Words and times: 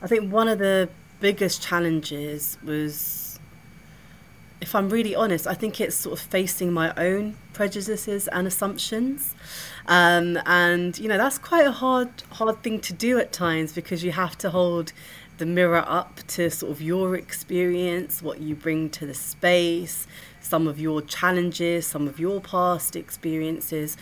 I 0.00 0.06
think 0.06 0.32
one 0.32 0.46
of 0.46 0.60
the 0.60 0.88
biggest 1.18 1.60
challenges 1.60 2.56
was, 2.62 3.40
if 4.60 4.72
I'm 4.72 4.88
really 4.90 5.12
honest, 5.16 5.44
I 5.44 5.54
think 5.54 5.80
it's 5.80 5.96
sort 5.96 6.20
of 6.20 6.24
facing 6.24 6.72
my 6.72 6.94
own 6.94 7.34
prejudices 7.52 8.28
and 8.28 8.46
assumptions. 8.46 9.34
Um, 9.88 10.38
and, 10.46 10.96
you 11.00 11.08
know, 11.08 11.18
that's 11.18 11.38
quite 11.38 11.66
a 11.66 11.72
hard, 11.72 12.10
hard 12.30 12.62
thing 12.62 12.80
to 12.82 12.92
do 12.92 13.18
at 13.18 13.32
times 13.32 13.72
because 13.72 14.04
you 14.04 14.12
have 14.12 14.38
to 14.38 14.50
hold 14.50 14.92
the 15.38 15.46
mirror 15.46 15.82
up 15.84 16.20
to 16.28 16.48
sort 16.48 16.70
of 16.70 16.80
your 16.80 17.16
experience, 17.16 18.22
what 18.22 18.40
you 18.40 18.54
bring 18.54 18.90
to 18.90 19.04
the 19.04 19.14
space, 19.14 20.06
some 20.40 20.68
of 20.68 20.78
your 20.78 21.02
challenges, 21.02 21.88
some 21.88 22.06
of 22.06 22.20
your 22.20 22.40
past 22.40 22.94
experiences. 22.94 23.96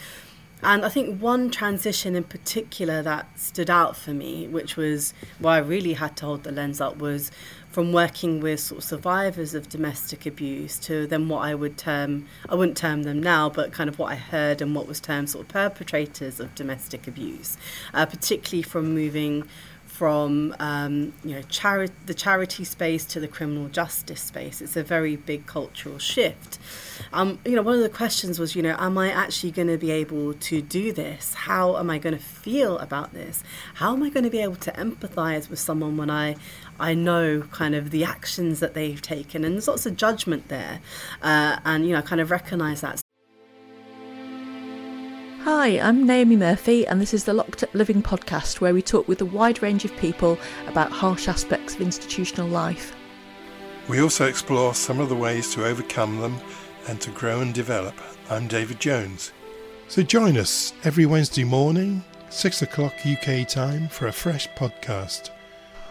And 0.63 0.85
I 0.85 0.89
think 0.89 1.21
one 1.21 1.51
transition 1.51 2.17
in 2.17 2.25
particular 2.25 3.03
that 3.03 3.39
stood 3.39 3.71
out 3.71 3.97
for 3.97 4.13
me, 4.13 4.49
which 4.49 4.77
was 4.77 5.13
where 5.39 5.55
I 5.55 5.59
really 5.59 5.93
had 5.93 6.17
to 6.19 6.27
hold 6.27 6.45
the 6.45 6.53
lens 6.53 6.81
up, 6.81 6.97
was 6.97 7.31
from 7.71 7.93
working 7.93 8.41
with 8.41 8.59
sort 8.59 8.79
of 8.79 8.85
survivors 8.85 9.53
of 9.53 9.69
domestic 9.69 10.25
abuse 10.25 10.79
to 10.79 11.07
then 11.07 11.29
what 11.29 11.41
I 11.41 11.55
would 11.55 11.77
term, 11.77 12.27
I 12.49 12.55
wouldn't 12.55 12.79
term 12.79 13.03
them 13.03 13.23
now, 13.23 13.51
but 13.51 13.71
kind 13.71 13.91
of 13.91 13.99
what 13.99 14.11
I 14.11 14.15
heard 14.15 14.63
and 14.63 14.75
what 14.75 14.87
was 14.89 14.99
termed 14.99 15.29
sort 15.29 15.45
of 15.45 15.49
perpetrators 15.49 16.41
of 16.41 16.55
domestic 16.55 17.07
abuse, 17.07 17.59
uh, 17.93 18.07
particularly 18.07 18.63
from 18.63 18.95
moving 18.95 19.47
from 19.97 20.55
um, 20.59 21.15
you 21.25 21.35
know 21.35 21.41
chari- 21.43 21.91
the 22.05 22.13
charity 22.13 22.65
space 22.65 23.05
to 23.07 23.19
the 23.19 23.29
criminal 23.29 23.69
justice 23.69 24.21
space. 24.21 24.61
It's 24.61 24.77
a 24.77 24.83
very 24.83 25.17
big 25.17 25.47
cultural 25.47 25.99
shift. 25.99 26.59
Um, 27.15 27.39
you 27.47 27.57
know, 27.57 27.63
one 27.63 27.77
of 27.77 27.81
the 27.81 27.89
questions 27.89 28.39
was, 28.39 28.55
you 28.55 28.63
know, 28.63 28.77
am 28.79 28.99
I 28.99 29.11
actually 29.11 29.53
going 29.53 29.69
to 29.69 29.79
be 29.79 29.91
able 29.91 30.35
to 30.35 30.61
do 30.61 30.93
this? 30.93 31.33
How 31.33 31.79
am 31.79 31.89
I 31.89 31.99
going 31.99 32.17
to 32.17 32.23
feel 32.23 32.79
about 32.79 33.15
this? 33.15 33.43
How 33.75 33.95
am 33.95 34.03
I 34.03 34.11
going 34.11 34.25
to 34.25 34.31
be 34.31 34.41
able 34.41 34.57
to 34.57 34.73
empathise 34.73 35.49
with 35.49 35.59
someone 35.59 35.97
when 35.97 36.11
I 36.11 36.37
I 36.79 36.93
know 36.93 37.43
kind 37.51 37.75
of 37.75 37.91
the 37.91 38.05
actions 38.05 38.61
that 38.61 38.75
they've 38.75 39.01
taken, 39.01 39.45
and 39.45 39.55
there's 39.55 39.69
lots 39.69 39.87
of 39.87 39.97
judgment 39.97 40.49
there, 40.49 40.81
uh, 41.23 41.59
and 41.65 41.87
you 41.87 41.93
know, 41.93 42.01
I 42.01 42.03
kind 42.03 42.21
of 42.21 42.31
recognise 42.31 42.83
that. 42.83 43.06
Hi, 45.47 45.79
I'm 45.79 46.05
Naomi 46.05 46.35
Murphy, 46.35 46.85
and 46.89 47.01
this 47.01 47.15
is 47.15 47.23
the 47.23 47.33
Locked 47.33 47.63
Up 47.63 47.73
Living 47.73 48.03
podcast 48.03 48.61
where 48.61 48.75
we 48.75 48.83
talk 48.83 49.07
with 49.07 49.21
a 49.21 49.25
wide 49.25 49.63
range 49.63 49.85
of 49.85 49.97
people 49.97 50.37
about 50.67 50.91
harsh 50.91 51.29
aspects 51.29 51.77
of 51.77 51.83
institutional 51.83 52.49
life. 52.49 52.97
We 53.89 54.03
also 54.03 54.27
explore 54.27 54.75
some 54.75 54.99
of 54.99 55.09
the 55.09 55.15
ways 55.15 55.55
to 55.55 55.65
overcome 55.65 56.19
them 56.19 56.41
and 56.89 57.01
to 57.01 57.13
grow 57.13 57.43
and 57.43 57.55
develop. 57.55 57.95
I'm 58.29 58.49
David 58.49 58.81
Jones. 58.81 59.31
So 59.87 60.03
join 60.03 60.37
us 60.37 60.73
every 60.83 61.07
Wednesday 61.07 61.45
morning, 61.45 62.03
6 62.29 62.63
o'clock 62.63 62.95
UK 63.07 63.47
time, 63.47 63.87
for 63.87 64.09
a 64.09 64.13
fresh 64.13 64.49
podcast. 64.57 65.31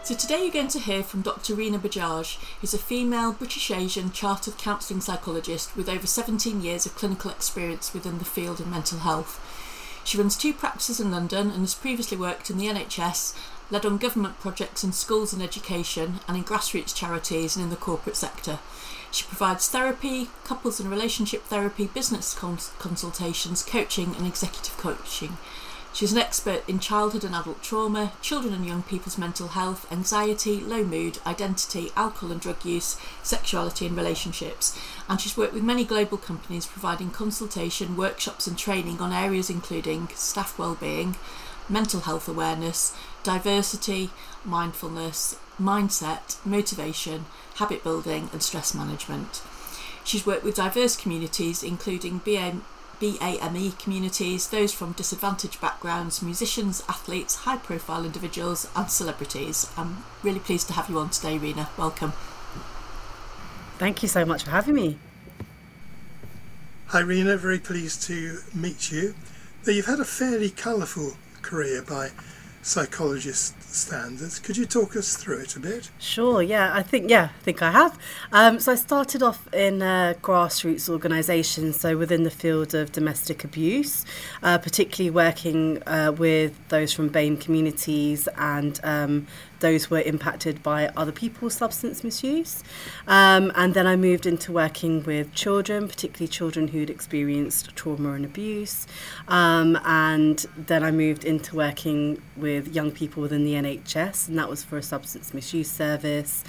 So 0.06 0.14
today 0.14 0.44
you're 0.44 0.52
going 0.52 0.68
to 0.68 0.78
hear 0.78 1.02
from 1.02 1.22
Dr. 1.22 1.56
Rina 1.56 1.80
Bajaj, 1.80 2.38
who's 2.60 2.72
a 2.72 2.78
female 2.78 3.32
British 3.32 3.72
Asian 3.72 4.12
chartered 4.12 4.56
counselling 4.56 5.00
psychologist 5.00 5.76
with 5.76 5.88
over 5.88 6.06
17 6.06 6.60
years 6.60 6.86
of 6.86 6.94
clinical 6.94 7.28
experience 7.28 7.92
within 7.92 8.20
the 8.20 8.24
field 8.24 8.60
of 8.60 8.68
mental 8.68 9.00
health. 9.00 9.40
She 10.04 10.16
runs 10.16 10.36
two 10.36 10.52
practices 10.52 11.00
in 11.00 11.10
London 11.10 11.50
and 11.50 11.62
has 11.62 11.74
previously 11.74 12.16
worked 12.16 12.50
in 12.50 12.56
the 12.56 12.68
NHS, 12.68 13.36
led 13.68 13.84
on 13.84 13.98
government 13.98 14.38
projects 14.38 14.84
in 14.84 14.92
schools 14.92 15.32
and 15.32 15.42
education, 15.42 16.20
and 16.28 16.36
in 16.36 16.44
grassroots 16.44 16.94
charities 16.94 17.56
and 17.56 17.64
in 17.64 17.70
the 17.70 17.74
corporate 17.74 18.14
sector. 18.14 18.60
She 19.10 19.24
provides 19.24 19.68
therapy, 19.68 20.28
couples 20.44 20.78
and 20.78 20.88
relationship 20.88 21.42
therapy, 21.46 21.88
business 21.88 22.32
cons- 22.32 22.70
consultations, 22.78 23.64
coaching, 23.64 24.14
and 24.16 24.24
executive 24.24 24.76
coaching. 24.76 25.38
She's 25.96 26.12
an 26.12 26.18
expert 26.18 26.62
in 26.68 26.78
childhood 26.78 27.24
and 27.24 27.34
adult 27.34 27.62
trauma, 27.62 28.12
children 28.20 28.52
and 28.52 28.66
young 28.66 28.82
people's 28.82 29.16
mental 29.16 29.48
health, 29.48 29.90
anxiety, 29.90 30.60
low 30.60 30.84
mood, 30.84 31.20
identity, 31.24 31.90
alcohol 31.96 32.32
and 32.32 32.38
drug 32.38 32.66
use, 32.66 32.98
sexuality 33.22 33.86
and 33.86 33.96
relationships. 33.96 34.78
And 35.08 35.18
she's 35.18 35.38
worked 35.38 35.54
with 35.54 35.62
many 35.62 35.86
global 35.86 36.18
companies 36.18 36.66
providing 36.66 37.12
consultation, 37.12 37.96
workshops 37.96 38.46
and 38.46 38.58
training 38.58 39.00
on 39.00 39.10
areas 39.10 39.48
including 39.48 40.08
staff 40.08 40.58
well-being, 40.58 41.16
mental 41.66 42.00
health 42.00 42.28
awareness, 42.28 42.94
diversity, 43.22 44.10
mindfulness, 44.44 45.38
mindset, 45.58 46.36
motivation, 46.44 47.24
habit 47.54 47.82
building 47.82 48.28
and 48.34 48.42
stress 48.42 48.74
management. 48.74 49.40
She's 50.04 50.26
worked 50.26 50.44
with 50.44 50.56
diverse 50.56 50.94
communities 50.94 51.62
including 51.62 52.18
BA 52.18 52.60
BAME 53.00 53.78
communities, 53.78 54.48
those 54.48 54.72
from 54.72 54.92
disadvantaged 54.92 55.60
backgrounds, 55.60 56.22
musicians, 56.22 56.82
athletes, 56.88 57.36
high 57.36 57.58
profile 57.58 58.04
individuals, 58.04 58.68
and 58.74 58.90
celebrities. 58.90 59.70
I'm 59.76 60.04
really 60.22 60.40
pleased 60.40 60.66
to 60.68 60.72
have 60.74 60.88
you 60.88 60.98
on 60.98 61.10
today, 61.10 61.38
Rina. 61.38 61.68
Welcome. 61.76 62.12
Thank 63.78 64.02
you 64.02 64.08
so 64.08 64.24
much 64.24 64.44
for 64.44 64.50
having 64.50 64.74
me. 64.74 64.98
Hi, 66.88 67.00
Rina. 67.00 67.36
Very 67.36 67.58
pleased 67.58 68.02
to 68.04 68.38
meet 68.54 68.90
you. 68.90 69.14
Now, 69.66 69.72
you've 69.72 69.86
had 69.86 70.00
a 70.00 70.04
fairly 70.04 70.50
colourful 70.50 71.16
career 71.42 71.82
by 71.82 72.10
psychologist 72.66 73.62
standards. 73.62 74.40
Could 74.40 74.56
you 74.56 74.66
talk 74.66 74.96
us 74.96 75.16
through 75.16 75.38
it 75.38 75.54
a 75.54 75.60
bit? 75.60 75.88
Sure. 76.00 76.42
Yeah, 76.42 76.74
I 76.74 76.82
think 76.82 77.08
yeah, 77.08 77.28
I 77.38 77.42
think 77.42 77.62
I 77.62 77.70
have. 77.70 77.96
Um, 78.32 78.58
so 78.58 78.72
I 78.72 78.74
started 78.74 79.22
off 79.22 79.46
in 79.54 79.82
a 79.82 80.16
grassroots 80.20 80.88
organisation, 80.88 81.72
so 81.72 81.96
within 81.96 82.24
the 82.24 82.30
field 82.30 82.74
of 82.74 82.90
domestic 82.90 83.44
abuse, 83.44 84.04
uh, 84.42 84.58
particularly 84.58 85.10
working 85.10 85.80
uh, 85.86 86.12
with 86.18 86.56
those 86.68 86.92
from 86.92 87.08
BAME 87.08 87.40
communities 87.40 88.28
and 88.36 88.80
um, 88.82 89.28
those 89.60 89.90
were 89.90 90.00
impacted 90.00 90.62
by 90.62 90.88
other 90.96 91.12
people's 91.12 91.54
substance 91.54 92.04
misuse. 92.04 92.62
Um, 93.06 93.52
and 93.54 93.74
then 93.74 93.86
I 93.86 93.96
moved 93.96 94.26
into 94.26 94.52
working 94.52 95.02
with 95.04 95.34
children, 95.34 95.88
particularly 95.88 96.28
children 96.28 96.68
who'd 96.68 96.90
experienced 96.90 97.74
trauma 97.76 98.12
and 98.12 98.24
abuse. 98.24 98.86
Um, 99.28 99.78
and 99.84 100.44
then 100.56 100.82
I 100.82 100.90
moved 100.90 101.24
into 101.24 101.56
working 101.56 102.22
with 102.36 102.74
young 102.74 102.90
people 102.90 103.22
within 103.22 103.44
the 103.44 103.54
NHS, 103.54 104.28
and 104.28 104.38
that 104.38 104.48
was 104.48 104.62
for 104.62 104.76
a 104.76 104.82
substance 104.82 105.32
misuse 105.32 105.70
service. 105.70 106.44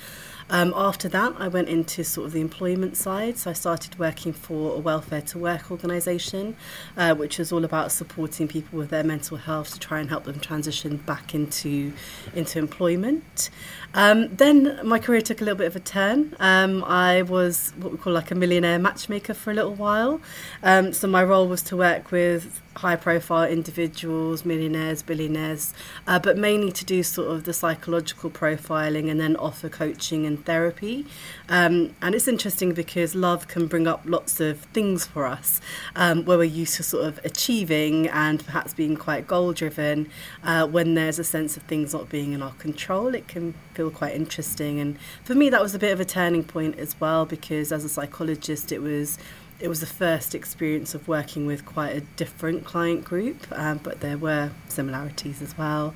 Um, 0.49 0.73
after 0.75 1.09
that, 1.09 1.33
I 1.37 1.47
went 1.47 1.67
into 1.67 2.03
sort 2.03 2.27
of 2.27 2.33
the 2.33 2.41
employment 2.41 2.95
side. 2.95 3.37
So 3.37 3.49
I 3.49 3.53
started 3.53 3.99
working 3.99 4.31
for 4.31 4.75
a 4.75 4.79
welfare 4.79 5.21
to 5.21 5.37
work 5.37 5.69
organisation, 5.71 6.55
uh, 6.95 7.15
which 7.15 7.37
was 7.37 7.51
all 7.51 7.65
about 7.65 7.91
supporting 7.91 8.47
people 8.47 8.79
with 8.79 8.89
their 8.89 9.03
mental 9.03 9.37
health 9.37 9.73
to 9.73 9.79
try 9.79 9.99
and 9.99 10.09
help 10.09 10.23
them 10.23 10.39
transition 10.39 10.97
back 10.97 11.35
into 11.35 11.93
into 12.33 12.59
employment. 12.59 13.49
Um, 13.93 14.35
then 14.35 14.79
my 14.83 14.99
career 14.99 15.21
took 15.21 15.41
a 15.41 15.43
little 15.43 15.57
bit 15.57 15.67
of 15.67 15.75
a 15.75 15.79
turn. 15.79 16.35
Um, 16.39 16.83
I 16.83 17.23
was 17.23 17.73
what 17.77 17.91
we 17.91 17.97
call 17.97 18.13
like 18.13 18.31
a 18.31 18.35
millionaire 18.35 18.79
matchmaker 18.79 19.33
for 19.33 19.51
a 19.51 19.53
little 19.53 19.73
while. 19.73 20.21
Um, 20.63 20.93
so 20.93 21.07
my 21.07 21.23
role 21.23 21.47
was 21.47 21.61
to 21.63 21.77
work 21.77 22.11
with 22.11 22.61
high 22.77 22.95
profile 22.95 23.47
individuals, 23.47 24.45
millionaires, 24.45 25.01
billionaires, 25.01 25.73
uh, 26.05 26.19
but 26.19 26.37
mainly 26.37 26.71
to 26.71 26.85
do 26.85 27.03
sort 27.03 27.29
of 27.29 27.43
the 27.43 27.53
psychological 27.53 28.29
profiling 28.29 29.09
and 29.09 29.19
then 29.19 29.35
offer 29.37 29.67
coaching 29.67 30.25
and 30.25 30.45
therapy. 30.45 31.05
Um, 31.49 31.95
and 32.01 32.13
it's 32.13 32.27
interesting 32.27 32.73
because 32.73 33.15
love 33.15 33.47
can 33.47 33.67
bring 33.67 33.87
up 33.87 34.01
lots 34.05 34.39
of 34.39 34.59
things 34.59 35.05
for 35.05 35.25
us 35.25 35.59
um, 35.95 36.25
where 36.25 36.37
we're 36.37 36.43
used 36.43 36.75
to 36.75 36.83
sort 36.83 37.05
of 37.05 37.19
achieving 37.25 38.07
and 38.07 38.45
perhaps 38.45 38.73
being 38.73 38.95
quite 38.95 39.27
goal 39.27 39.53
driven. 39.53 40.09
Uh, 40.43 40.67
when 40.67 40.93
there's 40.93 41.19
a 41.19 41.23
sense 41.23 41.57
of 41.57 41.63
things 41.63 41.93
not 41.93 42.09
being 42.09 42.33
in 42.33 42.41
our 42.41 42.53
control, 42.53 43.15
it 43.15 43.27
can 43.27 43.55
feel 43.77 43.91
quite 43.91 44.15
interesting. 44.15 44.79
And 44.79 44.97
for 45.23 45.35
me, 45.35 45.49
that 45.51 45.61
was 45.61 45.75
a 45.75 45.79
bit 45.79 45.91
of 45.93 45.99
a 45.99 46.05
turning 46.05 46.43
point 46.43 46.79
as 46.79 46.99
well 46.99 47.25
because 47.25 47.71
as 47.71 47.85
a 47.85 47.89
psychologist, 47.89 48.71
it 48.71 48.81
was 48.81 49.19
it 49.59 49.69
was 49.69 49.79
the 49.79 49.87
first 49.87 50.35
experience 50.35 50.93
of 50.93 51.07
working 51.07 51.47
with 51.47 51.65
quite 51.65 51.95
a 51.95 52.01
different 52.15 52.63
client 52.63 53.03
group, 53.03 53.47
um, 53.51 53.79
but 53.81 54.01
there 54.01 54.17
were 54.17 54.51
similarities 54.67 55.41
as 55.41 55.57
well. 55.57 55.95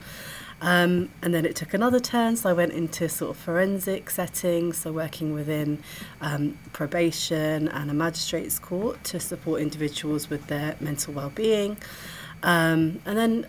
Um, 0.62 1.10
and 1.22 1.34
then 1.34 1.46
it 1.46 1.56
took 1.56 1.74
another 1.76 2.00
turn, 2.00 2.38
so 2.38 2.50
I 2.50 2.54
went 2.54 2.74
into 2.74 3.08
sort 3.10 3.32
of 3.32 3.38
forensic 3.38 4.10
settings, 4.10 4.78
so 4.78 4.92
working 4.92 5.34
within 5.34 5.84
um, 6.22 6.58
probation 6.74 7.68
and 7.68 7.92
a 7.92 7.94
magistrates 7.94 8.58
court 8.58 9.04
to 9.06 9.20
support 9.20 9.62
individuals 9.62 10.30
with 10.30 10.48
their 10.48 10.76
mental 10.80 11.14
well-being. 11.14 11.78
Um, 12.44 13.00
and 13.06 13.16
then 13.18 13.46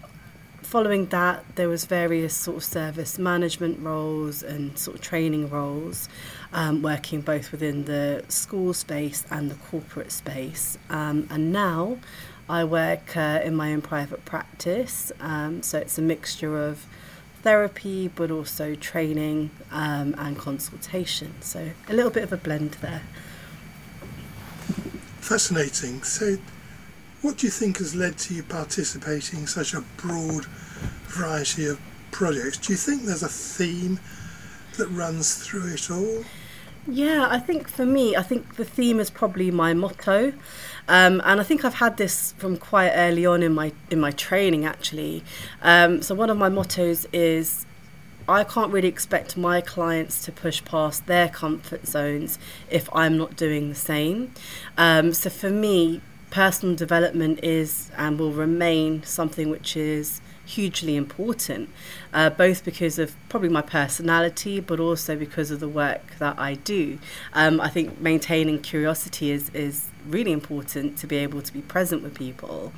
following 0.73 1.05
that, 1.09 1.45
there 1.57 1.69
was 1.69 1.85
various 1.85 2.35
sort 2.35 2.57
of 2.57 2.65
service 2.65 3.19
management 3.19 3.79
roles 3.81 4.43
and 4.43 4.79
sort 4.79 4.97
of 4.97 5.03
training 5.03 5.51
roles, 5.51 6.09
um, 6.55 6.81
working 6.81 7.21
both 7.21 7.53
within 7.53 7.85
the 7.85 8.25
school 8.29 8.73
space 8.73 9.23
and 9.31 9.51
the 9.51 9.55
corporate 9.55 10.11
space. 10.11 10.79
Um, 10.89 11.29
and 11.29 11.53
now 11.53 11.99
I 12.49 12.65
work 12.65 13.15
uh, 13.19 13.43
in 13.45 13.55
my 13.55 13.75
own 13.75 13.83
private 13.83 14.25
practice, 14.25 15.13
um, 15.21 15.63
so 15.63 15.77
it's 15.77 15.99
a 15.99 16.03
mixture 16.03 16.57
of 16.67 16.87
therapy 17.43 18.09
but 18.09 18.31
also 18.31 18.75
training 18.75 19.51
um, 19.71 20.15
and 20.17 20.39
consultation. 20.39 21.35
So 21.43 21.69
a 21.91 21.93
little 21.93 22.11
bit 22.11 22.23
of 22.23 22.33
a 22.33 22.39
blend 22.39 22.79
there. 22.81 23.03
Fascinating. 25.21 26.03
So 26.03 26.39
what 27.21 27.37
do 27.37 27.47
you 27.47 27.51
think 27.51 27.77
has 27.77 27.95
led 27.95 28.17
to 28.19 28.35
you 28.35 28.43
participating 28.43 29.41
in 29.41 29.47
such 29.47 29.75
a 29.75 29.83
broad 29.99 30.47
variety 31.07 31.67
of 31.67 31.81
projects, 32.11 32.59
do 32.59 32.73
you 32.73 32.77
think 32.77 33.03
there's 33.03 33.23
a 33.23 33.29
theme 33.29 33.99
that 34.77 34.89
runs 34.89 35.35
through 35.35 35.73
it 35.73 35.91
all? 35.91 36.25
Yeah, 36.87 37.29
I 37.31 37.39
think 37.39 37.69
for 37.69 37.87
me, 37.87 38.17
I 38.17 38.23
think 38.23 38.57
the 38.57 38.65
theme 38.65 38.99
is 38.99 39.09
probably 39.09 39.51
my 39.53 39.73
motto, 39.73 40.33
um, 40.89 41.23
and 41.25 41.41
I 41.41 41.45
think 41.45 41.65
I've 41.65 41.75
had 41.75 41.97
this 41.97 42.33
from 42.39 42.57
quite 42.57 42.91
early 42.91 43.25
on 43.25 43.43
in 43.43 43.55
my 43.55 43.73
in 43.91 44.01
my 44.01 44.11
training 44.11 44.65
actually. 44.65 45.23
Um, 45.63 46.03
so 46.03 46.13
one 46.15 46.29
of 46.29 46.37
my 46.37 46.49
mottos 46.49 47.07
is 47.13 47.67
I 48.29 48.43
can't 48.43 48.73
really 48.73 48.89
expect 48.89 49.37
my 49.37 49.61
clients 49.61 50.25
to 50.25 50.33
push 50.33 50.65
past 50.65 51.07
their 51.07 51.29
comfort 51.29 51.87
zones 51.87 52.39
if 52.71 52.89
I'm 52.93 53.17
not 53.17 53.37
doing 53.37 53.69
the 53.69 53.75
same. 53.77 54.33
Um, 54.77 55.13
so 55.13 55.31
for 55.31 55.51
me, 55.51 56.01
personal 56.31 56.75
development 56.75 57.41
is 57.43 57.91
and 57.97 58.19
will 58.19 58.33
remain 58.33 59.03
something 59.03 59.51
which 59.51 59.77
is 59.77 60.22
hugely 60.45 60.97
important, 60.97 61.69
uh, 62.13 62.31
both 62.31 62.65
because 62.65 62.99
of 62.99 63.15
probably 63.29 63.49
my 63.49 63.63
personality, 63.63 64.61
but 64.61 64.81
also 64.81 65.17
because 65.17 65.51
of 65.51 65.61
the 65.61 65.69
work 65.69 66.19
that 66.19 66.39
I 66.39 66.55
do. 66.55 66.99
Um, 67.33 67.61
I 67.61 67.69
think 67.69 68.01
maintaining 68.01 68.61
curiosity 68.61 69.31
is, 69.31 69.51
is 69.51 69.89
really 70.07 70.33
important 70.33 70.99
to 70.99 71.07
be 71.07 71.17
able 71.17 71.43
to 71.43 71.53
be 71.53 71.63
present 71.63 72.03
with 72.03 72.15
people. 72.15 72.73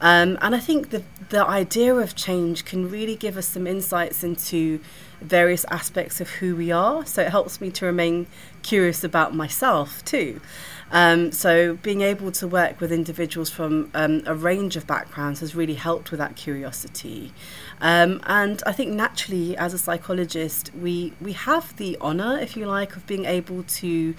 Um, 0.00 0.38
and 0.42 0.54
I 0.54 0.58
think 0.58 0.90
the, 0.90 1.02
the 1.30 1.46
idea 1.46 1.94
of 1.94 2.14
change 2.14 2.64
can 2.64 2.90
really 2.90 3.16
give 3.16 3.36
us 3.36 3.46
some 3.46 3.66
insights 3.66 4.22
into 4.22 4.80
various 5.20 5.64
aspects 5.70 6.20
of 6.20 6.28
who 6.28 6.54
we 6.54 6.70
are. 6.70 7.06
So 7.06 7.22
it 7.22 7.30
helps 7.30 7.60
me 7.60 7.70
to 7.72 7.86
remain 7.86 8.26
curious 8.62 9.02
about 9.02 9.34
myself 9.34 10.04
too. 10.04 10.40
Um, 10.92 11.32
so 11.32 11.74
being 11.82 12.00
able 12.00 12.30
to 12.32 12.46
work 12.46 12.80
with 12.80 12.92
individuals 12.92 13.50
from 13.50 13.90
um, 13.94 14.22
a 14.26 14.34
range 14.34 14.76
of 14.76 14.86
backgrounds 14.86 15.40
has 15.40 15.54
really 15.54 15.74
helped 15.74 16.10
with 16.10 16.18
that 16.18 16.36
curiosity. 16.36 17.32
Um, 17.80 18.20
and 18.24 18.62
I 18.66 18.72
think 18.72 18.92
naturally, 18.92 19.56
as 19.56 19.74
a 19.74 19.78
psychologist, 19.78 20.70
we 20.74 21.12
we 21.20 21.32
have 21.32 21.76
the 21.76 21.98
honour, 22.00 22.38
if 22.38 22.56
you 22.56 22.66
like, 22.66 22.96
of 22.96 23.06
being 23.06 23.26
able 23.26 23.64
to 23.64 24.14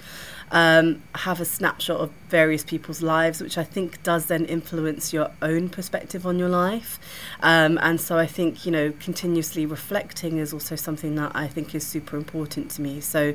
um, 0.50 1.02
have 1.14 1.40
a 1.40 1.44
snapshot 1.44 2.00
of 2.00 2.10
various 2.28 2.62
people's 2.62 3.02
lives, 3.02 3.40
which 3.40 3.58
I 3.58 3.64
think 3.64 4.02
does 4.02 4.26
then 4.26 4.44
influence 4.44 5.12
your 5.12 5.30
own 5.42 5.68
perspective 5.68 6.26
on 6.26 6.38
your 6.38 6.48
life. 6.48 7.00
Um, 7.40 7.78
and 7.82 8.00
so 8.00 8.16
I 8.18 8.26
think 8.26 8.64
you 8.64 8.70
know 8.70 8.92
continuously 9.00 9.66
reflecting 9.66 10.38
is 10.38 10.52
also 10.52 10.76
something 10.76 11.16
that 11.16 11.32
I 11.34 11.48
think 11.48 11.74
is 11.74 11.86
super 11.86 12.16
important 12.16 12.70
to 12.72 12.82
me. 12.82 13.00
So 13.00 13.34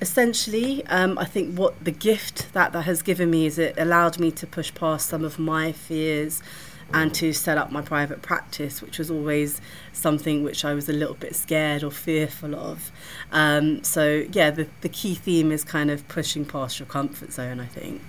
essentially, 0.00 0.84
um, 0.86 1.18
I 1.18 1.24
think 1.24 1.58
what 1.58 1.82
the 1.84 1.90
gift 1.90 2.52
that 2.52 2.72
that 2.72 2.82
has 2.82 3.02
given 3.02 3.30
me 3.30 3.46
is 3.46 3.58
it 3.58 3.74
allowed 3.78 4.18
me 4.18 4.30
to 4.32 4.46
push 4.46 4.74
past 4.74 5.08
some 5.08 5.24
of 5.24 5.38
my 5.38 5.72
fears 5.72 6.42
and 6.92 7.12
to 7.14 7.32
set 7.32 7.58
up 7.58 7.72
my 7.72 7.82
private 7.82 8.22
practice, 8.22 8.80
which 8.80 8.98
was 8.98 9.10
always 9.10 9.60
something 9.92 10.44
which 10.44 10.64
I 10.64 10.72
was 10.72 10.88
a 10.88 10.92
little 10.92 11.16
bit 11.16 11.34
scared 11.34 11.82
or 11.82 11.90
fearful 11.90 12.54
of. 12.54 12.92
Um, 13.32 13.82
so, 13.82 14.24
yeah, 14.30 14.50
the, 14.50 14.68
the 14.82 14.88
key 14.88 15.14
theme 15.16 15.50
is 15.50 15.64
kind 15.64 15.90
of 15.90 16.06
pushing 16.06 16.44
past 16.44 16.78
your 16.78 16.86
comfort 16.86 17.32
zone, 17.32 17.58
I 17.58 17.66
think. 17.66 18.00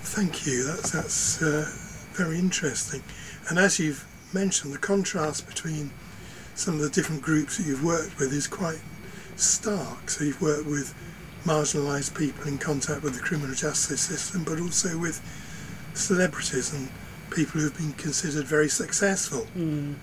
Thank 0.00 0.46
you. 0.46 0.64
That's, 0.64 0.90
that's 0.90 1.42
uh, 1.42 1.70
very 2.12 2.38
interesting. 2.38 3.02
And 3.48 3.58
as 3.58 3.78
you've 3.78 4.04
mentioned, 4.34 4.74
the 4.74 4.78
contrast 4.78 5.46
between 5.46 5.92
some 6.54 6.74
of 6.74 6.80
the 6.80 6.90
different 6.90 7.22
groups 7.22 7.58
that 7.58 7.66
you've 7.66 7.84
worked 7.84 8.18
with 8.18 8.32
is 8.32 8.48
quite 8.48 8.80
stark. 9.36 10.10
So 10.10 10.24
you've 10.24 10.42
worked 10.42 10.66
with 10.66 10.94
marginalised 11.44 12.16
people 12.16 12.46
in 12.46 12.58
contact 12.58 13.02
with 13.02 13.14
the 13.14 13.20
criminal 13.20 13.54
justice 13.54 14.00
system, 14.00 14.44
but 14.44 14.60
also 14.60 14.96
with 14.98 15.20
celebrities 15.94 16.72
and 16.72 16.88
people 17.30 17.60
who've 17.60 17.76
been 17.76 17.92
considered 17.94 18.46
very 18.46 18.68
successful. 18.68 19.46
Mm. 19.56 19.94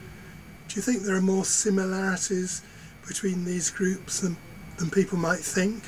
Do 0.68 0.76
you 0.76 0.82
think 0.82 1.04
there 1.04 1.16
are 1.16 1.22
more 1.22 1.46
similarities 1.46 2.62
between 3.08 3.46
these 3.46 3.70
groups 3.70 4.20
than, 4.20 4.38
than 4.78 4.90
people 4.90 5.18
might 5.18 5.40
think? 5.40 5.84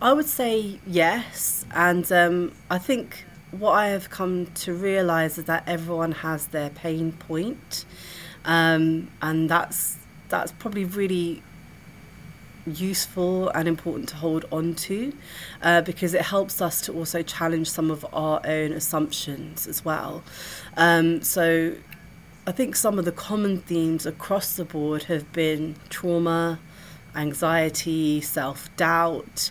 I 0.00 0.12
would 0.12 0.26
say 0.26 0.78
yes, 0.86 1.64
and 1.72 2.10
um, 2.12 2.52
I 2.70 2.78
think 2.78 3.24
what 3.50 3.72
I 3.72 3.88
have 3.88 4.10
come 4.10 4.46
to 4.46 4.72
realise 4.72 5.38
is 5.38 5.44
that 5.46 5.64
everyone 5.66 6.12
has 6.12 6.46
their 6.48 6.70
pain 6.70 7.12
point, 7.12 7.84
um, 8.44 9.10
and 9.20 9.48
that's 9.48 9.96
that's 10.28 10.52
probably 10.52 10.84
really 10.84 11.42
useful 12.66 13.48
and 13.50 13.66
important 13.68 14.08
to 14.10 14.16
hold 14.16 14.44
on 14.50 14.74
to 14.74 15.12
uh, 15.62 15.80
because 15.82 16.14
it 16.14 16.22
helps 16.22 16.60
us 16.60 16.80
to 16.82 16.92
also 16.92 17.22
challenge 17.22 17.70
some 17.70 17.90
of 17.90 18.06
our 18.12 18.40
own 18.44 18.72
assumptions 18.72 19.66
as 19.66 19.84
well. 19.84 20.22
Um, 20.76 21.22
so 21.22 21.74
I 22.46 22.52
think 22.52 22.76
some 22.76 22.98
of 22.98 23.04
the 23.04 23.12
common 23.12 23.58
themes 23.58 24.06
across 24.06 24.56
the 24.56 24.64
board 24.64 25.04
have 25.04 25.32
been 25.32 25.76
trauma, 25.90 26.58
anxiety, 27.14 28.20
self 28.20 28.74
doubt. 28.76 29.50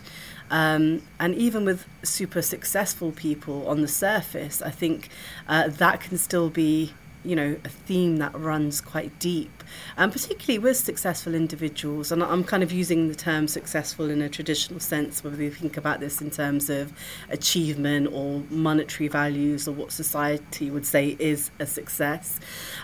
Um, 0.50 1.02
and 1.20 1.34
even 1.34 1.64
with 1.64 1.86
super 2.02 2.42
successful 2.42 3.12
people 3.12 3.68
on 3.68 3.82
the 3.82 3.88
surface, 3.88 4.62
I 4.62 4.70
think 4.70 5.10
uh, 5.46 5.68
that 5.68 6.00
can 6.00 6.18
still 6.18 6.50
be, 6.50 6.94
you 7.24 7.36
know, 7.36 7.56
a 7.64 7.68
theme 7.68 8.16
that 8.18 8.38
runs 8.38 8.80
quite 8.80 9.18
deep 9.18 9.58
and 9.96 10.12
particularly 10.12 10.58
with 10.58 10.76
successful 10.76 11.34
individuals. 11.34 12.12
And 12.12 12.22
I'm 12.22 12.44
kind 12.44 12.62
of 12.62 12.72
using 12.72 13.08
the 13.08 13.14
term 13.14 13.48
successful 13.48 14.10
in 14.10 14.22
a 14.22 14.28
traditional 14.28 14.80
sense, 14.80 15.22
whether 15.24 15.42
you 15.42 15.50
think 15.50 15.76
about 15.76 16.00
this 16.00 16.20
in 16.20 16.30
terms 16.30 16.70
of 16.70 16.92
achievement 17.30 18.08
or 18.12 18.42
monetary 18.50 19.08
values 19.08 19.68
or 19.68 19.72
what 19.72 19.92
society 19.92 20.70
would 20.70 20.86
say 20.86 21.16
is 21.18 21.50
a 21.58 21.66
success. 21.66 22.38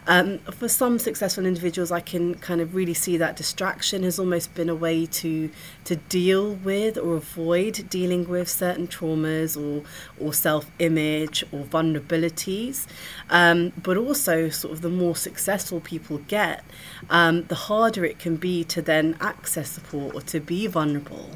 Um, 0.07 0.39
for 0.39 0.69
some 0.69 0.99
successful 0.99 1.47
individuals, 1.47 1.91
I 1.91 2.01
can 2.01 2.35
kind 2.37 2.61
of 2.61 2.75
really 2.75 2.95
see 2.95 3.17
that 3.19 3.37
distraction 3.37 4.03
has 4.03 4.19
almost 4.19 4.55
been 4.55 4.69
a 4.69 4.75
way 4.75 5.07
to 5.07 5.51
to 5.85 5.97
deal 5.97 6.55
with 6.55 6.97
or 6.97 7.17
avoid 7.17 7.89
dealing 7.91 8.27
with 8.29 8.49
certain 8.49 8.87
traumas 8.89 9.61
or 9.61 9.85
or 10.19 10.33
self 10.33 10.71
image 10.79 11.45
or 11.53 11.65
vulnerabilities. 11.65 12.87
Um, 13.31 13.73
but 13.83 13.97
also, 13.97 14.24
sort 14.25 14.73
of 14.73 14.81
the 14.81 14.89
more 14.89 15.17
successful 15.17 15.81
people 15.81 16.19
get, 16.29 16.65
um, 17.11 17.45
the 17.45 17.55
harder 17.55 18.05
it 18.05 18.19
can 18.19 18.37
be 18.37 18.65
to 18.65 18.83
then 18.83 19.17
access 19.21 19.71
support 19.71 20.15
or 20.15 20.21
to 20.23 20.41
be 20.41 20.67
vulnerable 20.67 21.31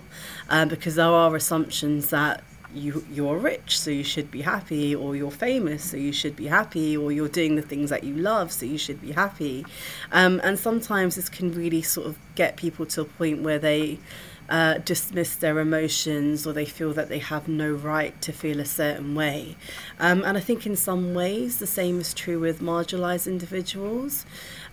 um, 0.49 0.69
because 0.69 0.95
there 0.97 1.07
are 1.07 1.35
assumptions 1.37 2.11
that 2.11 2.43
you 2.75 3.05
you're 3.11 3.39
rich 3.39 3.81
so 3.81 3.91
you 3.91 4.05
should 4.05 4.31
be 4.31 4.43
happy 4.43 4.95
or 4.95 5.17
you're 5.17 5.31
famous 5.31 5.83
so 5.83 5.97
you 5.97 6.13
should 6.13 6.37
be 6.37 6.47
happy 6.47 6.97
or 6.97 7.11
you're 7.11 7.29
doing 7.29 7.57
the 7.57 7.63
things 7.63 7.89
that 7.89 8.05
you 8.05 8.15
love 8.15 8.53
so 8.53 8.67
you 8.67 8.79
should 8.79 9.01
be 9.01 9.13
happy. 9.13 9.65
Um, 10.13 10.41
and 10.45 10.59
sometimes 10.59 11.17
this 11.17 11.29
can 11.29 11.53
really 11.53 11.83
sort 11.83 12.07
of 12.07 12.19
get 12.35 12.57
people 12.57 12.85
to 12.87 13.03
a 13.03 13.05
point 13.05 13.43
where 13.43 13.59
they 13.59 13.99
uh, 14.49 14.79
dismiss 14.79 15.35
their 15.37 15.59
emotions 15.59 16.47
or 16.47 16.53
they 16.53 16.65
feel 16.65 16.93
that 16.95 17.09
they 17.09 17.19
have 17.19 17.49
no 17.49 17.71
right 17.71 18.21
to 18.23 18.33
feel 18.33 18.61
a 18.61 18.65
certain 18.65 19.15
way. 19.15 19.57
Um, 19.99 20.25
and 20.25 20.37
I 20.37 20.41
think 20.41 20.67
in 20.67 20.77
some 20.77 21.15
ways 21.15 21.59
the 21.59 21.67
same 21.67 22.01
is 22.01 22.15
true 22.15 22.41
with 22.41 22.61
marginalised 22.61 23.27
individuals. 23.27 24.25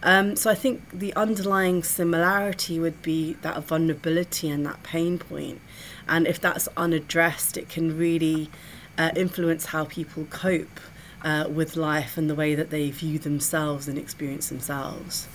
Um, 0.01 0.35
so 0.35 0.49
I 0.49 0.55
think 0.55 0.89
the 0.91 1.13
underlying 1.15 1.83
similarity 1.83 2.79
would 2.79 3.01
be 3.01 3.33
that 3.41 3.63
vulnerability 3.63 4.49
and 4.49 4.65
that 4.65 4.81
pain 4.83 5.17
point. 5.17 5.59
And 6.07 6.27
if 6.27 6.39
that's 6.39 6.69
unaddressed, 6.77 7.57
it 7.57 7.67
can 7.67 7.97
really 7.97 8.49
uh, 8.97 9.11
influence 9.15 9.65
how 9.67 9.85
people 9.85 10.25
cope 10.29 10.79
uh, 11.23 11.47
with 11.49 11.75
life 11.75 12.17
and 12.17 12.29
the 12.29 12.35
way 12.35 12.55
that 12.55 12.69
they 12.69 12.91
view 12.91 13.19
themselves 13.19 13.87
and 13.87 13.97
experience 13.97 14.49
themselves. 14.49 15.27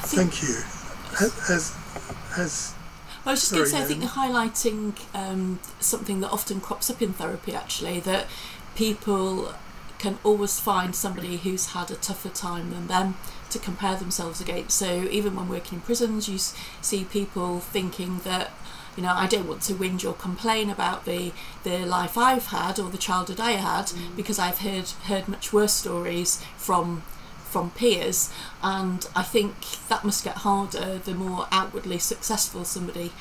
Thank 0.00 0.42
you. 0.42 1.87
Has, 2.36 2.74
I 3.24 3.32
was 3.32 3.40
just 3.40 3.52
going 3.52 3.64
to 3.64 3.70
say, 3.70 3.78
I 3.78 3.84
think 3.84 4.00
you're 4.00 4.10
highlighting 4.10 4.94
um, 5.14 5.60
something 5.80 6.20
that 6.20 6.30
often 6.30 6.60
crops 6.60 6.90
up 6.90 7.02
in 7.02 7.12
therapy, 7.12 7.54
actually, 7.54 8.00
that 8.00 8.26
people 8.74 9.54
can 9.98 10.18
always 10.22 10.60
find 10.60 10.94
somebody 10.94 11.38
who's 11.38 11.68
had 11.68 11.90
a 11.90 11.96
tougher 11.96 12.28
time 12.28 12.70
than 12.70 12.86
them 12.86 13.16
to 13.50 13.58
compare 13.58 13.96
themselves 13.96 14.40
against. 14.40 14.78
So 14.78 15.08
even 15.10 15.34
when 15.34 15.48
working 15.48 15.78
in 15.78 15.82
prisons, 15.82 16.28
you 16.28 16.38
see 16.38 17.04
people 17.04 17.58
thinking 17.60 18.18
that 18.20 18.52
you 18.98 19.04
know, 19.04 19.14
I 19.14 19.28
don't 19.28 19.46
want 19.46 19.62
to 19.62 19.74
whinge 19.74 20.04
or 20.04 20.12
complain 20.12 20.68
about 20.70 21.04
the 21.04 21.30
the 21.62 21.86
life 21.86 22.18
I've 22.18 22.46
had 22.46 22.80
or 22.80 22.90
the 22.90 22.98
childhood 22.98 23.38
I 23.38 23.52
had 23.52 23.86
mm. 23.86 24.16
because 24.16 24.40
I've 24.40 24.58
heard 24.58 24.88
heard 25.04 25.28
much 25.28 25.52
worse 25.52 25.72
stories 25.72 26.42
from 26.56 27.04
from 27.50 27.70
peers, 27.70 28.32
and 28.62 29.06
I 29.16 29.22
think 29.22 29.54
that 29.88 30.04
must 30.04 30.24
get 30.24 30.36
harder 30.38 30.98
the 30.98 31.14
more 31.14 31.46
outwardly 31.50 31.98
successful 31.98 32.64
somebody 32.64 33.12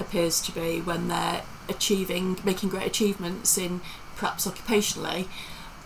appears 0.00 0.40
to 0.42 0.52
be 0.52 0.80
when 0.80 1.08
they're 1.08 1.42
achieving, 1.68 2.38
making 2.44 2.68
great 2.68 2.86
achievements 2.86 3.56
in 3.56 3.80
perhaps 4.16 4.46
occupationally 4.46 5.26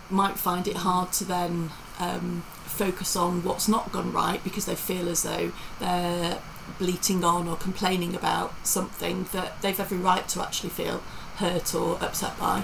might 0.09 0.37
find 0.37 0.67
it 0.67 0.77
hard 0.77 1.11
to 1.13 1.23
then 1.23 1.69
um, 1.99 2.43
focus 2.65 3.15
on 3.15 3.43
what's 3.43 3.67
not 3.67 3.91
gone 3.91 4.11
right 4.11 4.43
because 4.43 4.65
they 4.65 4.75
feel 4.75 5.07
as 5.09 5.23
though 5.23 5.51
they're 5.79 6.39
bleating 6.77 7.23
on 7.23 7.47
or 7.47 7.55
complaining 7.55 8.15
about 8.15 8.53
something 8.65 9.25
that 9.31 9.61
they've 9.61 9.79
every 9.79 9.97
right 9.97 10.27
to 10.27 10.41
actually 10.41 10.69
feel 10.69 11.01
hurt 11.37 11.73
or 11.73 11.97
upset 12.01 12.37
by. 12.39 12.63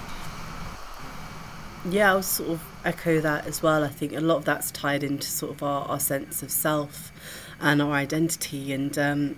Yeah, 1.88 2.12
I 2.12 2.16
was 2.16 2.26
sort 2.26 2.50
of 2.50 2.62
echo 2.86 3.20
that 3.20 3.46
as 3.46 3.62
well. 3.62 3.84
I 3.84 3.88
think 3.88 4.12
a 4.12 4.20
lot 4.20 4.36
of 4.36 4.44
that's 4.44 4.70
tied 4.70 5.02
into 5.02 5.26
sort 5.26 5.52
of 5.52 5.62
our, 5.62 5.86
our 5.86 6.00
sense 6.00 6.42
of 6.42 6.50
self 6.50 7.12
and 7.60 7.82
our 7.82 7.92
identity. 7.92 8.72
And 8.72 8.96
um, 8.98 9.36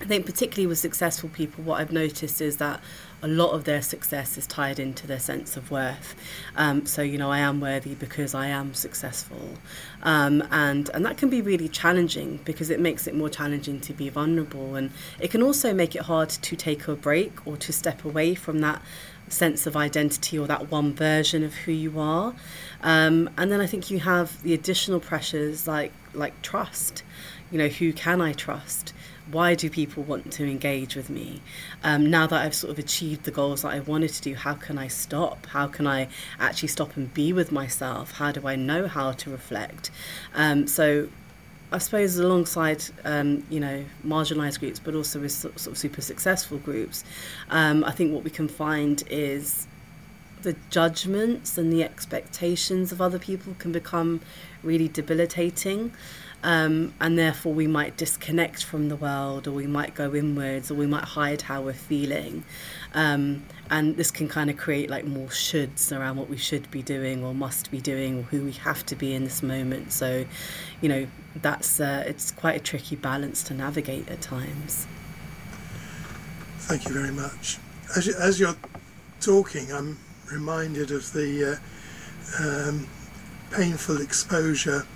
I 0.00 0.04
think, 0.04 0.24
particularly 0.24 0.66
with 0.66 0.78
successful 0.78 1.28
people, 1.28 1.64
what 1.64 1.80
I've 1.80 1.92
noticed 1.92 2.40
is 2.40 2.56
that 2.56 2.80
a 3.22 3.28
lot 3.28 3.50
of 3.50 3.64
their 3.64 3.82
success 3.82 4.38
is 4.38 4.46
tied 4.46 4.78
into 4.78 5.06
their 5.06 5.18
sense 5.18 5.56
of 5.56 5.70
worth. 5.70 6.14
Um, 6.56 6.86
so, 6.86 7.02
you 7.02 7.18
know, 7.18 7.30
I 7.30 7.40
am 7.40 7.60
worthy 7.60 7.94
because 7.94 8.34
I 8.34 8.46
am 8.46 8.72
successful. 8.72 9.58
Um, 10.02 10.42
and, 10.50 10.88
and 10.94 11.04
that 11.04 11.18
can 11.18 11.28
be 11.28 11.42
really 11.42 11.68
challenging 11.68 12.40
because 12.44 12.70
it 12.70 12.80
makes 12.80 13.06
it 13.06 13.14
more 13.14 13.28
challenging 13.28 13.80
to 13.80 13.92
be 13.92 14.08
vulnerable. 14.08 14.74
And 14.74 14.90
it 15.18 15.30
can 15.30 15.42
also 15.42 15.74
make 15.74 15.94
it 15.94 16.02
hard 16.02 16.30
to 16.30 16.56
take 16.56 16.88
a 16.88 16.94
break 16.94 17.46
or 17.46 17.58
to 17.58 17.72
step 17.72 18.04
away 18.06 18.34
from 18.34 18.60
that 18.60 18.80
sense 19.30 19.66
of 19.66 19.76
identity 19.76 20.38
or 20.38 20.46
that 20.46 20.70
one 20.70 20.92
version 20.92 21.42
of 21.42 21.54
who 21.54 21.72
you 21.72 21.98
are. 21.98 22.34
Um, 22.82 23.30
and 23.38 23.50
then 23.50 23.60
I 23.60 23.66
think 23.66 23.90
you 23.90 24.00
have 24.00 24.42
the 24.42 24.54
additional 24.54 25.00
pressures 25.00 25.66
like 25.66 25.92
like 26.14 26.40
trust. 26.42 27.02
You 27.50 27.58
know, 27.58 27.68
who 27.68 27.92
can 27.92 28.20
I 28.20 28.32
trust? 28.32 28.92
why 29.30 29.54
do 29.54 29.70
people 29.70 30.02
want 30.02 30.32
to 30.32 30.44
engage 30.44 30.96
with 30.96 31.10
me? 31.10 31.40
Um, 31.82 32.10
now 32.10 32.26
that 32.26 32.44
I've 32.44 32.54
sort 32.54 32.72
of 32.72 32.78
achieved 32.78 33.24
the 33.24 33.30
goals 33.30 33.62
that 33.62 33.72
I 33.72 33.80
wanted 33.80 34.10
to 34.10 34.22
do, 34.22 34.34
how 34.34 34.54
can 34.54 34.78
I 34.78 34.88
stop? 34.88 35.46
How 35.46 35.66
can 35.66 35.86
I 35.86 36.08
actually 36.38 36.68
stop 36.68 36.96
and 36.96 37.12
be 37.12 37.32
with 37.32 37.52
myself? 37.52 38.12
How 38.12 38.32
do 38.32 38.46
I 38.46 38.56
know 38.56 38.86
how 38.86 39.12
to 39.12 39.30
reflect? 39.30 39.90
Um, 40.34 40.66
so 40.66 41.08
I 41.72 41.78
suppose 41.78 42.18
alongside 42.18 42.82
um, 43.04 43.44
you 43.48 43.60
know 43.60 43.84
marginalised 44.04 44.60
groups, 44.60 44.80
but 44.80 44.94
also 44.94 45.20
with 45.20 45.32
sort 45.32 45.66
of 45.66 45.78
super 45.78 46.00
successful 46.00 46.58
groups, 46.58 47.04
um, 47.50 47.84
I 47.84 47.92
think 47.92 48.12
what 48.12 48.24
we 48.24 48.30
can 48.30 48.48
find 48.48 49.02
is 49.08 49.66
the 50.42 50.56
judgments 50.70 51.58
and 51.58 51.72
the 51.72 51.84
expectations 51.84 52.92
of 52.92 53.00
other 53.00 53.18
people 53.18 53.54
can 53.58 53.72
become 53.72 54.20
really 54.62 54.88
debilitating. 54.88 55.92
Um, 56.42 56.94
and 57.00 57.18
therefore, 57.18 57.52
we 57.52 57.66
might 57.66 57.96
disconnect 57.96 58.64
from 58.64 58.88
the 58.88 58.96
world, 58.96 59.46
or 59.46 59.52
we 59.52 59.66
might 59.66 59.94
go 59.94 60.14
inwards, 60.14 60.70
or 60.70 60.74
we 60.74 60.86
might 60.86 61.04
hide 61.04 61.42
how 61.42 61.60
we're 61.60 61.74
feeling. 61.74 62.44
Um, 62.94 63.44
and 63.70 63.96
this 63.96 64.10
can 64.10 64.26
kind 64.26 64.48
of 64.48 64.56
create 64.56 64.88
like 64.88 65.04
more 65.04 65.28
shoulds 65.28 65.96
around 65.96 66.16
what 66.16 66.30
we 66.30 66.38
should 66.38 66.70
be 66.70 66.82
doing, 66.82 67.22
or 67.22 67.34
must 67.34 67.70
be 67.70 67.80
doing, 67.80 68.20
or 68.20 68.22
who 68.22 68.42
we 68.44 68.52
have 68.52 68.86
to 68.86 68.96
be 68.96 69.14
in 69.14 69.24
this 69.24 69.42
moment. 69.42 69.92
So, 69.92 70.24
you 70.80 70.88
know, 70.88 71.06
that's 71.36 71.78
uh, 71.78 72.04
it's 72.06 72.30
quite 72.30 72.56
a 72.56 72.60
tricky 72.60 72.96
balance 72.96 73.42
to 73.44 73.54
navigate 73.54 74.08
at 74.08 74.22
times. 74.22 74.86
Thank 76.58 76.88
you 76.88 76.94
very 76.94 77.12
much. 77.12 77.58
As, 77.96 78.06
you, 78.06 78.14
as 78.18 78.40
you're 78.40 78.56
talking, 79.20 79.72
I'm 79.72 79.98
reminded 80.32 80.90
of 80.90 81.12
the 81.12 81.58
uh, 82.40 82.42
um, 82.42 82.86
painful 83.50 84.00
exposure 84.00 84.86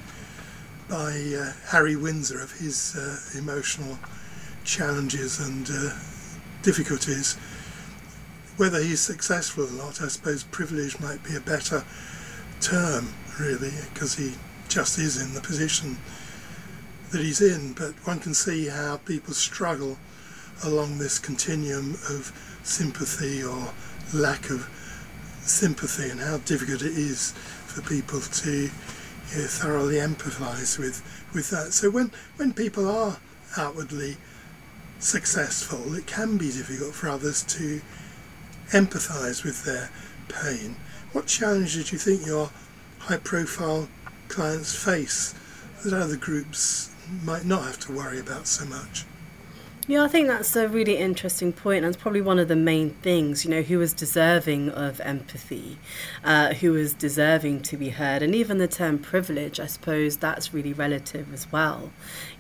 by 0.89 1.35
uh, 1.37 1.53
Harry 1.71 1.97
Windsor 1.97 2.41
of 2.41 2.53
his 2.53 2.95
uh, 2.97 3.39
emotional 3.39 3.99
challenges 4.65 5.41
and 5.41 5.69
uh, 5.71 5.95
difficulties. 6.63 7.37
Whether 8.57 8.81
he's 8.81 9.01
successful 9.01 9.67
or 9.67 9.73
not, 9.73 10.01
I 10.01 10.09
suppose 10.09 10.45
privilege 10.45 11.01
might 11.01 11.23
be 11.25 11.35
a 11.35 11.41
better 11.41 11.85
term, 12.61 13.09
really, 13.41 13.73
because 13.93 14.17
he 14.17 14.35
just 14.69 14.99
is 14.99 15.21
in 15.21 15.35
the 15.35 15.41
position 15.41 15.99
that 17.11 17.21
he's 17.21 17.41
in. 17.41 17.73
But 17.73 17.93
one 18.07 18.21
can 18.21 18.35
see 18.35 18.69
how 18.69 18.99
people 18.99 19.35
struggle 19.35 19.99
along 20.65 20.99
this 20.99 21.19
continuum 21.19 21.95
of 22.09 22.33
sympathy 22.63 23.43
or 23.43 23.73
lack 24.13 24.51
of 24.51 24.69
sympathy 25.43 26.11
and 26.11 26.21
how 26.21 26.39
difficult 26.39 26.83
it 26.83 26.97
is 26.97 27.33
for 27.67 27.83
people 27.83 28.21
to 28.21 28.71
you 29.31 29.43
know, 29.43 29.47
thoroughly 29.47 29.97
empathise 29.97 30.79
with, 30.79 31.03
with 31.35 31.51
that. 31.51 31.73
So 31.73 31.91
when, 31.91 32.11
when 32.37 32.53
people 32.53 32.89
are 32.89 33.19
outwardly 33.57 34.17
successful, 34.99 35.95
it 35.95 36.07
can 36.07 36.37
be 36.37 36.51
difficult 36.51 36.95
for 36.95 37.09
others 37.09 37.43
to 37.45 37.81
empathise 38.71 39.45
with 39.45 39.65
their 39.65 39.91
pain. 40.29 40.77
What 41.13 41.27
challenges 41.27 41.91
do 41.91 41.97
you 41.97 41.99
think 41.99 42.27
your 42.27 42.51
high 42.99 43.19
profile 43.19 43.89
clients 44.29 44.75
face 44.75 45.35
that 45.85 45.93
other 45.93 46.17
groups 46.17 46.91
might 47.23 47.45
not 47.45 47.65
have 47.65 47.79
to 47.81 47.93
worry 47.93 48.19
about 48.19 48.47
so 48.47 48.65
much? 48.65 49.05
Yeah, 49.87 50.03
I 50.03 50.09
think 50.09 50.29
that's 50.29 50.57
a 50.57 50.67
really 50.67 50.97
interesting 50.97 51.53
point, 51.53 51.85
and 51.85 51.95
it's 51.95 52.03
probably 52.03 52.23
one 52.23 52.39
of 52.39 52.49
the 52.49 52.57
main 52.57 52.89
things. 52.89 53.45
You 53.45 53.51
know, 53.51 53.61
who 53.61 53.83
is 53.83 53.93
deserving 53.93 54.71
of 54.71 54.99
empathy, 55.03 55.77
uh, 56.25 56.55
who 56.55 56.75
is 56.75 56.95
deserving 56.95 57.61
to 57.65 57.77
be 57.77 57.91
heard, 57.91 58.23
and 58.23 58.35
even 58.35 58.57
the 58.57 58.67
term 58.67 58.99
privilege. 58.99 59.61
I 59.61 59.67
suppose 59.67 60.17
that's 60.17 60.55
really 60.55 60.73
relative 60.73 61.35
as 61.35 61.53
well. 61.53 61.91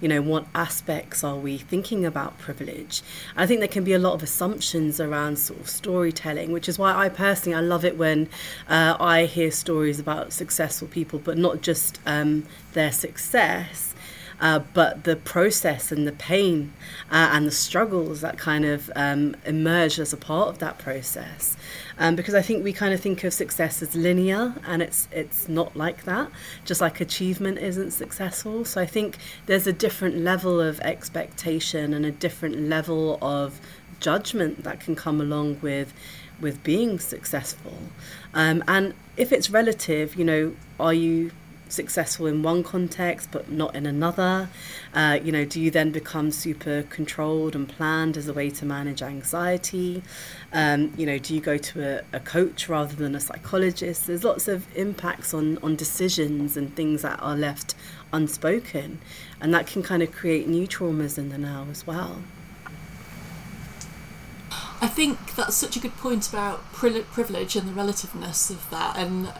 You 0.00 0.08
know, 0.08 0.22
what 0.22 0.46
aspects 0.54 1.22
are 1.22 1.36
we 1.36 1.58
thinking 1.58 2.06
about 2.06 2.38
privilege? 2.38 3.02
I 3.36 3.46
think 3.46 3.60
there 3.60 3.68
can 3.68 3.84
be 3.84 3.92
a 3.92 3.98
lot 3.98 4.14
of 4.14 4.22
assumptions 4.22 4.98
around 4.98 5.38
sort 5.38 5.60
of 5.60 5.68
storytelling, 5.68 6.50
which 6.50 6.66
is 6.66 6.78
why 6.78 6.94
I 6.94 7.10
personally 7.10 7.54
I 7.58 7.60
love 7.60 7.84
it 7.84 7.98
when 7.98 8.30
uh, 8.70 8.96
I 8.98 9.26
hear 9.26 9.50
stories 9.50 10.00
about 10.00 10.32
successful 10.32 10.88
people, 10.88 11.18
but 11.18 11.36
not 11.36 11.60
just 11.60 12.00
um, 12.06 12.46
their 12.72 12.90
success 12.90 13.93
uh, 14.40 14.60
but 14.72 15.04
the 15.04 15.16
process 15.16 15.92
and 15.92 16.06
the 16.06 16.12
pain 16.12 16.72
uh, 17.10 17.30
and 17.32 17.46
the 17.46 17.50
struggles 17.50 18.20
that 18.20 18.38
kind 18.38 18.64
of 18.64 18.90
um, 18.96 19.36
emerge 19.44 19.98
as 19.98 20.12
a 20.12 20.16
part 20.16 20.48
of 20.48 20.58
that 20.58 20.78
process. 20.78 21.56
Um, 21.98 22.16
because 22.16 22.34
I 22.34 22.42
think 22.42 22.64
we 22.64 22.72
kind 22.72 22.92
of 22.92 23.00
think 23.00 23.22
of 23.22 23.32
success 23.32 23.80
as 23.80 23.94
linear, 23.94 24.54
and 24.66 24.82
it's 24.82 25.06
it's 25.12 25.48
not 25.48 25.76
like 25.76 26.04
that. 26.04 26.30
Just 26.64 26.80
like 26.80 27.00
achievement 27.00 27.58
isn't 27.58 27.92
successful. 27.92 28.64
So 28.64 28.80
I 28.80 28.86
think 28.86 29.18
there's 29.46 29.66
a 29.66 29.72
different 29.72 30.16
level 30.18 30.60
of 30.60 30.80
expectation 30.80 31.94
and 31.94 32.04
a 32.04 32.10
different 32.10 32.58
level 32.68 33.18
of 33.22 33.60
judgment 34.00 34.64
that 34.64 34.80
can 34.80 34.96
come 34.96 35.20
along 35.20 35.60
with 35.62 35.94
with 36.40 36.62
being 36.64 36.98
successful. 36.98 37.74
Um, 38.34 38.64
and 38.66 38.94
if 39.16 39.32
it's 39.32 39.50
relative, 39.50 40.16
you 40.16 40.24
know, 40.24 40.54
are 40.80 40.92
you 40.92 41.30
successful 41.68 42.26
in 42.26 42.42
one 42.42 42.62
context 42.62 43.30
but 43.32 43.50
not 43.50 43.74
in 43.74 43.86
another? 43.86 44.48
Uh, 44.92 45.18
you 45.22 45.32
know, 45.32 45.44
do 45.44 45.60
you 45.60 45.70
then 45.70 45.90
become 45.90 46.30
super 46.30 46.82
controlled 46.84 47.54
and 47.54 47.68
planned 47.68 48.16
as 48.16 48.28
a 48.28 48.32
way 48.32 48.50
to 48.50 48.64
manage 48.64 49.02
anxiety? 49.02 50.02
Um, 50.52 50.92
you 50.96 51.06
know, 51.06 51.18
do 51.18 51.34
you 51.34 51.40
go 51.40 51.56
to 51.56 51.98
a, 51.98 52.16
a 52.16 52.20
coach 52.20 52.68
rather 52.68 52.94
than 52.94 53.14
a 53.14 53.20
psychologist? 53.20 54.06
There's 54.06 54.24
lots 54.24 54.48
of 54.48 54.66
impacts 54.76 55.34
on, 55.34 55.58
on 55.62 55.76
decisions 55.76 56.56
and 56.56 56.74
things 56.76 57.02
that 57.02 57.20
are 57.20 57.36
left 57.36 57.74
unspoken, 58.12 59.00
and 59.40 59.52
that 59.52 59.66
can 59.66 59.82
kind 59.82 60.02
of 60.02 60.12
create 60.12 60.46
new 60.46 60.66
traumas 60.66 61.18
in 61.18 61.30
the 61.30 61.38
now 61.38 61.66
as 61.70 61.86
well. 61.86 62.22
I 64.80 64.86
think 64.86 65.34
that's 65.34 65.56
such 65.56 65.76
a 65.76 65.80
good 65.80 65.96
point 65.96 66.28
about 66.28 66.72
privilege 66.72 67.56
and 67.56 67.68
the 67.68 67.72
relativeness 67.72 68.50
of 68.50 68.68
that, 68.70 68.96
and 68.96 69.32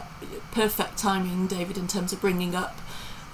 perfect 0.53 0.99
timing, 0.99 1.47
David, 1.47 1.79
in 1.79 1.89
terms 1.89 2.13
of 2.13 2.21
bringing 2.21 2.55
up 2.55 2.79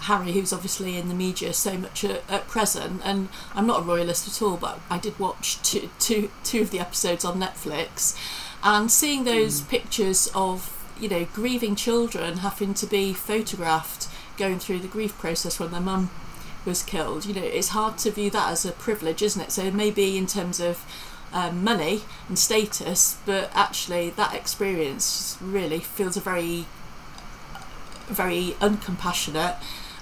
Harry, 0.00 0.32
who's 0.32 0.52
obviously 0.52 0.96
in 0.96 1.08
the 1.08 1.14
media 1.14 1.52
so 1.52 1.76
much 1.76 2.04
at, 2.04 2.22
at, 2.30 2.48
present. 2.48 3.02
And 3.04 3.28
I'm 3.54 3.66
not 3.66 3.80
a 3.80 3.84
royalist 3.84 4.26
at 4.26 4.42
all, 4.42 4.56
but 4.56 4.80
I 4.88 4.98
did 4.98 5.18
watch 5.18 5.60
two, 5.62 5.90
two, 5.98 6.30
two 6.44 6.62
of 6.62 6.70
the 6.70 6.80
episodes 6.80 7.24
on 7.24 7.40
Netflix, 7.40 8.16
and 8.62 8.90
seeing 8.90 9.24
those 9.24 9.60
mm. 9.60 9.68
pictures 9.68 10.30
of 10.34 10.76
you 10.98 11.08
know 11.08 11.26
grieving 11.32 11.74
children 11.74 12.38
having 12.38 12.74
to 12.74 12.86
be 12.86 13.14
photographed 13.14 14.06
going 14.36 14.58
through 14.58 14.78
the 14.78 14.88
grief 14.88 15.16
process 15.18 15.58
when 15.58 15.70
their 15.70 15.80
mum 15.80 16.10
was 16.64 16.82
killed. 16.82 17.26
You 17.26 17.34
know, 17.34 17.44
it's 17.44 17.68
hard 17.68 17.98
to 17.98 18.10
view 18.10 18.30
that 18.30 18.50
as 18.50 18.64
a 18.64 18.72
privilege, 18.72 19.22
isn't 19.22 19.40
it? 19.40 19.52
So 19.52 19.70
maybe 19.70 20.16
in 20.16 20.26
terms 20.26 20.60
of 20.60 20.84
um, 21.32 21.62
money 21.62 22.02
and 22.28 22.38
status, 22.38 23.18
but 23.24 23.50
actually 23.54 24.10
that 24.10 24.34
experience 24.34 25.38
really 25.40 25.78
feels 25.78 26.16
a 26.16 26.20
very, 26.20 26.66
very 28.10 28.54
uncompassionate, 28.60 29.56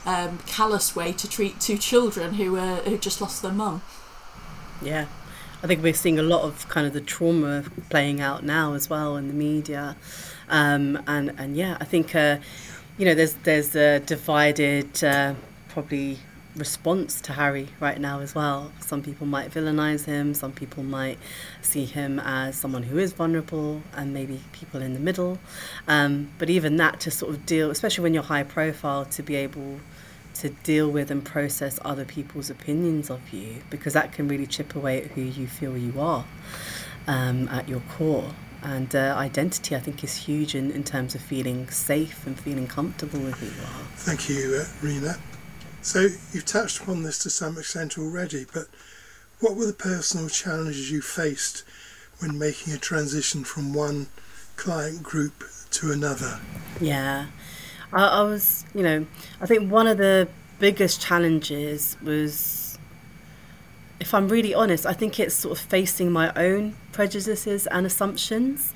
um, 0.04 0.38
callous 0.46 0.96
way 0.96 1.12
to 1.12 1.28
treat 1.28 1.60
two 1.60 1.78
children 1.78 2.34
who 2.34 2.56
uh, 2.56 2.76
who 2.82 2.98
just 2.98 3.20
lost 3.20 3.42
their 3.42 3.52
mum. 3.52 3.82
Yeah, 4.82 5.06
I 5.62 5.66
think 5.66 5.82
we're 5.82 5.94
seeing 5.94 6.18
a 6.18 6.22
lot 6.22 6.42
of 6.42 6.68
kind 6.68 6.86
of 6.86 6.92
the 6.92 7.00
trauma 7.00 7.64
playing 7.90 8.20
out 8.20 8.44
now 8.44 8.74
as 8.74 8.88
well 8.88 9.16
in 9.16 9.28
the 9.28 9.34
media, 9.34 9.96
um, 10.48 11.02
and 11.06 11.34
and 11.38 11.56
yeah, 11.56 11.76
I 11.80 11.84
think 11.84 12.14
uh, 12.14 12.38
you 12.96 13.04
know 13.04 13.14
there's 13.14 13.34
there's 13.44 13.74
a 13.74 14.00
divided 14.00 15.02
uh, 15.02 15.34
probably 15.68 16.18
response 16.56 17.20
to 17.22 17.32
Harry 17.32 17.68
right 17.80 18.00
now 18.00 18.20
as 18.20 18.34
well. 18.34 18.72
Some 18.80 19.02
people 19.02 19.26
might 19.26 19.50
villainize 19.50 20.04
him, 20.04 20.34
some 20.34 20.52
people 20.52 20.82
might 20.82 21.18
see 21.62 21.84
him 21.84 22.18
as 22.20 22.56
someone 22.56 22.82
who 22.82 22.98
is 22.98 23.12
vulnerable, 23.12 23.82
and 23.94 24.12
maybe 24.12 24.40
people 24.52 24.82
in 24.82 24.94
the 24.94 25.00
middle. 25.00 25.38
Um, 25.86 26.30
but 26.38 26.50
even 26.50 26.76
that 26.76 27.00
to 27.00 27.10
sort 27.10 27.34
of 27.34 27.46
deal, 27.46 27.70
especially 27.70 28.02
when 28.02 28.14
you're 28.14 28.22
high 28.22 28.42
profile, 28.42 29.04
to 29.06 29.22
be 29.22 29.36
able 29.36 29.80
to 30.34 30.50
deal 30.50 30.88
with 30.88 31.10
and 31.10 31.24
process 31.24 31.78
other 31.84 32.04
people's 32.04 32.50
opinions 32.50 33.10
of 33.10 33.32
you, 33.32 33.56
because 33.70 33.92
that 33.92 34.12
can 34.12 34.28
really 34.28 34.46
chip 34.46 34.74
away 34.74 35.02
at 35.02 35.10
who 35.12 35.22
you 35.22 35.46
feel 35.46 35.76
you 35.76 36.00
are 36.00 36.24
um, 37.06 37.48
at 37.48 37.68
your 37.68 37.82
core. 37.96 38.32
And 38.60 38.94
uh, 38.94 39.14
identity, 39.16 39.76
I 39.76 39.78
think, 39.78 40.02
is 40.02 40.16
huge 40.16 40.56
in, 40.56 40.72
in 40.72 40.82
terms 40.82 41.14
of 41.14 41.20
feeling 41.20 41.68
safe 41.70 42.26
and 42.26 42.38
feeling 42.38 42.66
comfortable 42.66 43.20
with 43.20 43.34
who 43.36 43.46
you 43.46 43.62
are. 43.62 43.84
Thank 43.94 44.28
you, 44.28 44.60
uh, 44.60 44.64
Rina. 44.84 45.16
So 45.88 46.00
you've 46.34 46.44
touched 46.44 46.82
upon 46.82 47.02
this 47.02 47.18
to 47.20 47.30
some 47.30 47.56
extent 47.56 47.96
already, 47.96 48.44
but 48.52 48.66
what 49.40 49.56
were 49.56 49.64
the 49.64 49.72
personal 49.72 50.28
challenges 50.28 50.90
you 50.90 51.00
faced 51.00 51.64
when 52.18 52.38
making 52.38 52.74
a 52.74 52.76
transition 52.76 53.42
from 53.42 53.72
one 53.72 54.08
client 54.56 55.02
group 55.02 55.44
to 55.70 55.90
another? 55.90 56.40
Yeah, 56.78 57.28
I, 57.90 58.04
I 58.04 58.22
was, 58.24 58.66
you 58.74 58.82
know, 58.82 59.06
I 59.40 59.46
think 59.46 59.72
one 59.72 59.86
of 59.86 59.96
the 59.96 60.28
biggest 60.58 61.00
challenges 61.00 61.96
was, 62.02 62.78
if 63.98 64.12
I'm 64.12 64.28
really 64.28 64.52
honest, 64.52 64.84
I 64.84 64.92
think 64.92 65.18
it's 65.18 65.36
sort 65.36 65.58
of 65.58 65.64
facing 65.64 66.12
my 66.12 66.30
own 66.34 66.76
prejudices 66.92 67.66
and 67.66 67.86
assumptions. 67.86 68.74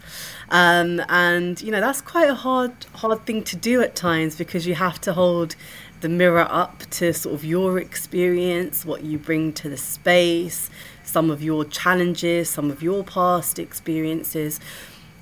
Um, 0.51 1.03
and 1.09 1.61
you 1.61 1.73
know 1.73 1.81
that's 1.81 2.01
quite 2.01 2.29
a 2.29 2.35
hard 2.35 2.73
hard 2.95 3.27
thing 3.27 3.43
to 3.45 3.57
do 3.57 3.81
at 3.81 3.97
times 3.97 4.37
because 4.37 4.67
you 4.67 4.75
have 4.75 5.01
to 5.03 5.13
hold 5.13 5.57
the 6.03 6.09
mirror 6.09 6.47
up 6.51 6.83
to 6.91 7.15
sort 7.15 7.35
of 7.35 7.45
your 7.45 7.79
experience, 7.79 8.85
what 8.85 9.05
you 9.05 9.19
bring 9.19 9.53
to 9.55 9.69
the 9.69 9.77
space, 9.77 10.69
some 11.05 11.31
of 11.31 11.43
your 11.43 11.65
challenges, 11.65 12.51
some 12.51 12.71
of 12.71 12.83
your 12.83 13.03
past 13.05 13.59
experiences. 13.59 14.61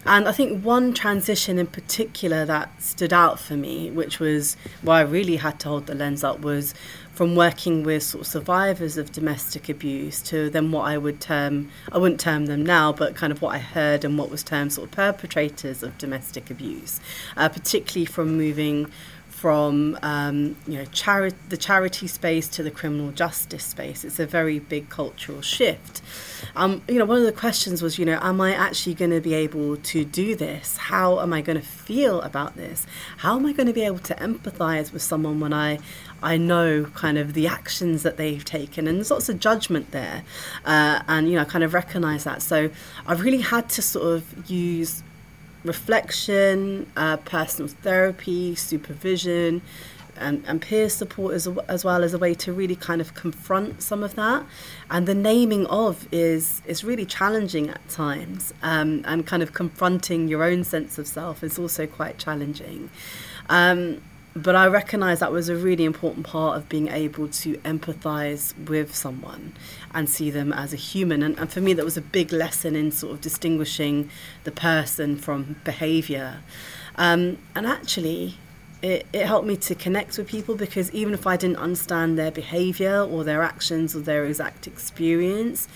And 0.07 0.27
I 0.27 0.33
think 0.33 0.65
one 0.65 0.95
transition 0.95 1.59
in 1.59 1.67
particular 1.67 2.47
that 2.47 2.83
stood 2.83 3.13
out 3.13 3.39
for 3.39 3.55
me, 3.55 3.91
which 3.91 4.19
was 4.19 4.57
why 4.81 5.01
I 5.01 5.03
really 5.03 5.37
had 5.37 5.61
to 5.61 5.69
hold 5.69 5.87
the 5.87 5.95
lens 5.95 6.25
up, 6.25 6.41
was 6.41 6.75
from 7.13 7.37
working 7.37 7.83
with 7.83 8.03
sort 8.03 8.23
of 8.23 8.27
survivors 8.27 8.97
of 8.97 9.13
domestic 9.13 9.69
abuse 9.69 10.23
to 10.23 10.49
then 10.49 10.73
what 10.73 10.85
I 10.87 10.97
would 10.97 11.21
term, 11.21 11.71
I 11.93 11.99
wouldn't 11.99 12.19
term 12.19 12.47
them 12.47 12.65
now, 12.65 12.95
but 12.95 13.15
kind 13.15 13.31
of 13.31 13.43
what 13.43 13.55
I 13.55 13.59
heard 13.59 14.07
and 14.07 14.17
what 14.17 14.31
was 14.31 14.43
termed 14.43 14.73
sort 14.73 14.89
of 14.89 14.93
perpetrators 14.93 15.83
of 15.83 15.99
domestic 15.99 16.51
abuse, 16.51 16.99
uh, 17.37 17.51
particularly 17.51 18.07
from 18.07 18.39
moving 18.39 18.91
from 19.41 19.99
um, 20.03 20.55
you 20.67 20.77
know 20.77 20.85
chari- 20.87 21.33
the 21.49 21.57
charity 21.57 22.07
space 22.07 22.47
to 22.47 22.63
the 22.63 22.71
criminal 22.71 23.11
justice 23.11 23.65
space. 23.65 24.05
It's 24.05 24.21
a 24.21 24.27
very 24.27 24.59
big 24.59 24.91
cultural 24.91 25.41
shift. 25.41 26.03
Um, 26.57 26.83
you 26.87 26.99
know, 26.99 27.07
one 27.07 27.19
of 27.19 27.25
the 27.25 27.33
questions 27.33 27.81
was, 27.81 27.99
you 27.99 28.05
know, 28.05 28.19
am 28.21 28.39
I 28.43 28.53
actually 28.53 28.93
going 28.93 29.13
to 29.13 29.21
be 29.21 29.33
able 29.33 29.79
to 29.79 30.05
do 30.05 30.37
this? 30.37 30.77
How 30.77 31.21
am 31.21 31.33
I 31.33 31.41
going 31.41 31.59
to 31.59 31.67
feel 31.67 32.21
about 32.21 32.55
this? 32.57 32.87
How 33.19 33.37
am 33.37 33.47
I 33.47 33.53
going 33.53 33.67
to 33.67 33.73
be 33.73 33.83
able 33.83 34.01
to 34.01 34.15
empathise 34.17 34.93
with 34.93 35.03
someone 35.03 35.41
when 35.41 35.55
I 35.55 35.79
I 36.23 36.37
know 36.37 36.85
kind 36.95 37.17
of 37.17 37.33
the 37.33 37.47
actions 37.47 38.03
that 38.03 38.19
they've 38.19 38.45
taken, 38.45 38.87
and 38.87 38.99
there's 38.99 39.11
lots 39.11 39.31
of 39.31 39.41
judgment 39.41 39.91
there, 39.91 40.23
uh, 40.67 41.01
and 41.09 41.31
you 41.31 41.37
know, 41.37 41.43
I 41.43 41.47
kind 41.47 41.65
of 41.65 41.73
recognise 41.73 42.25
that. 42.25 42.43
So 42.43 42.69
I 43.07 43.15
really 43.15 43.41
had 43.41 43.71
to 43.71 43.81
sort 43.81 44.17
of 44.17 44.51
use 44.51 45.03
reflection, 45.65 46.91
uh, 46.97 47.17
personal 47.19 47.69
therapy, 47.69 48.55
supervision, 48.55 49.63
and, 50.17 50.45
and 50.47 50.61
peer 50.61 50.89
support 50.89 51.35
as, 51.35 51.49
as 51.69 51.85
well 51.85 52.05
as 52.05 52.13
a 52.15 52.19
way 52.19 52.35
to 52.35 52.53
really 52.53 52.77
kind 52.77 53.01
of 53.01 53.15
confront 53.15 53.83
some 53.83 54.03
of 54.03 54.15
that. 54.17 54.45
And 54.91 55.07
the 55.07 55.15
naming 55.15 55.67
of 55.67 56.07
is 56.13 56.63
is 56.67 56.85
really 56.85 57.07
challenging 57.07 57.71
at 57.71 57.89
times, 57.89 58.53
um, 58.63 59.03
and 59.07 59.27
kind 59.27 59.43
of 59.43 59.53
confronting 59.53 60.29
your 60.29 60.43
own 60.43 60.65
sense 60.65 60.99
of 60.99 61.07
self 61.07 61.43
is 61.43 61.59
also 61.59 61.87
quite 61.87 62.19
challenging. 62.19 62.91
Um, 63.49 64.03
but 64.43 64.57
I 64.57 64.67
recognize 64.67 65.21
that 65.21 65.33
was 65.33 65.49
a 65.49 65.57
really 65.57 65.85
important 65.85 66.27
part 66.27 66.57
of 66.57 66.69
being 66.69 66.89
able 66.89 67.29
to 67.29 67.55
empathize 67.59 68.55
with 68.69 68.95
someone 68.95 69.55
and 69.95 70.09
see 70.09 70.31
them 70.31 70.53
as 70.53 70.73
a 70.73 70.77
human. 70.77 71.23
And, 71.23 71.39
and 71.39 71.51
for 71.51 71.61
me, 71.61 71.73
that 71.75 71.85
was 71.85 71.97
a 71.97 72.03
big 72.03 72.33
lesson 72.33 72.77
in 72.77 72.93
sort 72.93 73.15
of 73.15 73.21
distinguishing 73.21 74.11
the 74.45 74.53
person 74.53 75.17
from 75.17 75.57
behavior. 75.65 76.41
Um, 76.97 77.39
and 77.55 77.67
actually, 77.67 78.37
it, 78.83 79.07
it 79.13 79.27
helped 79.27 79.47
me 79.47 79.57
to 79.57 79.75
connect 79.75 80.17
with 80.17 80.29
people 80.29 80.55
because 80.55 80.91
even 80.93 81.13
if 81.13 81.27
I 81.27 81.37
didn't 81.37 81.59
understand 81.59 82.19
their 82.19 82.31
behavior 82.31 83.01
or 83.01 83.25
their 83.25 83.43
actions 83.43 83.95
or 83.95 84.01
their 84.01 84.25
exact 84.25 84.67
experience, 84.67 85.69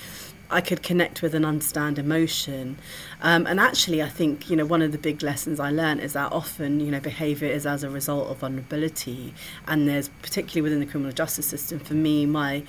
I 0.50 0.60
could 0.60 0.82
connect 0.82 1.22
with 1.22 1.34
and 1.34 1.44
understand 1.44 1.98
emotion. 1.98 2.78
Um, 3.22 3.46
and 3.46 3.58
actually, 3.58 4.02
I 4.02 4.08
think, 4.08 4.50
you 4.50 4.56
know, 4.56 4.66
one 4.66 4.82
of 4.82 4.92
the 4.92 4.98
big 4.98 5.22
lessons 5.22 5.58
I 5.58 5.70
learned 5.70 6.00
is 6.00 6.12
that 6.12 6.32
often, 6.32 6.80
you 6.80 6.90
know, 6.90 7.00
behaviour 7.00 7.48
is 7.48 7.66
as 7.66 7.82
a 7.82 7.90
result 7.90 8.30
of 8.30 8.38
vulnerability. 8.38 9.34
And 9.66 9.88
there's, 9.88 10.08
particularly 10.22 10.62
within 10.62 10.80
the 10.80 10.86
criminal 10.86 11.12
justice 11.12 11.46
system, 11.46 11.78
for 11.78 11.94
me, 11.94 12.26
my 12.26 12.62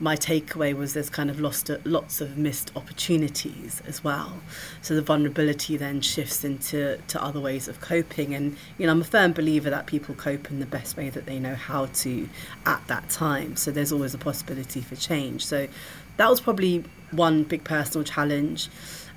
my 0.00 0.16
takeaway 0.16 0.74
was 0.74 0.94
there's 0.94 1.10
kind 1.10 1.30
of 1.30 1.38
lost 1.38 1.70
lots 1.84 2.20
of 2.20 2.36
missed 2.36 2.72
opportunities 2.74 3.82
as 3.86 4.02
well. 4.02 4.40
So 4.80 4.94
the 4.94 5.02
vulnerability 5.02 5.76
then 5.76 6.00
shifts 6.00 6.44
into 6.44 6.98
to 7.08 7.22
other 7.22 7.40
ways 7.40 7.68
of 7.68 7.80
coping. 7.80 8.34
And, 8.34 8.56
you 8.78 8.86
know, 8.86 8.92
I'm 8.92 9.00
a 9.00 9.04
firm 9.04 9.32
believer 9.32 9.70
that 9.70 9.86
people 9.86 10.14
cope 10.14 10.50
in 10.50 10.60
the 10.60 10.66
best 10.66 10.96
way 10.96 11.08
that 11.10 11.26
they 11.26 11.38
know 11.38 11.54
how 11.54 11.86
to 11.86 12.28
at 12.66 12.86
that 12.88 13.08
time. 13.10 13.56
So 13.56 13.70
there's 13.70 13.92
always 13.92 14.12
a 14.12 14.18
possibility 14.18 14.80
for 14.80 14.96
change. 14.96 15.46
So 15.46 15.68
that 16.16 16.28
was 16.30 16.40
probably 16.40 16.84
one 17.10 17.44
big 17.44 17.64
personal 17.64 18.04
challenge. 18.04 18.68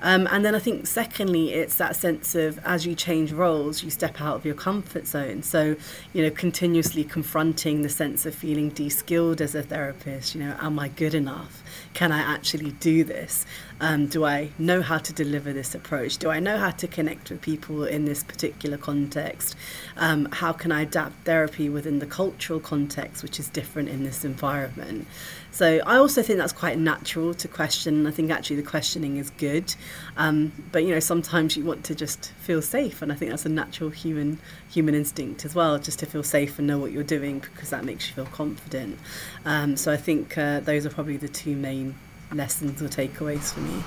Um, 0.02 0.28
and 0.30 0.46
then 0.46 0.54
I 0.54 0.60
think, 0.60 0.88
secondly, 0.88 1.54
it's 1.54 1.76
that 1.76 1.96
sense 1.96 2.36
of 2.36 2.60
as 2.66 2.86
you 2.86 2.96
change 2.96 3.32
roles, 3.32 3.82
you 3.82 3.90
step 3.90 4.22
out 4.22 4.36
of 4.36 4.46
your 4.46 4.54
comfort 4.54 5.08
zone. 5.08 5.42
So, 5.42 5.76
you 6.14 6.22
know, 6.22 6.30
continuously 6.30 7.04
confronting 7.04 7.82
the 7.82 7.90
sense 7.90 8.26
of 8.26 8.36
feeling 8.36 8.70
de 8.70 8.90
skilled 8.90 9.42
as 9.42 9.56
a 9.56 9.64
therapist. 9.64 10.36
You 10.36 10.44
know, 10.44 10.58
am 10.60 10.78
I 10.78 10.90
good 10.90 11.16
enough? 11.16 11.64
Can 11.94 12.12
I 12.12 12.20
actually 12.20 12.72
do 12.72 13.04
this? 13.04 13.46
Um, 13.80 14.08
do 14.08 14.26
I 14.26 14.52
know 14.60 14.82
how 14.82 14.98
to 14.98 15.14
deliver 15.14 15.54
this 15.54 15.74
approach? 15.74 16.18
Do 16.18 16.30
I 16.30 16.40
know 16.40 16.58
how 16.58 16.72
to 16.72 16.88
connect 16.88 17.30
with 17.30 17.42
people 17.42 17.86
in 17.86 18.06
this 18.06 18.24
particular 18.24 18.78
context? 18.78 19.56
Um, 19.98 20.28
how 20.32 20.54
can 20.54 20.72
I 20.72 20.82
adapt 20.82 21.26
therapy 21.26 21.68
within 21.70 22.00
the 22.00 22.06
cultural 22.06 22.60
context, 22.60 23.24
which 23.24 23.40
is 23.40 23.50
different 23.50 23.90
in 23.90 24.04
this 24.04 24.24
environment? 24.24 25.08
So 25.56 25.80
I 25.86 25.96
also 25.96 26.22
think 26.22 26.38
that's 26.38 26.52
quite 26.52 26.78
natural 26.78 27.34
to 27.36 27.48
question. 27.48 28.06
I 28.08 28.12
think 28.12 28.30
actually 28.30 28.58
the 28.58 28.70
questioning 28.70 29.16
is 29.16 29.30
good, 29.30 29.74
um, 30.18 30.52
but 30.74 30.84
you 30.84 30.94
know 30.94 31.00
sometimes 31.00 31.56
you 31.56 31.64
want 31.64 31.86
to 31.86 31.96
just 31.96 32.34
feel 32.40 32.62
safe, 32.62 33.02
and 33.02 33.10
I 33.10 33.16
think 33.16 33.32
that's 33.32 33.46
a 33.46 33.50
natural 33.50 33.90
human 33.90 34.38
human 34.70 34.96
instinct 34.96 35.46
as 35.46 35.56
well, 35.56 35.80
just 35.80 36.00
to 36.00 36.06
feel 36.06 36.24
safe 36.24 36.60
and 36.60 36.68
know 36.68 36.78
what 36.78 36.92
you're 36.92 37.04
doing 37.04 37.40
because 37.40 37.70
that 37.70 37.86
makes 37.86 38.10
you 38.10 38.16
feel 38.16 38.26
confident. 38.26 39.00
Um, 39.46 39.78
so 39.78 39.94
I 39.94 39.98
think 39.98 40.38
uh, 40.38 40.60
those 40.60 40.86
are 40.86 40.90
probably 40.90 41.16
the 41.16 41.30
two 41.30 41.56
main 41.56 41.96
lessons 42.34 42.82
or 42.82 42.90
takeaways 42.90 43.54
for 43.54 43.62
me. 43.62 43.82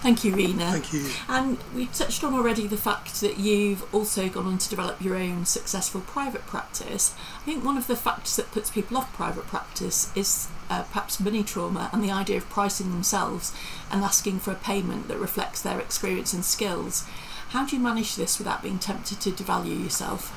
Thank 0.00 0.22
you, 0.24 0.34
Rina. 0.34 0.70
Thank 0.70 0.92
you. 0.92 1.06
And 1.28 1.58
we 1.74 1.86
touched 1.86 2.22
on 2.22 2.32
already 2.32 2.66
the 2.68 2.76
fact 2.76 3.20
that 3.20 3.38
you've 3.38 3.92
also 3.92 4.28
gone 4.28 4.46
on 4.46 4.58
to 4.58 4.68
develop 4.68 5.02
your 5.02 5.16
own 5.16 5.44
successful 5.44 6.00
private 6.02 6.46
practice. 6.46 7.14
I 7.38 7.44
think 7.44 7.64
one 7.64 7.76
of 7.76 7.88
the 7.88 7.96
factors 7.96 8.36
that 8.36 8.52
puts 8.52 8.70
people 8.70 8.96
off 8.96 9.12
private 9.12 9.46
practice 9.46 10.16
is 10.16 10.48
uh, 10.70 10.84
perhaps 10.84 11.18
money 11.18 11.42
trauma 11.42 11.90
and 11.92 12.02
the 12.02 12.12
idea 12.12 12.36
of 12.36 12.48
pricing 12.48 12.90
themselves 12.90 13.52
and 13.90 14.04
asking 14.04 14.38
for 14.38 14.52
a 14.52 14.56
payment 14.56 15.08
that 15.08 15.18
reflects 15.18 15.62
their 15.62 15.80
experience 15.80 16.32
and 16.32 16.44
skills. 16.44 17.04
How 17.50 17.66
do 17.66 17.74
you 17.74 17.82
manage 17.82 18.14
this 18.14 18.38
without 18.38 18.62
being 18.62 18.78
tempted 18.78 19.20
to 19.20 19.30
devalue 19.30 19.82
yourself? 19.82 20.32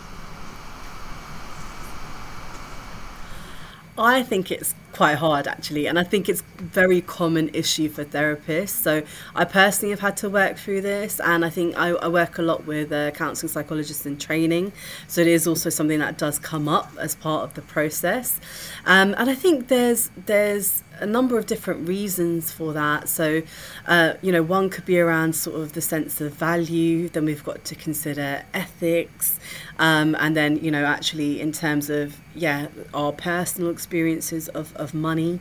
I 3.98 4.24
think 4.24 4.52
it's 4.52 4.74
quite 4.94 5.16
hard 5.16 5.48
actually, 5.48 5.88
and 5.88 5.98
I 5.98 6.04
think 6.04 6.30
it's 6.30 6.42
very 6.58 7.02
common 7.02 7.50
issue 7.54 7.90
for 7.90 8.04
therapists. 8.06 8.70
So 8.70 9.04
I 9.36 9.46
personally 9.46 9.92
have 9.92 10.00
had 10.00 10.18
to 10.18 10.30
work 10.30 10.58
through 10.58 10.82
this, 10.82 11.20
and 11.20 11.44
I 11.46 11.50
think 11.50 11.78
I, 11.78 11.90
I 11.90 12.08
work 12.08 12.38
a 12.38 12.42
lot 12.42 12.66
with 12.66 12.92
uh, 12.92 13.12
counselling 13.12 13.52
psychologists 13.52 14.06
in 14.06 14.18
training, 14.18 14.72
so 15.08 15.22
it 15.22 15.28
is 15.28 15.48
also 15.48 15.70
something 15.70 16.00
that 16.00 16.18
does 16.18 16.40
come 16.40 16.68
up 16.68 16.92
as 17.00 17.16
part 17.16 17.44
of 17.44 17.54
the 17.54 17.62
process. 17.62 18.40
Um, 18.86 19.14
and 19.18 19.30
I 19.30 19.36
think 19.36 19.68
there's 19.68 20.10
there's 20.26 20.84
a 21.02 21.06
number 21.06 21.38
of 21.38 21.46
different 21.46 21.88
reasons 21.88 22.52
for 22.52 22.74
that. 22.74 23.10
So, 23.10 23.42
uh, 23.88 24.14
you 24.22 24.32
know, 24.32 24.44
one 24.44 24.70
could 24.70 24.86
be 24.86 25.00
around 25.00 25.36
sort 25.36 25.60
of 25.60 25.74
the 25.74 25.82
sense 25.82 26.22
of 26.22 26.34
value. 26.34 27.10
Then 27.10 27.26
we've 27.26 27.44
got 27.44 27.66
to 27.66 27.76
consider 27.76 28.44
ethics, 28.54 29.40
um, 29.80 30.16
and 30.20 30.36
then 30.36 30.64
you 30.64 30.72
know, 30.72 30.86
actually 30.86 31.42
in 31.42 31.52
terms 31.52 31.90
of 31.90 32.18
yeah, 32.36 32.68
our 32.94 33.12
personal 33.12 33.72
experiences 33.72 34.48
of 34.50 34.76
of 34.76 34.94
money. 34.94 35.40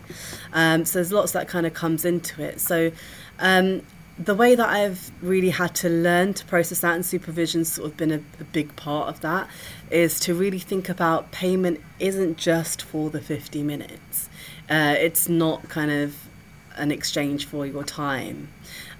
Um, 0.53 0.85
so 0.85 0.99
there's 0.99 1.13
lots 1.13 1.33
that 1.33 1.47
kind 1.49 1.67
of 1.67 1.75
comes 1.75 2.05
into 2.05 2.43
it. 2.43 2.61
So. 2.61 2.91
Um, 3.39 3.83
the 4.19 4.35
way 4.35 4.55
that 4.55 4.69
I've 4.69 5.11
really 5.23 5.49
had 5.49 5.75
to 5.77 5.89
learn 5.89 6.35
to 6.35 6.45
process 6.45 6.81
that 6.81 6.95
and 6.95 7.07
supervision's 7.07 7.73
sort 7.73 7.91
of 7.91 7.97
been 7.97 8.11
a, 8.11 8.21
a, 8.39 8.45
big 8.45 8.77
part 8.77 9.09
of 9.09 9.23
that 9.23 9.49
is 9.91 10.21
to 10.21 10.35
really 10.35 10.59
think 10.59 10.91
about 10.91 11.33
payment 11.33 11.81
isn't 11.99 12.37
just 12.37 12.83
for 12.83 13.09
the 13.09 13.21
50 13.23 13.63
minutes. 13.63 14.29
Uh, 14.71 14.95
it's 14.99 15.29
not 15.29 15.69
kind 15.69 15.91
of 15.91 16.17
an 16.77 16.93
exchange 16.93 17.47
for 17.47 17.67
your 17.67 17.85
time. 17.85 18.49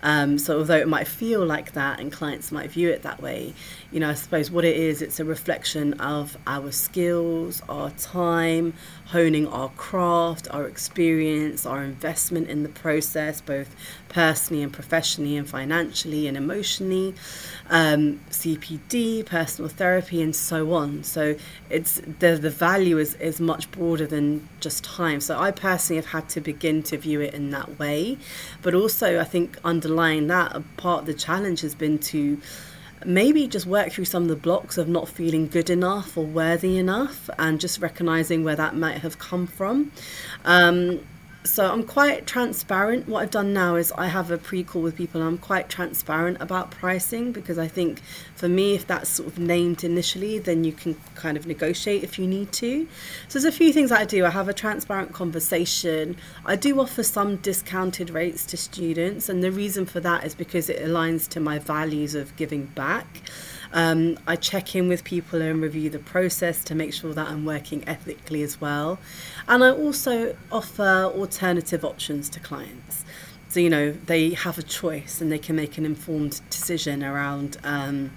Um, 0.03 0.39
so 0.39 0.59
although 0.59 0.79
it 0.79 0.89
might 0.89 1.07
feel 1.07 1.45
like 1.45 1.73
that 1.73 2.01
and 2.01 2.11
clients 2.11 2.51
might 2.51 2.71
view 2.71 2.91
it 2.91 3.03
that 3.03 3.23
way, 3.23 3.55
you 3.93 3.99
know, 3.99 4.11
I 4.11 4.15
suppose 4.15 4.53
what 4.53 4.65
it 4.65 4.77
is, 4.77 5.03
it's 5.03 5.19
a 5.19 5.25
reflection 5.25 5.95
of 5.95 6.37
our 6.47 6.71
skills, 6.71 7.61
our 7.69 7.91
time, 7.91 8.75
honing 9.07 9.49
our 9.49 9.69
craft, 9.71 10.47
our 10.53 10.67
experience, 10.67 11.67
our 11.67 11.83
investment 11.83 12.49
in 12.49 12.63
the 12.63 12.69
process, 12.69 13.41
both 13.41 13.75
personally 14.09 14.63
and 14.63 14.73
professionally 14.73 15.37
and 15.37 15.49
financially 15.49 16.29
and 16.29 16.37
emotionally, 16.37 17.15
um, 17.69 18.21
CPD, 18.31 19.27
personal 19.27 19.69
therapy, 19.69 20.23
and 20.23 20.37
so 20.37 20.73
on. 20.73 21.03
So 21.03 21.35
it's 21.69 22.01
the 22.21 22.39
the 22.41 22.51
value 22.51 22.99
is, 22.99 23.15
is 23.15 23.41
much 23.41 23.71
broader 23.73 24.07
than 24.07 24.49
just 24.61 24.85
time. 24.85 25.21
So 25.21 25.37
I 25.37 25.51
personally 25.51 25.97
have 25.97 26.13
had 26.13 26.29
to 26.31 26.41
begin 26.41 26.85
to 26.85 26.97
view 26.97 27.21
it 27.21 27.35
in 27.35 27.51
that 27.51 27.81
way, 27.81 28.19
but 28.63 28.73
also 28.73 29.19
I 29.19 29.25
think 29.25 29.59
underlying 29.65 30.29
that, 30.29 30.55
a 30.55 30.61
part 30.77 31.01
of 31.01 31.07
the 31.07 31.15
challenge 31.15 31.63
has 31.63 31.75
been 31.75 31.99
to 31.99 32.41
maybe 33.05 33.47
just 33.47 33.67
work 33.67 33.93
through 33.93 34.05
some 34.05 34.25
of 34.25 34.29
the 34.29 34.37
blocks 34.37 34.79
of 34.79 34.89
not 34.89 35.09
feeling 35.09 35.49
good 35.49 35.71
enough 35.71 36.17
or 36.17 36.25
worthy 36.25 36.79
enough 36.79 37.31
and 37.39 37.61
just 37.61 37.81
recognizing 37.81 38.45
where 38.45 38.57
that 38.57 38.77
might 38.77 38.99
have 38.99 39.19
come 39.19 39.47
from. 39.47 39.93
Um, 40.45 41.01
so 41.43 41.73
I'm 41.73 41.85
quite 41.85 42.27
transparent. 42.27 43.09
What 43.09 43.23
I've 43.23 43.31
done 43.31 43.55
now 43.55 43.77
is 43.77 43.93
I 43.93 44.09
have 44.09 44.31
a 44.31 44.37
pre-call 44.37 44.83
with 44.83 44.95
people 44.95 45.23
and 45.23 45.29
I'm 45.29 45.39
quite 45.39 45.71
transparent 45.71 46.37
about 46.39 46.71
pricing 46.71 47.33
because 47.33 47.59
I 47.59 47.67
think 47.67 48.03
for 48.35 48.47
me 48.47 48.75
if 48.75 48.87
that's 48.87 49.09
sort 49.09 49.29
of 49.29 49.39
named 49.39 49.83
initially 49.83 50.39
then 50.39 50.65
you 50.65 50.73
can 50.73 51.01
kind 51.15 51.39
of 51.39 51.47
negotiate 51.47 52.05
if 52.05 52.19
you 52.19 52.27
need 52.27 52.53
to. 52.53 52.87
So 53.29 53.39
there's 53.39 53.55
a 53.55 53.57
few 53.57 53.73
things 53.73 53.91
I 53.91 54.05
do. 54.05 54.27
I 54.27 54.31
have 54.31 54.49
a 54.49 54.55
transparent 54.55 55.15
conversation. 55.15 56.17
I 56.45 56.57
do 56.57 56.79
offer 56.79 57.03
some 57.03 57.37
discounted 57.37 58.11
rates 58.11 58.45
to 58.47 58.59
students 58.59 59.31
and 59.31 59.43
the 59.43 59.51
reason 59.51 59.87
for 59.87 60.01
that 60.01 60.25
is 60.25 60.35
because 60.35 60.69
it 60.69 60.83
aligns 60.83 61.27
to 61.29 61.41
my 61.41 61.59
values 61.59 62.15
of 62.15 62.37
giving 62.37 62.67
back. 62.67 63.23
Um, 63.73 64.19
I 64.27 64.37
check 64.37 64.75
in 64.75 64.89
with 64.89 65.05
people 65.05 65.41
and 65.41 65.63
review 65.63 65.91
the 65.91 65.99
process 65.99 66.65
to 66.65 66.75
make 66.75 66.93
sure 66.93 67.15
that 67.15 67.29
I'm 67.29 67.45
working 67.45 67.87
ethically 67.87 68.43
as 68.43 68.61
well. 68.61 68.99
And 69.47 69.63
I 69.63 69.71
also 69.71 70.37
offer 70.51 71.05
alternative 71.05 71.85
options 71.85 72.29
to 72.31 72.41
clients. 72.41 73.05
So, 73.49 73.61
you 73.61 73.71
know, 73.71 73.93
they 73.93 74.31
have 74.31 74.59
a 74.59 74.63
choice 74.63 75.21
and 75.21 75.31
they 75.31 75.39
can 75.39 75.57
make 75.57 75.77
an 75.79 75.85
informed 75.85 76.41
decision 76.51 77.03
around. 77.03 77.59
Um, 77.65 78.13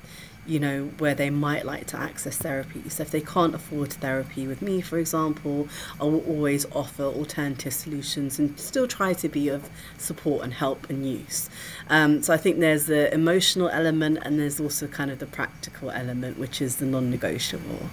you 0.46 0.60
know, 0.60 0.86
where 0.98 1.16
they 1.16 1.30
might 1.30 1.66
like 1.66 1.88
to 1.88 1.98
access 1.98 2.38
therapy. 2.38 2.90
So 2.90 3.04
if 3.04 3.12
they 3.12 3.22
can't 3.22 3.56
afford 3.56 3.94
therapy 3.94 4.46
with 4.46 4.62
me, 4.62 4.82
for 4.82 4.98
example, 4.98 5.68
I 6.00 6.04
will 6.04 6.24
always 6.26 6.66
offer 6.72 7.04
alternative 7.04 7.74
solutions 7.74 8.40
and 8.40 8.60
still 8.60 8.88
try 8.88 9.14
to 9.14 9.30
be 9.30 9.48
of 9.48 9.70
support 9.98 10.44
and 10.44 10.54
help 10.54 10.90
and 10.90 11.06
use. 11.06 11.50
Um, 11.90 12.22
so 12.22 12.34
I 12.34 12.38
think 12.38 12.60
there's 12.60 12.88
the 12.88 13.14
emotional 13.14 13.70
element 13.70 14.20
and 14.24 14.40
there's 14.40 14.60
also 14.60 14.88
kind 14.88 15.12
of 15.12 15.20
the 15.20 15.26
practical 15.26 15.90
element, 15.92 16.38
which 16.38 16.62
is 16.62 16.78
the 16.78 16.86
non-negotiable. 16.86 17.90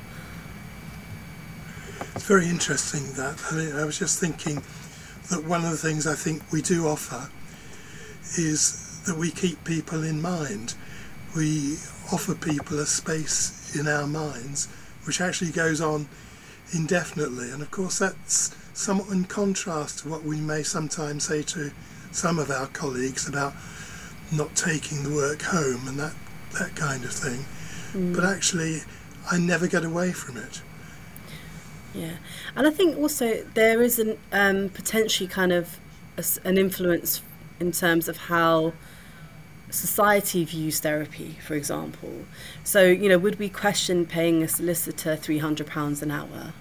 It's 2.15 2.27
very 2.27 2.49
interesting 2.49 3.13
that. 3.13 3.41
I 3.51 3.55
mean, 3.55 3.77
I 3.77 3.85
was 3.85 3.99
just 3.99 4.19
thinking 4.19 4.63
that 5.31 5.45
one 5.45 5.65
of 5.65 5.71
the 5.71 5.77
things 5.77 6.07
I 6.07 6.15
think 6.15 6.43
we 6.51 6.61
do 6.61 6.89
offer 6.89 7.31
is 8.37 9.01
that 9.07 9.17
we 9.17 9.31
keep 9.31 9.63
people 9.65 10.03
in 10.03 10.21
mind. 10.21 10.75
We 11.37 11.75
offer 12.13 12.35
people 12.35 12.81
a 12.81 12.87
space 12.87 13.77
in 13.79 13.87
our 13.87 14.07
minds 14.07 14.69
which 15.05 15.21
actually 15.21 15.51
goes 15.51 15.81
on 15.81 16.09
indefinitely. 16.73 17.51
And 17.51 17.63
of 17.63 17.71
course, 17.71 17.99
that's 17.99 18.55
somewhat 18.75 19.09
in 19.11 19.25
contrast 19.25 20.01
to 20.01 20.09
what 20.09 20.25
we 20.25 20.41
may 20.41 20.63
sometimes 20.63 21.25
say 21.25 21.43
to 21.43 21.73
some 22.13 22.39
of 22.39 22.51
our 22.51 22.67
colleagues 22.69 23.29
about 23.29 23.55
not 24.33 24.55
taking 24.55 25.03
the 25.03 25.11
work 25.11 25.43
home 25.43 25.89
and 25.89 25.99
that, 25.99 26.15
that 26.59 26.75
kind 26.77 27.05
of 27.05 27.13
thing. 27.13 27.45
Mm. 27.93 28.15
But 28.15 28.25
actually, 28.25 28.81
I 29.31 29.39
never 29.39 29.67
get 29.67 29.85
away 29.85 30.13
from 30.13 30.37
it. 30.37 30.63
Yeah, 31.95 32.17
and 32.55 32.67
I 32.67 32.71
think 32.71 32.97
also 32.97 33.45
there 33.55 33.83
is 33.83 33.99
an 33.99 34.17
um, 34.31 34.69
potentially 34.69 35.29
kind 35.29 35.53
of 35.53 35.81
a, 36.17 36.25
an 36.45 36.57
influence 36.57 37.21
in 37.59 37.73
terms 37.73 38.09
of 38.09 38.17
how 38.17 38.73
society 39.71 40.45
views 40.45 40.81
therapy, 40.81 41.37
for 41.45 41.55
example. 41.55 42.25
So, 42.65 42.87
you 42.87 43.09
know, 43.09 43.19
would 43.19 43.39
we 43.39 43.49
question 43.49 44.07
paying 44.07 44.43
a 44.43 44.49
solicitor 44.49 45.17
£300 45.17 46.03
an 46.03 46.11
hour? 46.11 46.53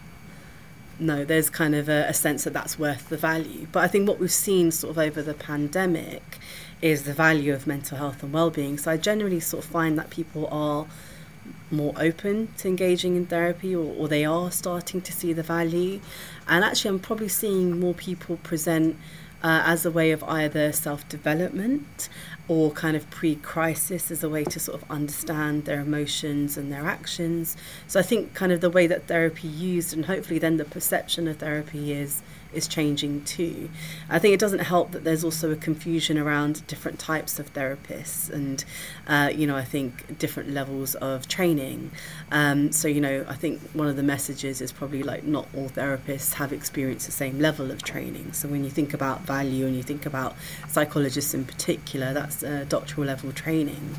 No, 0.99 1.23
there's 1.23 1.49
kind 1.49 1.75
of 1.75 1.87
a, 1.87 2.05
a, 2.09 2.13
sense 2.13 2.43
that 2.43 2.51
that's 2.51 2.77
worth 2.77 3.07
the 3.09 3.17
value. 3.17 3.67
But 3.71 3.83
I 3.83 3.87
think 3.87 4.07
what 4.07 4.19
we've 4.19 4.31
seen 4.31 4.71
sort 4.71 4.91
of 4.91 4.97
over 4.97 5.21
the 5.21 5.33
pandemic 5.33 6.39
is 6.81 7.03
the 7.03 7.13
value 7.13 7.53
of 7.53 7.65
mental 7.65 7.97
health 7.97 8.21
and 8.21 8.33
well-being. 8.33 8.77
So 8.77 8.91
I 8.91 8.97
generally 8.97 9.39
sort 9.39 9.63
of 9.63 9.69
find 9.69 9.97
that 9.97 10.09
people 10.09 10.47
are 10.51 10.87
more 11.71 11.93
open 11.97 12.49
to 12.57 12.67
engaging 12.67 13.15
in 13.15 13.25
therapy 13.25 13.75
or, 13.75 13.93
or 13.95 14.07
they 14.07 14.25
are 14.25 14.51
starting 14.51 15.01
to 15.01 15.13
see 15.13 15.31
the 15.33 15.43
value. 15.43 16.01
And 16.47 16.63
actually, 16.63 16.89
I'm 16.89 16.99
probably 16.99 17.29
seeing 17.29 17.79
more 17.79 17.93
people 17.93 18.37
present 18.37 18.97
uh, 19.43 19.63
as 19.65 19.85
a 19.85 19.91
way 19.91 20.11
of 20.11 20.23
either 20.23 20.71
self 20.71 21.07
development 21.07 22.09
or 22.49 22.71
kind 22.71 22.97
of 22.97 23.09
pre 23.11 23.35
crisis 23.35 24.11
as 24.11 24.23
a 24.23 24.27
way 24.27 24.43
to 24.43 24.59
sort 24.59 24.81
of 24.81 24.91
understand 24.91 25.63
their 25.65 25.79
emotions 25.79 26.57
and 26.57 26.71
their 26.71 26.85
actions. 26.85 27.55
So 27.87 27.99
I 27.99 28.03
think 28.03 28.33
kind 28.33 28.51
of 28.51 28.59
the 28.59 28.71
way 28.71 28.87
that 28.87 29.07
therapy 29.07 29.47
used 29.47 29.93
and 29.93 30.05
hopefully 30.05 30.39
then 30.39 30.57
the 30.57 30.65
perception 30.65 31.27
of 31.27 31.37
therapy 31.37 31.93
is 31.93 32.21
is 32.53 32.67
changing 32.67 33.23
too. 33.23 33.69
I 34.09 34.19
think 34.19 34.33
it 34.33 34.39
doesn't 34.39 34.59
help 34.59 34.91
that 34.91 35.03
there's 35.03 35.23
also 35.23 35.51
a 35.51 35.55
confusion 35.55 36.17
around 36.17 36.65
different 36.67 36.99
types 36.99 37.39
of 37.39 37.53
therapists 37.53 38.29
and, 38.29 38.63
uh, 39.07 39.31
you 39.33 39.45
know, 39.45 39.55
I 39.55 39.63
think 39.63 40.17
different 40.17 40.49
levels 40.49 40.95
of 40.95 41.27
training. 41.27 41.91
Um, 42.31 42.71
so, 42.71 42.87
you 42.87 43.01
know, 43.01 43.25
I 43.27 43.35
think 43.35 43.61
one 43.73 43.87
of 43.87 43.95
the 43.95 44.03
messages 44.03 44.61
is 44.61 44.71
probably 44.71 45.03
like 45.03 45.23
not 45.23 45.47
all 45.55 45.69
therapists 45.69 46.33
have 46.33 46.51
experienced 46.53 47.05
the 47.05 47.11
same 47.11 47.39
level 47.39 47.71
of 47.71 47.83
training. 47.83 48.33
So 48.33 48.47
when 48.47 48.63
you 48.63 48.69
think 48.69 48.93
about 48.93 49.21
value 49.21 49.65
and 49.65 49.75
you 49.75 49.83
think 49.83 50.05
about 50.05 50.35
psychologists 50.67 51.33
in 51.33 51.45
particular, 51.45 52.13
that's 52.13 52.43
a 52.43 52.65
doctoral 52.65 53.07
level 53.07 53.31
training. 53.31 53.95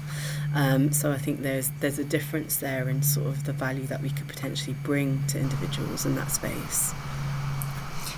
Um, 0.54 0.92
so 0.92 1.12
I 1.12 1.18
think 1.18 1.42
there's 1.42 1.70
there's 1.80 1.98
a 1.98 2.04
difference 2.04 2.56
there 2.56 2.88
in 2.88 3.02
sort 3.02 3.28
of 3.28 3.44
the 3.44 3.52
value 3.52 3.86
that 3.86 4.02
we 4.02 4.10
could 4.10 4.26
potentially 4.26 4.74
bring 4.82 5.22
to 5.28 5.38
individuals 5.38 6.06
in 6.06 6.16
that 6.16 6.30
space. 6.30 6.92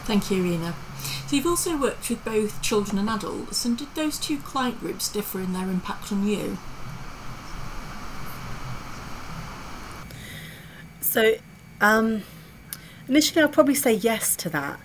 Thank 0.04 0.30
you, 0.30 0.42
Rina. 0.42 0.74
So 1.26 1.36
you've 1.36 1.46
also 1.46 1.76
worked 1.76 2.08
with 2.10 2.24
both 2.24 2.60
children 2.60 2.98
and 2.98 3.08
adults, 3.08 3.64
and 3.64 3.78
did 3.78 3.94
those 3.94 4.18
two 4.18 4.38
client 4.38 4.80
groups 4.80 5.08
differ 5.08 5.40
in 5.40 5.52
their 5.52 5.68
impact 5.68 6.12
on 6.12 6.26
you? 6.26 6.58
So, 11.00 11.34
um, 11.80 12.22
initially, 13.08 13.42
I'd 13.42 13.52
probably 13.52 13.74
say 13.74 13.92
yes 13.94 14.34
to 14.36 14.48
that. 14.50 14.80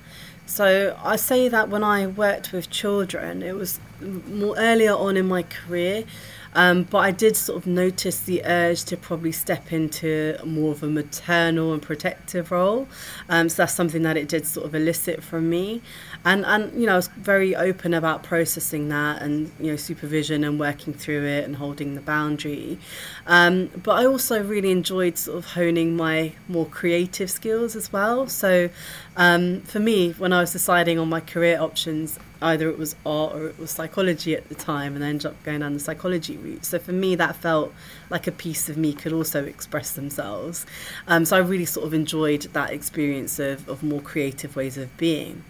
So 0.45 0.97
I 1.03 1.17
say 1.17 1.49
that 1.49 1.69
when 1.69 1.84
I 1.84 2.08
worked 2.08 2.53
with 2.53 2.69
children, 2.69 3.43
it 3.43 3.56
was 3.56 3.80
more 4.01 4.56
earlier 4.58 4.93
on 4.93 5.17
in 5.17 5.27
my 5.27 5.43
career. 5.43 6.06
Um, 6.53 6.83
but 6.83 6.99
I 6.99 7.12
did 7.12 7.36
sort 7.36 7.57
of 7.57 7.67
notice 7.67 8.19
the 8.21 8.43
urge 8.45 8.83
to 8.86 8.97
probably 8.97 9.31
step 9.31 9.71
into 9.71 10.38
more 10.45 10.71
of 10.71 10.83
a 10.83 10.88
maternal 10.88 11.73
and 11.73 11.81
protective 11.81 12.51
role. 12.51 12.88
Um, 13.29 13.49
so 13.49 13.63
that's 13.63 13.73
something 13.73 14.03
that 14.03 14.17
it 14.17 14.27
did 14.27 14.45
sort 14.45 14.65
of 14.65 14.75
elicit 14.75 15.23
from 15.23 15.49
me. 15.49 15.81
And, 16.25 16.45
and, 16.45 16.79
you 16.79 16.86
know, 16.86 16.93
I 16.93 16.95
was 16.97 17.07
very 17.07 17.55
open 17.55 17.93
about 17.93 18.23
processing 18.23 18.89
that 18.89 19.21
and, 19.21 19.51
you 19.60 19.71
know, 19.71 19.75
supervision 19.75 20.43
and 20.43 20.60
working 20.60 20.93
through 20.93 21.25
it 21.25 21.45
and 21.45 21.55
holding 21.55 21.95
the 21.95 22.01
boundary. 22.01 22.79
Um, 23.25 23.67
but 23.83 23.91
I 23.91 24.05
also 24.05 24.43
really 24.43 24.71
enjoyed 24.71 25.17
sort 25.17 25.38
of 25.38 25.45
honing 25.53 25.95
my 25.95 26.33
more 26.47 26.65
creative 26.65 27.29
skills 27.29 27.75
as 27.75 27.93
well. 27.93 28.27
So 28.27 28.69
um, 29.15 29.62
for 29.62 29.79
me, 29.79 30.12
when 30.12 30.33
I 30.33 30.41
was 30.41 30.51
deciding 30.51 30.99
on 30.99 31.10
my 31.10 31.19
career 31.19 31.60
options, 31.60 32.19
either 32.41 32.69
it 32.69 32.78
was 32.78 32.95
art 33.06 33.36
or 33.36 33.47
it 33.47 33.60
was 33.60 33.71
psychology 33.71 34.36
at 34.36 34.47
the 34.50 34.56
time 34.56 34.95
and 34.95 35.04
I 35.04 35.10
ended 35.10 35.28
up 35.28 35.43
going 35.43 35.62
down 35.62 35.73
the 35.73 35.80
psychology 35.80 36.38
route. 36.38 36.65
So 36.65 36.80
for 36.80 36.91
me 36.91 37.15
that 37.15 37.36
felt 37.36 37.73
like 38.10 38.28
a 38.28 38.32
piece 38.32 38.69
of 38.69 38.78
me 38.78 38.93
could 38.93 39.13
also 39.13 39.43
express 39.45 39.93
themselves. 39.93 40.65
Um, 41.08 41.26
so 41.26 41.38
I 41.38 41.39
really 41.39 41.65
sort 41.65 41.88
of 41.88 41.93
enjoyed 41.93 42.41
that 42.54 42.71
experience 42.71 43.39
of, 43.39 43.67
of 43.67 43.84
more 43.84 44.02
creative 44.02 44.56
ways 44.56 44.78
of 44.78 44.95
being. 44.97 45.43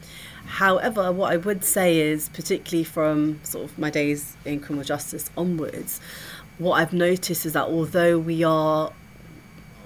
However, 0.45 1.11
what 1.11 1.33
I 1.33 1.37
would 1.37 1.65
say 1.65 1.99
is, 1.99 2.29
particularly 2.29 2.85
from 2.85 3.41
sort 3.43 3.65
of 3.65 3.77
my 3.77 3.89
days 3.89 4.37
in 4.45 4.61
criminal 4.61 4.85
justice 4.85 5.29
onwards, 5.35 5.99
what 6.57 6.75
I've 6.75 6.93
noticed 6.93 7.45
is 7.45 7.53
that 7.53 7.65
although 7.65 8.17
we 8.17 8.43
are 8.43 8.91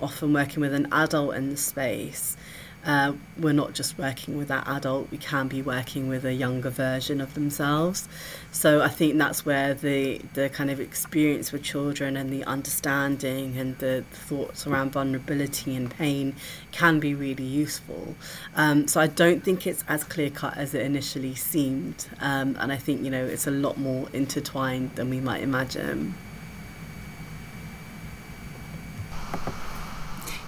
often 0.01 0.33
working 0.33 0.61
with 0.61 0.73
an 0.73 0.87
adult 0.91 1.35
in 1.35 1.49
the 1.49 1.57
space, 1.57 2.37
uh, 2.85 3.13
we're 3.39 3.53
not 3.53 3.73
just 3.73 3.97
working 3.97 4.37
with 4.37 4.47
that 4.47 4.67
adult, 4.67 5.11
we 5.11 5.17
can 5.17 5.47
be 5.47 5.61
working 5.61 6.07
with 6.07 6.25
a 6.25 6.33
younger 6.33 6.69
version 6.69 7.21
of 7.21 7.33
themselves. 7.33 8.07
So 8.51 8.81
I 8.81 8.87
think 8.87 9.17
that's 9.17 9.45
where 9.45 9.73
the, 9.73 10.19
the 10.33 10.49
kind 10.49 10.69
of 10.71 10.79
experience 10.79 11.51
with 11.51 11.63
children 11.63 12.17
and 12.17 12.29
the 12.31 12.43
understanding 12.43 13.57
and 13.57 13.77
the 13.77 14.03
thoughts 14.11 14.65
around 14.65 14.91
vulnerability 14.91 15.75
and 15.75 15.89
pain 15.89 16.35
can 16.71 16.99
be 16.99 17.13
really 17.13 17.43
useful. 17.43 18.15
Um, 18.55 18.87
so 18.87 18.99
I 18.99 19.07
don't 19.07 19.43
think 19.43 19.67
it's 19.67 19.83
as 19.87 20.03
clear 20.03 20.29
cut 20.29 20.57
as 20.57 20.73
it 20.73 20.81
initially 20.81 21.35
seemed. 21.35 22.07
Um, 22.19 22.57
and 22.59 22.71
I 22.71 22.77
think, 22.77 23.03
you 23.03 23.11
know, 23.11 23.25
it's 23.25 23.47
a 23.47 23.51
lot 23.51 23.77
more 23.77 24.07
intertwined 24.13 24.95
than 24.95 25.09
we 25.09 25.19
might 25.19 25.43
imagine. 25.43 26.15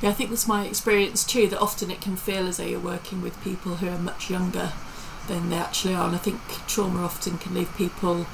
Yeah, 0.03 0.09
I 0.09 0.13
think 0.13 0.31
that's 0.31 0.49
my 0.49 0.65
experience 0.65 1.23
too. 1.23 1.47
That 1.47 1.61
often 1.61 1.89
it 1.89 2.01
can 2.01 2.17
feel 2.17 2.45
as 2.45 2.57
though 2.57 2.65
you're 2.65 2.77
working 2.77 3.21
with 3.21 3.41
people 3.41 3.75
who 3.75 3.87
are 3.87 3.97
much 3.97 4.29
younger 4.29 4.73
than 5.29 5.49
they 5.49 5.55
actually 5.55 5.95
are, 5.95 6.05
and 6.05 6.13
I 6.13 6.17
think 6.17 6.41
trauma 6.67 7.03
often 7.03 7.37
can 7.37 7.53
leave 7.53 7.73
people 7.77 8.25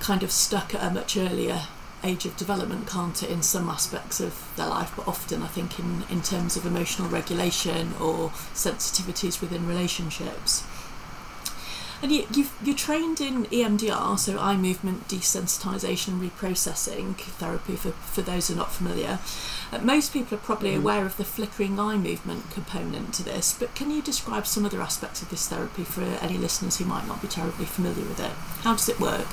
kind 0.00 0.22
of 0.22 0.32
stuck 0.32 0.74
at 0.74 0.82
a 0.82 0.88
much 0.90 1.18
earlier 1.18 1.64
age 2.02 2.24
of 2.24 2.38
development, 2.38 2.88
can't 2.88 3.22
it, 3.22 3.28
in 3.28 3.42
some 3.42 3.68
aspects 3.68 4.20
of 4.20 4.50
their 4.56 4.68
life, 4.68 4.90
but 4.96 5.06
often 5.06 5.42
I 5.42 5.48
think 5.48 5.78
in, 5.78 6.04
in 6.08 6.22
terms 6.22 6.56
of 6.56 6.64
emotional 6.64 7.10
regulation 7.10 7.92
or 8.00 8.30
sensitivities 8.54 9.42
within 9.42 9.68
relationships. 9.68 10.64
And 12.02 12.12
you, 12.12 12.26
you've, 12.34 12.52
you're 12.62 12.76
trained 12.76 13.20
in 13.20 13.46
EMDR, 13.46 14.18
so 14.18 14.38
eye 14.38 14.56
movement 14.56 15.08
desensitization 15.08 16.08
and 16.08 16.30
reprocessing 16.30 17.16
therapy 17.16 17.76
for, 17.76 17.92
for 17.92 18.22
those 18.22 18.48
who 18.48 18.54
are 18.54 18.58
not 18.58 18.72
familiar. 18.72 19.18
Uh, 19.72 19.78
most 19.78 20.12
people 20.12 20.36
are 20.36 20.40
probably 20.40 20.72
mm. 20.72 20.78
aware 20.78 21.06
of 21.06 21.16
the 21.16 21.24
flickering 21.24 21.78
eye 21.78 21.96
movement 21.96 22.50
component 22.50 23.14
to 23.14 23.22
this, 23.22 23.56
but 23.58 23.74
can 23.74 23.90
you 23.90 24.02
describe 24.02 24.46
some 24.46 24.66
other 24.66 24.80
aspects 24.82 25.22
of 25.22 25.30
this 25.30 25.48
therapy 25.48 25.84
for 25.84 26.02
any 26.02 26.36
listeners 26.36 26.78
who 26.78 26.84
might 26.84 27.06
not 27.06 27.22
be 27.22 27.28
terribly 27.28 27.64
familiar 27.64 28.04
with 28.04 28.20
it? 28.20 28.32
How 28.62 28.72
does 28.72 28.88
it 28.88 29.00
work? 29.00 29.26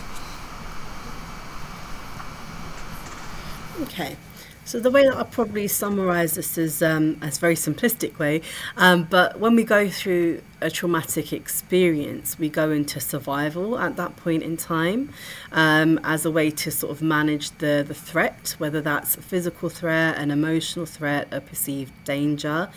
Okay. 3.82 4.18
So 4.64 4.80
the 4.80 4.92
way 4.92 5.06
that 5.06 5.18
I'll 5.18 5.26
probably 5.26 5.68
summarise 5.68 6.36
this 6.36 6.58
is 6.58 6.82
um, 6.84 7.18
as 7.22 7.38
a 7.38 7.42
very 7.42 7.56
simplistic 7.56 8.20
way, 8.20 8.42
um, 8.78 9.08
but 9.10 9.40
when 9.40 9.56
we 9.56 9.64
go 9.64 9.90
through 9.90 10.42
a 10.62 10.70
traumatic 10.70 11.34
experience, 11.34 12.38
we 12.38 12.48
go 12.48 12.70
into 12.70 13.00
survival 13.00 13.80
at 13.80 13.96
that 13.98 14.16
point 14.18 14.44
in 14.44 14.56
time 14.58 15.12
um, 15.52 16.00
as 16.04 16.26
a 16.26 16.32
way 16.32 16.52
to 16.52 16.70
sort 16.70 16.92
of 16.92 17.02
manage 17.02 17.50
the 17.58 17.84
the 17.86 17.96
threat, 17.96 18.56
whether 18.60 18.82
that's 18.82 19.18
a 19.18 19.22
physical 19.22 19.68
threat, 19.68 20.18
an 20.18 20.30
emotional 20.30 20.86
threat, 20.86 21.28
a 21.32 21.42
perceived 21.42 21.92
danger. 22.06 22.70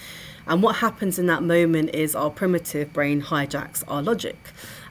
And 0.47 0.63
what 0.63 0.77
happens 0.77 1.19
in 1.19 1.27
that 1.27 1.43
moment 1.43 1.95
is 1.95 2.15
our 2.15 2.31
primitive 2.31 2.93
brain 2.93 3.23
hijacks 3.23 3.85
our 3.89 4.03
logic. 4.03 4.37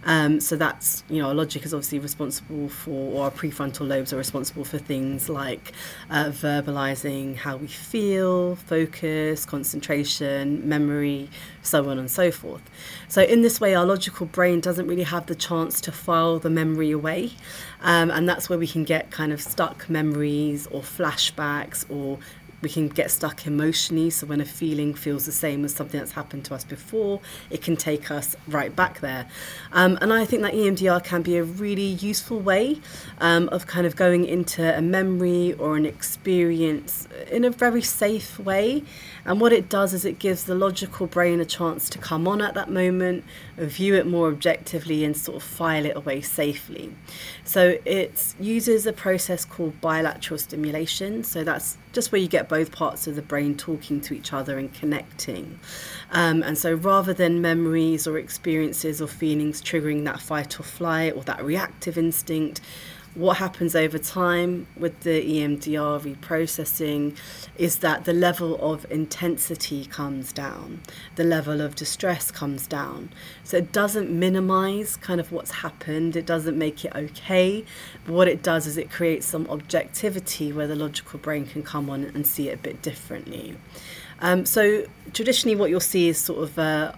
Um, 0.05 0.39
so 0.39 0.55
that's, 0.55 1.03
you 1.09 1.21
know, 1.21 1.29
our 1.29 1.33
logic 1.33 1.65
is 1.65 1.73
obviously 1.73 1.99
responsible 1.99 2.69
for, 2.69 3.13
or 3.13 3.25
our 3.25 3.31
prefrontal 3.31 3.87
lobes 3.87 4.11
are 4.11 4.17
responsible 4.17 4.65
for 4.65 4.77
things 4.77 5.29
like 5.29 5.71
uh, 6.09 6.25
verbalizing 6.25 7.35
how 7.35 7.57
we 7.57 7.67
feel, 7.67 8.55
focus, 8.55 9.45
concentration, 9.45 10.67
memory, 10.67 11.29
so 11.61 11.89
on 11.89 11.97
and 11.97 12.11
so 12.11 12.31
forth. 12.31 12.61
So, 13.07 13.21
in 13.21 13.41
this 13.41 13.61
way, 13.61 13.75
our 13.75 13.85
logical 13.85 14.25
brain 14.25 14.59
doesn't 14.59 14.87
really 14.87 15.03
have 15.03 15.27
the 15.27 15.35
chance 15.35 15.79
to 15.81 15.91
file 15.91 16.39
the 16.39 16.49
memory 16.49 16.91
away. 16.91 17.31
Um, 17.81 18.11
and 18.11 18.27
that's 18.27 18.49
where 18.49 18.57
we 18.59 18.67
can 18.67 18.85
get 18.85 19.11
kind 19.11 19.33
of 19.33 19.41
stuck 19.41 19.89
memories 19.89 20.67
or 20.67 20.81
flashbacks 20.81 21.85
or 21.89 22.17
we 22.63 22.69
can 22.69 22.87
get 22.87 23.11
stuck 23.11 23.45
emotionally. 23.45 24.09
So 24.09 24.25
when 24.25 24.41
a 24.41 24.45
feeling 24.45 24.93
feels 24.93 25.25
the 25.25 25.31
same 25.31 25.63
as 25.65 25.75
something 25.75 25.99
that's 25.99 26.13
happened 26.13 26.45
to 26.45 26.55
us 26.55 26.63
before, 26.63 27.19
it 27.49 27.61
can 27.61 27.75
take 27.75 28.09
us 28.09 28.35
right 28.47 28.75
back 28.75 29.01
there. 29.01 29.27
Um, 29.73 29.99
and 30.01 30.11
I 30.11 30.25
think 30.25 30.41
that 30.41 30.53
EMDR 30.53 31.03
can 31.03 31.21
be 31.21 31.37
a 31.37 31.43
really 31.43 31.83
useful 31.83 32.39
way 32.39 32.79
um, 33.19 33.49
of 33.49 33.67
kind 33.67 33.85
of 33.85 33.95
going 33.95 34.25
into 34.25 34.75
a 34.75 34.81
memory 34.81 35.53
or 35.53 35.75
an 35.75 35.85
experience 35.85 37.07
in 37.29 37.43
a 37.43 37.49
very 37.49 37.81
safe 37.81 38.39
way. 38.39 38.83
And 39.25 39.39
what 39.39 39.53
it 39.53 39.69
does 39.69 39.93
is 39.93 40.05
it 40.05 40.19
gives 40.19 40.45
the 40.45 40.55
logical 40.55 41.07
brain 41.07 41.39
a 41.39 41.45
chance 41.45 41.89
to 41.89 41.97
come 41.97 42.27
on 42.27 42.41
at 42.41 42.53
that 42.55 42.69
moment, 42.69 43.25
view 43.57 43.95
it 43.95 44.07
more 44.07 44.29
objectively, 44.29 45.03
and 45.03 45.15
sort 45.15 45.37
of 45.37 45.43
file 45.43 45.85
it 45.85 45.95
away 45.95 46.21
safely. 46.21 46.95
So 47.43 47.77
it 47.85 48.33
uses 48.39 48.85
a 48.85 48.93
process 48.93 49.43
called 49.45 49.79
bilateral 49.81 50.37
stimulation. 50.37 51.23
So 51.23 51.43
that's 51.43 51.77
just 51.93 52.11
where 52.11 52.19
you 52.19 52.27
get 52.27 52.49
both 52.49 52.71
parts 52.71 53.07
of 53.07 53.15
the 53.15 53.21
brain 53.21 53.55
talking 53.55 54.01
to 54.01 54.13
each 54.13 54.33
other 54.33 54.57
and 54.57 54.73
connecting. 54.73 55.59
Um, 56.11 56.43
and 56.43 56.57
so 56.57 56.73
rather 56.73 57.13
than 57.13 57.41
memories 57.41 58.05
or 58.07 58.17
experiences 58.17 59.01
or 59.01 59.07
feelings 59.07 59.61
triggering 59.61 60.03
that 60.05 60.19
fight 60.19 60.59
or 60.59 60.63
flight 60.63 61.13
or 61.15 61.23
that 61.23 61.43
reactive 61.43 61.97
instinct, 61.97 62.59
what 63.15 63.37
happens 63.37 63.75
over 63.75 63.97
time 63.97 64.65
with 64.75 65.01
the 65.01 65.21
EMDR 65.21 65.99
reprocessing 66.01 67.15
is 67.57 67.77
that 67.77 68.05
the 68.05 68.13
level 68.13 68.55
of 68.59 68.89
intensity 68.91 69.85
comes 69.85 70.33
down, 70.33 70.81
the 71.15 71.23
level 71.23 71.61
of 71.61 71.75
distress 71.75 72.31
comes 72.31 72.65
down. 72.65 73.09
So 73.43 73.57
it 73.57 73.71
doesn't 73.71 74.09
minimize 74.09 74.95
kind 74.95 75.19
of 75.19 75.31
what's 75.31 75.51
happened, 75.51 76.15
it 76.15 76.25
doesn't 76.25 76.57
make 76.57 76.83
it 76.85 76.95
okay. 76.95 77.63
But 78.05 78.13
what 78.13 78.27
it 78.27 78.41
does 78.41 78.65
is 78.65 78.77
it 78.77 78.89
creates 78.89 79.27
some 79.27 79.47
objectivity 79.47 80.51
where 80.51 80.67
the 80.67 80.75
logical 80.75 81.19
brain 81.19 81.45
can 81.45 81.61
come 81.61 81.89
on 81.89 82.03
and 82.03 82.25
see 82.25 82.49
it 82.49 82.53
a 82.55 82.61
bit 82.61 82.81
differently. 82.81 83.57
Um, 84.19 84.45
so 84.45 84.85
traditionally, 85.11 85.55
what 85.55 85.69
you'll 85.69 85.79
see 85.79 86.07
is 86.07 86.17
sort 86.17 86.43
of 86.43 86.57
uh, 86.57 86.93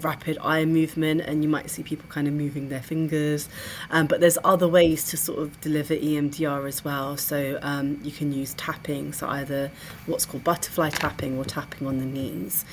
rapid 0.00 0.38
eye 0.40 0.64
movement 0.64 1.20
and 1.22 1.42
you 1.42 1.48
might 1.48 1.70
see 1.70 1.82
people 1.82 2.08
kind 2.08 2.26
of 2.26 2.34
moving 2.34 2.68
their 2.68 2.82
fingers. 2.82 3.48
Um, 3.90 4.06
but 4.06 4.20
there's 4.20 4.38
other 4.44 4.68
ways 4.68 5.08
to 5.10 5.16
sort 5.16 5.38
of 5.40 5.60
deliver 5.60 5.94
EMDR 5.94 6.66
as 6.66 6.84
well. 6.84 7.16
So 7.16 7.58
um, 7.62 8.00
you 8.02 8.10
can 8.10 8.32
use 8.32 8.54
tapping 8.54 9.12
so 9.12 9.28
either 9.28 9.70
what's 10.06 10.26
called 10.26 10.44
butterfly 10.44 10.90
tapping 10.90 11.38
or 11.38 11.44
tapping 11.44 11.86
on 11.86 11.98
the 11.98 12.06
knees. 12.06 12.64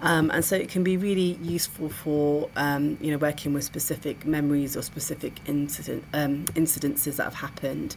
Um, 0.00 0.30
and 0.30 0.44
so 0.44 0.56
it 0.56 0.68
can 0.68 0.82
be 0.82 0.96
really 0.96 1.38
useful 1.42 1.90
for 1.90 2.48
um, 2.56 2.96
you 3.00 3.10
know 3.10 3.18
working 3.18 3.52
with 3.52 3.64
specific 3.64 4.24
memories 4.24 4.76
or 4.76 4.82
specific 4.82 5.34
incident 5.46 6.04
um, 6.14 6.46
incidences 6.54 7.16
that 7.16 7.24
have 7.24 7.34
happened 7.34 7.96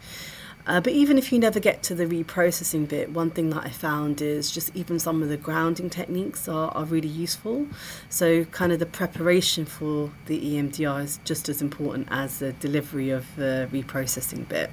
uh, 0.65 0.79
but 0.79 0.93
even 0.93 1.17
if 1.17 1.33
you 1.33 1.39
never 1.39 1.59
get 1.59 1.83
to 1.83 1.95
the 1.95 2.05
reprocessing 2.05 2.87
bit, 2.87 3.11
one 3.11 3.29
thing 3.29 3.49
that 3.49 3.65
I 3.65 3.69
found 3.69 4.21
is 4.21 4.49
just 4.49 4.73
even 4.75 4.97
some 4.97 5.21
of 5.21 5.27
the 5.27 5.35
grounding 5.35 5.89
techniques 5.89 6.47
are, 6.47 6.71
are 6.71 6.85
really 6.85 7.09
useful. 7.09 7.67
So, 8.09 8.45
kind 8.45 8.71
of 8.71 8.79
the 8.79 8.85
preparation 8.85 9.65
for 9.65 10.11
the 10.27 10.39
EMDR 10.39 11.03
is 11.03 11.19
just 11.25 11.49
as 11.49 11.61
important 11.61 12.07
as 12.11 12.39
the 12.39 12.53
delivery 12.53 13.09
of 13.09 13.25
the 13.35 13.67
reprocessing 13.73 14.47
bit. 14.47 14.71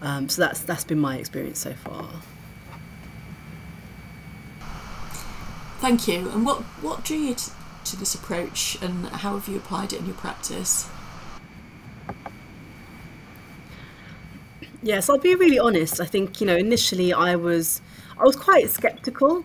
Um, 0.00 0.30
so, 0.30 0.40
that's, 0.40 0.60
that's 0.60 0.84
been 0.84 1.00
my 1.00 1.18
experience 1.18 1.58
so 1.58 1.74
far. 1.74 2.08
Thank 5.80 6.08
you. 6.08 6.30
And 6.30 6.46
what, 6.46 6.62
what 6.82 7.04
drew 7.04 7.18
you 7.18 7.34
to, 7.34 7.50
to 7.84 7.96
this 7.96 8.14
approach, 8.14 8.78
and 8.80 9.06
how 9.06 9.34
have 9.34 9.48
you 9.48 9.58
applied 9.58 9.92
it 9.92 10.00
in 10.00 10.06
your 10.06 10.14
practice? 10.14 10.88
Yes, 14.82 15.08
I'll 15.10 15.18
be 15.18 15.34
really 15.34 15.58
honest. 15.58 16.00
I 16.00 16.06
think 16.06 16.40
you 16.40 16.46
know 16.46 16.56
initially 16.56 17.12
I 17.12 17.36
was 17.36 17.80
I 18.18 18.24
was 18.24 18.36
quite 18.36 18.70
skeptical. 18.70 19.44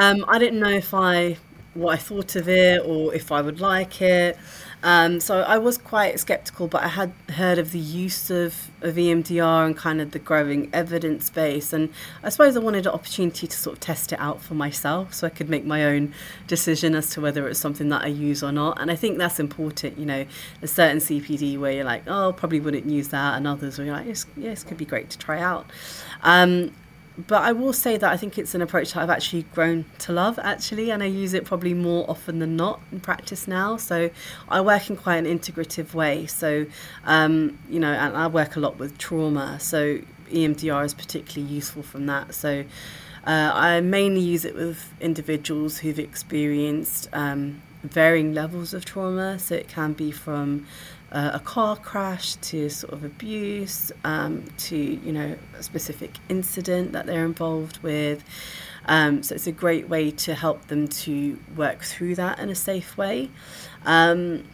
Um, 0.00 0.24
I 0.28 0.38
didn't 0.38 0.60
know 0.60 0.70
if 0.70 0.92
I 0.94 1.38
what 1.74 1.94
I 1.94 1.96
thought 1.96 2.36
of 2.36 2.48
it 2.48 2.82
or 2.84 3.14
if 3.14 3.30
I 3.32 3.40
would 3.40 3.60
like 3.60 4.02
it. 4.02 4.36
Um, 4.82 5.20
so 5.20 5.42
I 5.42 5.58
was 5.58 5.78
quite 5.78 6.18
skeptical, 6.18 6.66
but 6.66 6.82
I 6.82 6.88
had 6.88 7.12
heard 7.30 7.58
of 7.58 7.70
the 7.70 7.78
use 7.78 8.30
of, 8.30 8.70
of 8.80 8.96
EMDR 8.96 9.66
and 9.66 9.76
kind 9.76 10.00
of 10.00 10.10
the 10.10 10.18
growing 10.18 10.68
evidence 10.72 11.30
base. 11.30 11.72
And 11.72 11.90
I 12.22 12.30
suppose 12.30 12.56
I 12.56 12.60
wanted 12.60 12.86
an 12.86 12.92
opportunity 12.92 13.46
to 13.46 13.56
sort 13.56 13.76
of 13.76 13.80
test 13.80 14.12
it 14.12 14.18
out 14.18 14.42
for 14.42 14.54
myself 14.54 15.14
so 15.14 15.26
I 15.26 15.30
could 15.30 15.48
make 15.48 15.64
my 15.64 15.84
own 15.84 16.12
decision 16.48 16.96
as 16.96 17.10
to 17.10 17.20
whether 17.20 17.46
it's 17.48 17.60
something 17.60 17.90
that 17.90 18.02
I 18.02 18.08
use 18.08 18.42
or 18.42 18.50
not. 18.50 18.80
And 18.80 18.90
I 18.90 18.96
think 18.96 19.18
that's 19.18 19.38
important. 19.38 19.98
You 19.98 20.06
know, 20.06 20.26
a 20.62 20.66
certain 20.66 20.98
CPD 20.98 21.58
where 21.58 21.72
you're 21.72 21.84
like, 21.84 22.02
oh, 22.08 22.32
probably 22.32 22.58
wouldn't 22.58 22.86
use 22.86 23.08
that, 23.08 23.36
and 23.36 23.46
others 23.46 23.78
where 23.78 23.86
you're 23.86 23.96
like, 23.96 24.06
yes, 24.06 24.26
yeah, 24.36 24.50
this 24.50 24.64
could 24.64 24.78
be 24.78 24.84
great 24.84 25.10
to 25.10 25.18
try 25.18 25.40
out. 25.40 25.66
Um, 26.22 26.72
but 27.18 27.42
I 27.42 27.52
will 27.52 27.72
say 27.72 27.96
that 27.96 28.10
I 28.10 28.16
think 28.16 28.38
it's 28.38 28.54
an 28.54 28.62
approach 28.62 28.92
that 28.92 29.02
I've 29.02 29.10
actually 29.10 29.42
grown 29.54 29.84
to 30.00 30.12
love 30.12 30.38
actually, 30.38 30.90
and 30.90 31.02
I 31.02 31.06
use 31.06 31.34
it 31.34 31.44
probably 31.44 31.74
more 31.74 32.08
often 32.08 32.38
than 32.38 32.56
not 32.56 32.80
in 32.90 33.00
practice 33.00 33.46
now. 33.46 33.76
So 33.76 34.10
I 34.48 34.60
work 34.60 34.88
in 34.88 34.96
quite 34.96 35.16
an 35.16 35.26
integrative 35.26 35.94
way. 35.94 36.26
So 36.26 36.66
um, 37.04 37.58
you 37.68 37.80
know, 37.80 37.92
and 37.92 38.16
I 38.16 38.26
work 38.28 38.56
a 38.56 38.60
lot 38.60 38.78
with 38.78 38.96
trauma. 38.98 39.60
So 39.60 39.98
EMDR 40.30 40.84
is 40.84 40.94
particularly 40.94 41.52
useful 41.52 41.82
from 41.82 42.06
that. 42.06 42.34
So 42.34 42.64
uh, 43.26 43.50
I 43.54 43.80
mainly 43.80 44.20
use 44.20 44.44
it 44.44 44.54
with 44.54 44.92
individuals 45.00 45.78
who've 45.78 45.98
experienced 45.98 47.08
um, 47.12 47.62
varying 47.82 48.32
levels 48.32 48.72
of 48.72 48.84
trauma. 48.84 49.38
So 49.38 49.54
it 49.54 49.68
can 49.68 49.92
be 49.92 50.10
from 50.10 50.66
uh, 51.12 51.30
a 51.34 51.40
car 51.40 51.76
crash 51.76 52.34
to 52.36 52.68
sort 52.68 52.92
of 52.92 53.04
abuse 53.04 53.92
um, 54.04 54.44
to 54.56 54.76
you 54.76 55.12
know 55.12 55.36
a 55.58 55.62
specific 55.62 56.12
incident 56.28 56.92
that 56.92 57.06
they're 57.06 57.24
involved 57.24 57.78
with. 57.82 58.24
Um, 58.86 59.22
so 59.22 59.36
it's 59.36 59.46
a 59.46 59.52
great 59.52 59.88
way 59.88 60.10
to 60.10 60.34
help 60.34 60.66
them 60.66 60.88
to 60.88 61.38
work 61.56 61.82
through 61.82 62.16
that 62.16 62.40
in 62.40 62.50
a 62.50 62.54
safe 62.54 62.96
way. 62.96 63.30
Um, 63.84 64.44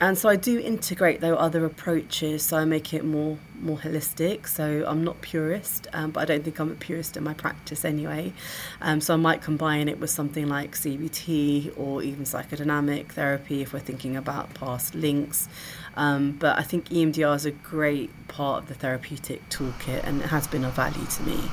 and 0.00 0.16
so 0.16 0.28
I 0.30 0.36
do 0.36 0.58
integrate 0.58 1.20
though 1.20 1.34
other 1.34 1.64
approaches, 1.66 2.42
so 2.42 2.56
I 2.56 2.64
make 2.64 2.94
it 2.94 3.04
more 3.04 3.36
more 3.60 3.76
holistic. 3.76 4.46
So 4.46 4.84
I'm 4.86 5.04
not 5.04 5.20
purist, 5.20 5.86
um, 5.92 6.10
but 6.10 6.22
I 6.22 6.24
don't 6.24 6.42
think 6.42 6.58
I'm 6.58 6.72
a 6.72 6.74
purist 6.74 7.18
in 7.18 7.22
my 7.22 7.34
practice 7.34 7.84
anyway. 7.84 8.32
Um, 8.80 9.02
so 9.02 9.12
I 9.12 9.18
might 9.18 9.42
combine 9.42 9.88
it 9.88 10.00
with 10.00 10.08
something 10.08 10.48
like 10.48 10.74
CBT 10.74 11.78
or 11.78 12.02
even 12.02 12.24
psychodynamic 12.24 13.08
therapy 13.08 13.60
if 13.60 13.74
we're 13.74 13.80
thinking 13.80 14.16
about 14.16 14.54
past 14.54 14.94
links. 14.94 15.48
Um, 15.96 16.32
but 16.32 16.58
I 16.58 16.62
think 16.62 16.88
EMDR 16.88 17.36
is 17.36 17.44
a 17.44 17.50
great 17.50 18.10
part 18.28 18.62
of 18.62 18.68
the 18.68 18.74
therapeutic 18.74 19.46
toolkit, 19.50 20.02
and 20.04 20.22
it 20.22 20.28
has 20.28 20.46
been 20.46 20.64
of 20.64 20.72
value 20.72 21.04
to 21.04 21.22
me. 21.24 21.50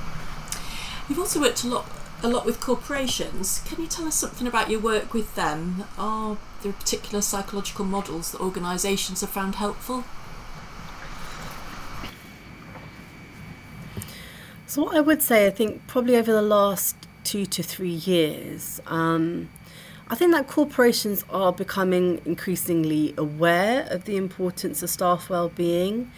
You've 1.09 1.19
also 1.19 1.41
worked 1.41 1.65
a 1.65 1.67
lot 1.67 1.85
a 2.23 2.27
lot 2.27 2.45
with 2.45 2.59
corporations. 2.59 3.61
Can 3.65 3.81
you 3.81 3.87
tell 3.87 4.07
us 4.07 4.15
something 4.15 4.47
about 4.47 4.71
your 4.71 4.79
work 4.79 5.13
with 5.13 5.35
them? 5.35 5.83
Are 5.97 6.37
there 6.67 6.79
particular 6.79 7.21
psychological 7.21 7.85
models 7.85 8.31
that 8.31 8.41
organisations 8.41 9.21
have 9.21 9.29
found 9.29 9.55
helpful? 9.55 10.03
So, 14.65 14.83
what 14.83 14.95
I 14.95 15.01
would 15.01 15.21
say, 15.21 15.47
I 15.47 15.49
think 15.49 15.87
probably 15.87 16.17
over 16.17 16.31
the 16.31 16.41
last 16.41 16.95
two 17.23 17.45
to 17.45 17.63
three 17.63 17.89
years, 17.89 18.81
um, 18.87 19.49
I 20.09 20.15
think 20.15 20.33
that 20.33 20.47
corporations 20.47 21.23
are 21.29 21.51
becoming 21.51 22.21
increasingly 22.25 23.13
aware 23.17 23.87
of 23.89 24.05
the 24.05 24.17
importance 24.17 24.83
of 24.83 24.89
staff 24.89 25.29
well-being, 25.29 26.11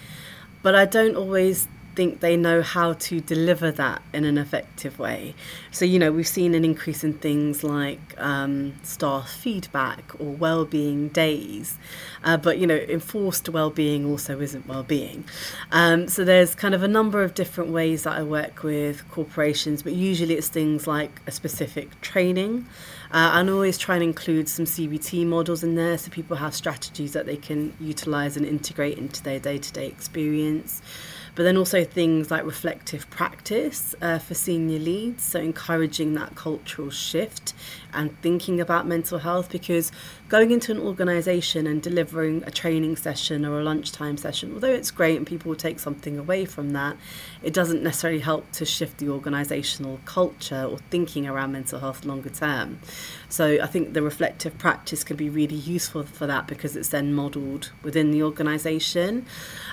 but 0.61 0.75
I 0.75 0.85
don't 0.85 1.15
always 1.15 1.67
think 1.99 2.21
they 2.21 2.37
know 2.37 2.61
how 2.61 2.93
to 2.93 3.19
deliver 3.19 3.71
that 3.71 4.01
in 4.13 4.23
an 4.23 4.37
effective 4.37 4.97
way. 4.99 5.35
So, 5.69 5.83
you 5.83 5.99
know, 5.99 6.13
we've 6.13 6.25
seen 6.25 6.55
an 6.55 6.63
increase 6.63 7.03
in 7.03 7.11
things 7.11 7.61
like 7.61 7.99
um, 8.17 8.75
staff 8.83 9.29
feedback 9.29 10.13
or 10.17 10.31
well-being 10.31 11.09
days, 11.09 11.77
uh, 12.23 12.37
but 12.37 12.57
you 12.57 12.65
know, 12.65 12.77
enforced 12.77 13.49
well-being 13.49 14.05
also 14.05 14.39
isn't 14.39 14.65
well-being. 14.65 15.25
Um, 15.73 16.07
so 16.07 16.23
there's 16.23 16.55
kind 16.55 16.73
of 16.73 16.83
a 16.83 16.87
number 16.87 17.21
of 17.21 17.33
different 17.33 17.69
ways 17.69 18.03
that 18.03 18.13
I 18.17 18.23
work 18.23 18.63
with 18.63 19.05
corporations, 19.11 19.83
but 19.83 19.91
usually 19.91 20.35
it's 20.35 20.47
things 20.47 20.87
like 20.87 21.19
a 21.27 21.31
specific 21.31 21.99
training. 21.99 22.65
Uh, 23.11 23.31
and 23.33 23.49
always 23.49 23.77
try 23.77 23.95
and 23.95 24.03
include 24.03 24.47
some 24.47 24.65
CBT 24.65 25.25
models 25.25 25.63
in 25.63 25.73
there 25.73 25.97
so 25.97 26.11
people 26.11 26.37
have 26.37 26.53
strategies 26.53 27.11
that 27.13 27.25
they 27.25 27.37
can 27.37 27.73
utilize 27.79 28.37
and 28.37 28.45
integrate 28.45 28.99
into 28.99 29.23
their 29.23 29.39
day 29.39 29.57
to 29.57 29.73
day 29.73 29.87
experience 29.87 30.81
but 31.39 31.45
then 31.45 31.55
also 31.55 31.85
things 31.85 32.29
like 32.29 32.43
reflective 32.43 33.09
practice 33.09 33.95
uh, 34.01 34.19
for 34.19 34.33
senior 34.33 34.77
leads, 34.77 35.23
so 35.23 35.39
encouraging 35.39 36.13
that 36.15 36.35
cultural 36.35 36.89
shift 36.89 37.53
and 37.93 38.21
thinking 38.21 38.59
about 38.59 38.85
mental 38.85 39.19
health 39.19 39.49
because 39.49 39.89
going 40.29 40.51
into 40.51 40.71
an 40.71 40.79
organization 40.79 41.67
and 41.67 41.81
delivering 41.81 42.43
a 42.45 42.51
training 42.51 42.95
session 42.95 43.45
or 43.45 43.59
a 43.59 43.63
lunchtime 43.63 44.17
session, 44.17 44.53
although 44.53 44.71
it's 44.71 44.91
great 44.91 45.17
and 45.17 45.25
people 45.25 45.49
will 45.49 45.55
take 45.55 45.79
something 45.79 46.17
away 46.17 46.45
from 46.45 46.71
that, 46.71 46.95
it 47.41 47.53
doesn't 47.53 47.81
necessarily 47.83 48.19
help 48.19 48.51
to 48.51 48.65
shift 48.65 48.97
the 48.97 49.09
organizational 49.09 49.99
culture 50.05 50.63
or 50.69 50.77
thinking 50.89 51.27
around 51.27 51.51
mental 51.51 51.79
health 51.79 52.05
longer 52.05 52.29
term. 52.29 52.79
So 53.29 53.59
I 53.61 53.67
think 53.67 53.93
the 53.93 54.01
reflective 54.01 54.57
practice 54.57 55.03
can 55.03 55.15
be 55.15 55.29
really 55.29 55.55
useful 55.55 56.03
for 56.03 56.27
that 56.27 56.47
because 56.47 56.75
it's 56.75 56.89
then 56.89 57.13
modeled 57.13 57.71
within 57.83 58.11
the 58.11 58.23
organization. 58.23 59.25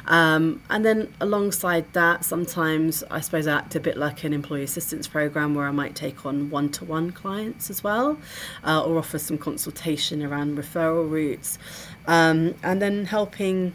Um, 0.07 0.62
and 0.71 0.85
then 0.85 1.12
alongside 1.21 1.92
that, 1.92 2.25
sometimes 2.25 3.03
I 3.11 3.21
suppose 3.21 3.47
I 3.47 3.57
act 3.59 3.75
a 3.75 3.81
bit 3.81 3.97
like 3.97 4.25
an 4.25 4.33
employee 4.33 4.62
assistance 4.62 5.09
program 5.09 5.55
where 5.55 5.66
I 5.66 5.71
might 5.71 5.95
take 5.95 6.25
on 6.25 6.51
one 6.51 6.71
to 6.71 6.85
one 6.85 7.11
clients 7.11 7.69
as 7.69 7.83
well 7.83 7.97
well, 7.97 8.19
uh, 8.64 8.83
or 8.83 8.99
offer 8.99 9.19
some 9.19 9.38
consultation 9.38 10.23
around 10.23 10.46
referral 10.55 11.11
routes, 11.11 11.59
um, 12.07 12.55
and 12.63 12.83
then 12.83 13.07
helping 13.07 13.73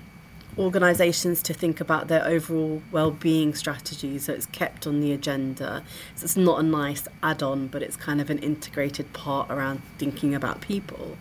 organisations 0.58 1.42
to 1.42 1.54
think 1.54 1.80
about 1.80 2.08
their 2.08 2.26
overall 2.28 2.82
well-being 2.92 3.54
strategy 3.54 4.20
so 4.20 4.34
it's 4.34 4.48
kept 4.48 4.86
on 4.86 5.00
the 5.00 5.14
agenda 5.14 5.82
so 6.16 6.26
it's 6.26 6.36
not 6.36 6.60
a 6.60 6.64
nice 6.64 7.08
add-on 7.24 7.68
but 7.68 7.82
it's 7.82 7.96
kind 7.96 8.20
of 8.20 8.30
an 8.30 8.38
integrated 8.40 9.12
part 9.14 9.50
around 9.50 9.82
thinking 9.98 10.36
about 10.36 10.60
people 10.60 11.18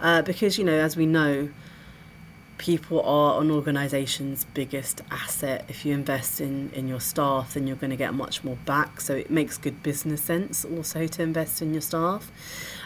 uh, 0.00 0.20
because 0.22 0.58
you 0.58 0.64
know 0.64 0.76
as 0.76 0.96
we 0.96 1.06
know 1.06 1.48
people 2.62 3.02
are 3.02 3.40
an 3.40 3.50
organisation's 3.50 4.44
biggest 4.54 5.00
asset. 5.10 5.64
If 5.68 5.84
you 5.84 5.94
invest 5.94 6.40
in, 6.40 6.70
in 6.70 6.86
your 6.86 7.00
staff, 7.00 7.54
then 7.54 7.66
you're 7.66 7.74
going 7.74 7.90
to 7.90 7.96
get 7.96 8.14
much 8.14 8.44
more 8.44 8.54
back. 8.64 9.00
So 9.00 9.16
it 9.16 9.32
makes 9.32 9.58
good 9.58 9.82
business 9.82 10.22
sense 10.22 10.64
also 10.64 11.08
to 11.08 11.22
invest 11.22 11.60
in 11.60 11.72
your 11.74 11.80
staff. 11.80 12.30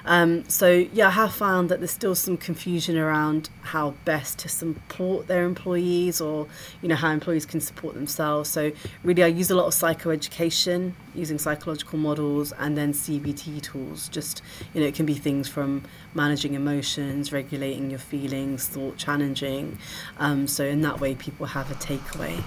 Um, 0.06 0.48
so 0.48 0.86
yeah, 0.92 1.08
I 1.08 1.10
have 1.10 1.34
found 1.34 1.68
that 1.68 1.80
there's 1.80 1.90
still 1.90 2.14
some 2.14 2.36
confusion 2.36 2.96
around 2.96 3.50
how 3.62 3.90
best 4.04 4.38
to 4.40 4.48
support 4.48 5.26
their 5.26 5.44
employees 5.44 6.20
or 6.20 6.46
you 6.80 6.88
know 6.88 6.94
how 6.94 7.10
employees 7.10 7.44
can 7.44 7.60
support 7.60 7.94
themselves. 7.94 8.48
So 8.48 8.70
really, 9.02 9.24
I 9.24 9.26
use 9.26 9.50
a 9.50 9.56
lot 9.56 9.66
of 9.66 9.72
psychoeducation, 9.72 10.92
using 11.14 11.38
psychological 11.38 11.98
models, 11.98 12.52
and 12.52 12.78
then 12.78 12.92
CBT 12.92 13.60
tools. 13.62 14.08
Just 14.08 14.42
you 14.72 14.80
know, 14.80 14.86
it 14.86 14.94
can 14.94 15.06
be 15.06 15.14
things 15.14 15.48
from 15.48 15.82
managing 16.14 16.54
emotions, 16.54 17.32
regulating 17.32 17.90
your 17.90 17.98
feelings, 17.98 18.68
thought 18.68 18.96
challenging. 18.96 19.76
Um, 20.18 20.46
so 20.46 20.64
in 20.64 20.82
that 20.82 21.00
way, 21.00 21.16
people 21.16 21.46
have 21.46 21.68
a 21.70 21.74
takeaway. 21.74 22.42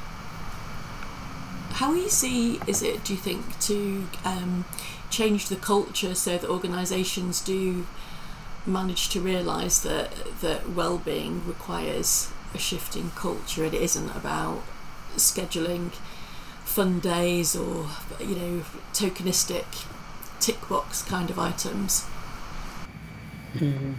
How 1.71 1.93
easy 1.93 2.59
is 2.67 2.81
it, 2.81 3.03
do 3.05 3.13
you 3.13 3.19
think, 3.19 3.59
to 3.59 4.05
um, 4.25 4.65
change 5.09 5.47
the 5.47 5.55
culture 5.55 6.15
so 6.15 6.37
that 6.37 6.49
organisations 6.49 7.41
do 7.41 7.87
manage 8.65 9.09
to 9.09 9.19
realise 9.19 9.79
that 9.79 10.11
that 10.41 10.69
well-being 10.69 11.45
requires 11.47 12.31
a 12.53 12.57
shift 12.57 12.95
in 12.95 13.09
culture 13.11 13.63
it 13.63 13.73
isn't 13.73 14.09
about 14.15 14.61
scheduling 15.15 15.91
fun 16.69 16.99
days 16.99 17.55
or 17.55 17.87
you 18.19 18.35
know 18.35 18.63
tokenistic 18.93 19.65
tick 20.39 20.69
box 20.69 21.01
kind 21.01 21.29
of 21.29 21.39
items. 21.39 22.05
Mm. 23.55 23.95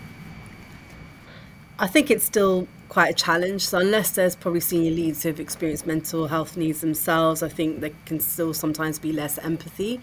I 1.78 1.86
think 1.86 2.10
it's 2.10 2.24
still 2.24 2.68
quite 2.90 3.08
a 3.08 3.14
challenge. 3.14 3.66
So 3.66 3.78
unless 3.78 4.10
there's 4.10 4.34
probably 4.34 4.60
senior 4.60 4.90
leads 4.90 5.22
who've 5.22 5.38
experienced 5.40 5.86
mental 5.86 6.26
health 6.26 6.56
needs 6.56 6.80
themselves, 6.80 7.42
I 7.42 7.48
think 7.48 7.80
there 7.80 7.92
can 8.04 8.18
still 8.18 8.52
sometimes 8.52 8.98
be 8.98 9.12
less 9.12 9.38
empathy, 9.38 10.00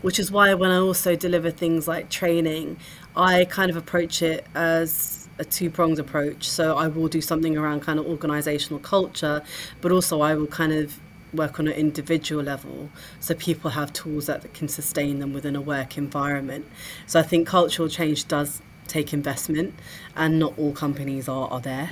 which 0.00 0.18
is 0.20 0.30
why 0.30 0.54
when 0.54 0.70
I 0.70 0.78
also 0.78 1.16
deliver 1.16 1.50
things 1.50 1.88
like 1.88 2.08
training, 2.08 2.78
I 3.16 3.44
kind 3.44 3.70
of 3.70 3.76
approach 3.76 4.22
it 4.22 4.46
as 4.54 5.28
a 5.40 5.44
two 5.44 5.68
pronged 5.68 5.98
approach. 5.98 6.48
So 6.48 6.76
I 6.76 6.86
will 6.86 7.08
do 7.08 7.20
something 7.20 7.58
around 7.58 7.80
kind 7.80 7.98
of 7.98 8.06
organizational 8.06 8.78
culture, 8.78 9.42
but 9.80 9.90
also 9.90 10.20
I 10.20 10.36
will 10.36 10.46
kind 10.46 10.72
of 10.72 10.98
work 11.34 11.58
on 11.58 11.66
an 11.66 11.74
individual 11.74 12.42
level 12.42 12.88
so 13.20 13.34
people 13.34 13.72
have 13.72 13.92
tools 13.92 14.26
that 14.26 14.54
can 14.54 14.66
sustain 14.66 15.18
them 15.18 15.32
within 15.32 15.56
a 15.56 15.60
work 15.60 15.98
environment. 15.98 16.66
So 17.06 17.18
I 17.18 17.24
think 17.24 17.48
cultural 17.48 17.88
change 17.88 18.28
does 18.28 18.62
take 18.88 19.12
investment, 19.12 19.74
and 20.16 20.38
not 20.38 20.58
all 20.58 20.72
companies 20.72 21.28
are, 21.28 21.48
are 21.48 21.60
there. 21.60 21.90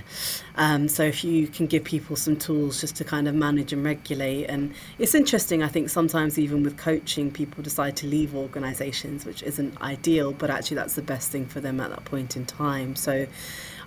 Um, 0.56 0.88
so 0.88 1.02
if 1.02 1.22
you 1.22 1.46
can 1.46 1.66
give 1.66 1.84
people 1.84 2.16
some 2.16 2.36
tools 2.36 2.80
just 2.80 2.96
to 2.96 3.04
kind 3.04 3.28
of 3.28 3.34
manage 3.34 3.72
and 3.72 3.84
regulate, 3.84 4.46
and 4.46 4.74
it's 4.98 5.14
interesting. 5.14 5.62
I 5.62 5.68
think 5.68 5.90
sometimes 5.90 6.38
even 6.38 6.62
with 6.62 6.76
coaching, 6.76 7.30
people 7.30 7.62
decide 7.62 7.96
to 7.98 8.06
leave 8.06 8.34
organisations, 8.34 9.24
which 9.24 9.42
isn't 9.42 9.80
ideal, 9.80 10.32
but 10.32 10.50
actually 10.50 10.76
that's 10.76 10.94
the 10.94 11.02
best 11.02 11.30
thing 11.30 11.46
for 11.46 11.60
them 11.60 11.80
at 11.80 11.90
that 11.90 12.04
point 12.04 12.36
in 12.36 12.46
time. 12.46 12.96
So. 12.96 13.26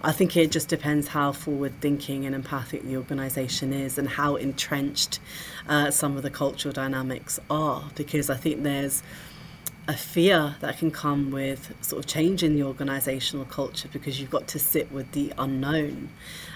I 0.01 0.13
think 0.13 0.37
it 0.37 0.49
just 0.49 0.69
depends 0.69 1.09
how 1.09 1.33
forward 1.33 1.73
thinking 1.81 2.25
and 2.25 2.33
empathic 2.33 2.83
the 2.83 2.95
organisation 2.95 3.73
is 3.73 3.97
and 3.97 4.07
how 4.07 4.37
entrenched 4.37 5.19
uh, 5.67 5.91
some 5.91 6.15
of 6.15 6.23
the 6.23 6.29
cultural 6.29 6.71
dynamics 6.71 7.37
are, 7.49 7.83
because 7.95 8.29
I 8.29 8.37
think 8.37 8.63
there's 8.63 9.03
a 9.89 9.93
fear 9.93 10.55
that 10.59 10.77
can 10.77 10.91
come 10.91 11.31
with 11.31 11.73
sort 11.81 11.97
of 11.97 12.07
changing 12.07 12.53
the 12.53 12.61
organizational 12.61 13.43
culture 13.45 13.89
because 13.91 14.21
you've 14.21 14.29
got 14.29 14.47
to 14.47 14.59
sit 14.59 14.91
with 14.91 15.11
the 15.13 15.33
unknown 15.39 16.09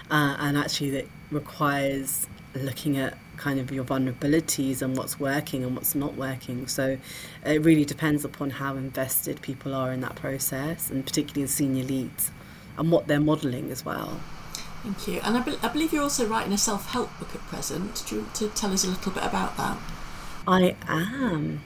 uh, 0.08 0.36
and 0.38 0.56
actually 0.56 0.88
that 0.90 1.04
requires 1.32 2.28
looking 2.54 2.96
at 2.96 3.18
kind 3.36 3.58
of 3.58 3.72
your 3.72 3.82
vulnerabilities 3.82 4.82
and 4.82 4.96
what's 4.96 5.18
working 5.18 5.64
and 5.64 5.74
what's 5.74 5.96
not 5.96 6.14
working. 6.14 6.68
So 6.68 6.96
it 7.44 7.60
really 7.62 7.84
depends 7.84 8.24
upon 8.24 8.50
how 8.50 8.76
invested 8.76 9.42
people 9.42 9.74
are 9.74 9.90
in 9.90 10.00
that 10.02 10.14
process 10.14 10.88
and 10.88 11.04
particularly 11.04 11.42
in 11.42 11.48
senior 11.48 11.82
leads 11.82 12.30
and 12.78 12.92
what 12.92 13.08
they're 13.08 13.18
modeling 13.18 13.72
as 13.72 13.84
well. 13.84 14.20
Thank 14.84 15.08
you. 15.08 15.20
And 15.24 15.36
I, 15.36 15.40
be- 15.40 15.58
I 15.60 15.68
believe 15.70 15.92
you're 15.92 16.04
also 16.04 16.24
writing 16.24 16.52
a 16.52 16.58
self-help 16.58 17.18
book 17.18 17.34
at 17.34 17.40
present. 17.48 18.04
Do 18.06 18.14
you 18.14 18.20
want 18.22 18.34
to 18.36 18.48
tell 18.50 18.72
us 18.72 18.84
a 18.84 18.90
little 18.90 19.10
bit 19.10 19.24
about 19.24 19.56
that? 19.56 19.76
I 20.46 20.76
am 20.86 21.62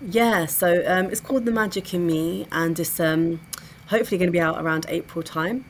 yeah, 0.00 0.46
so 0.46 0.84
um, 0.86 1.06
it's 1.06 1.20
called 1.20 1.44
The 1.44 1.50
Magic 1.50 1.92
in 1.92 2.06
Me, 2.06 2.46
and 2.52 2.78
it's 2.78 3.00
um, 3.00 3.40
hopefully 3.86 4.18
going 4.18 4.28
to 4.28 4.32
be 4.32 4.40
out 4.40 4.62
around 4.62 4.86
April 4.88 5.22
time. 5.22 5.64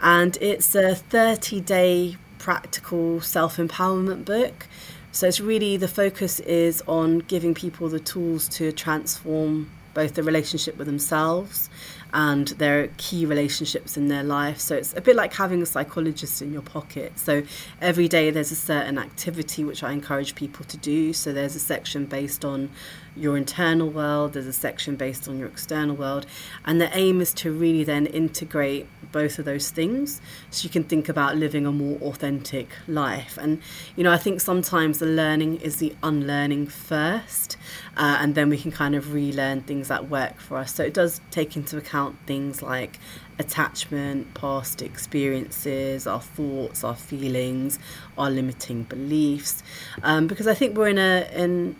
And 0.00 0.36
it's 0.40 0.74
a 0.74 0.94
30 0.94 1.60
day 1.60 2.16
practical 2.38 3.20
self 3.20 3.56
empowerment 3.56 4.24
book. 4.24 4.66
So 5.12 5.26
it's 5.28 5.40
really 5.40 5.76
the 5.76 5.88
focus 5.88 6.40
is 6.40 6.82
on 6.86 7.20
giving 7.20 7.54
people 7.54 7.88
the 7.88 8.00
tools 8.00 8.48
to 8.50 8.72
transform 8.72 9.70
both 9.94 10.14
the 10.14 10.24
relationship 10.24 10.76
with 10.76 10.88
themselves 10.88 11.70
and 12.14 12.48
their 12.48 12.88
key 12.96 13.26
relationships 13.26 13.96
in 13.96 14.06
their 14.06 14.22
life. 14.22 14.60
So 14.60 14.76
it's 14.76 14.96
a 14.96 15.00
bit 15.00 15.16
like 15.16 15.34
having 15.34 15.60
a 15.60 15.66
psychologist 15.66 16.40
in 16.40 16.52
your 16.52 16.62
pocket. 16.62 17.18
So 17.18 17.42
every 17.80 18.06
day 18.06 18.30
there's 18.30 18.52
a 18.52 18.56
certain 18.56 18.98
activity 18.98 19.64
which 19.64 19.82
I 19.82 19.90
encourage 19.90 20.36
people 20.36 20.64
to 20.66 20.76
do. 20.76 21.12
So 21.12 21.32
there's 21.32 21.56
a 21.56 21.60
section 21.60 22.06
based 22.06 22.44
on 22.44 22.70
your 23.16 23.36
internal 23.36 23.88
world, 23.90 24.32
there's 24.32 24.46
a 24.46 24.52
section 24.52 24.96
based 24.96 25.28
on 25.28 25.38
your 25.38 25.48
external 25.48 25.94
world. 25.96 26.26
And 26.64 26.80
the 26.80 26.96
aim 26.96 27.20
is 27.20 27.32
to 27.34 27.52
really 27.52 27.84
then 27.84 28.06
integrate 28.06 28.86
both 29.12 29.38
of 29.38 29.44
those 29.44 29.70
things 29.70 30.20
so 30.50 30.64
you 30.64 30.70
can 30.70 30.82
think 30.82 31.08
about 31.08 31.36
living 31.36 31.64
a 31.66 31.72
more 31.72 31.96
authentic 32.02 32.68
life. 32.88 33.38
And, 33.40 33.62
you 33.94 34.02
know, 34.02 34.12
I 34.12 34.18
think 34.18 34.40
sometimes 34.40 34.98
the 34.98 35.06
learning 35.06 35.60
is 35.60 35.76
the 35.76 35.94
unlearning 36.02 36.66
first, 36.66 37.56
uh, 37.96 38.18
and 38.20 38.34
then 38.34 38.48
we 38.48 38.58
can 38.58 38.72
kind 38.72 38.96
of 38.96 39.14
relearn 39.14 39.60
things 39.60 39.86
that 39.86 40.10
work 40.10 40.40
for 40.40 40.56
us. 40.56 40.74
So 40.74 40.82
it 40.82 40.92
does 40.92 41.20
take 41.30 41.54
into 41.56 41.76
account 41.76 42.03
things 42.26 42.62
like 42.62 42.98
attachment, 43.38 44.34
past 44.34 44.82
experiences, 44.82 46.06
our 46.06 46.20
thoughts, 46.20 46.84
our 46.84 46.94
feelings, 46.94 47.78
our 48.18 48.30
limiting 48.30 48.84
beliefs. 48.84 49.62
Um, 50.02 50.26
because 50.26 50.46
I 50.46 50.54
think 50.54 50.76
we're 50.76 50.88
in 50.88 50.98
a 50.98 51.28
in 51.34 51.76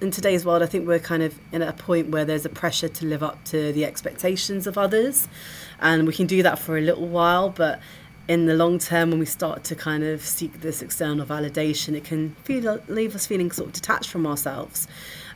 in 0.00 0.10
today's 0.12 0.46
world, 0.46 0.62
I 0.62 0.66
think 0.66 0.86
we're 0.86 1.00
kind 1.00 1.22
of 1.22 1.38
in 1.50 1.60
a 1.60 1.72
point 1.72 2.10
where 2.10 2.24
there's 2.24 2.44
a 2.44 2.48
pressure 2.48 2.88
to 2.88 3.06
live 3.06 3.22
up 3.22 3.42
to 3.46 3.72
the 3.72 3.84
expectations 3.84 4.66
of 4.66 4.78
others, 4.78 5.26
and 5.80 6.06
we 6.06 6.12
can 6.12 6.26
do 6.26 6.42
that 6.42 6.58
for 6.58 6.78
a 6.78 6.80
little 6.80 7.08
while, 7.08 7.50
but 7.50 7.80
in 8.28 8.44
the 8.44 8.54
long 8.54 8.78
term, 8.78 9.10
when 9.10 9.18
we 9.18 9.26
start 9.26 9.64
to 9.64 9.74
kind 9.74 10.04
of 10.04 10.22
seek 10.22 10.60
this 10.60 10.82
external 10.82 11.24
validation, 11.24 11.94
it 11.94 12.04
can 12.04 12.34
feel, 12.44 12.78
leave 12.86 13.14
us 13.14 13.26
feeling 13.26 13.50
sort 13.50 13.68
of 13.68 13.72
detached 13.72 14.10
from 14.10 14.26
ourselves. 14.26 14.86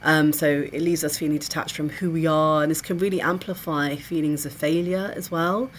Um, 0.04 0.32
so 0.32 0.68
it 0.72 0.82
leaves 0.82 1.02
us 1.04 1.16
feeling 1.16 1.38
detached 1.38 1.74
from 1.74 1.88
who 1.88 2.10
we 2.10 2.26
are, 2.26 2.62
and 2.62 2.70
this 2.70 2.82
can 2.82 2.98
really 2.98 3.20
amplify 3.20 3.96
feelings 3.96 4.44
of 4.44 4.52
failure 4.52 5.12
as 5.16 5.30
well. 5.30 5.70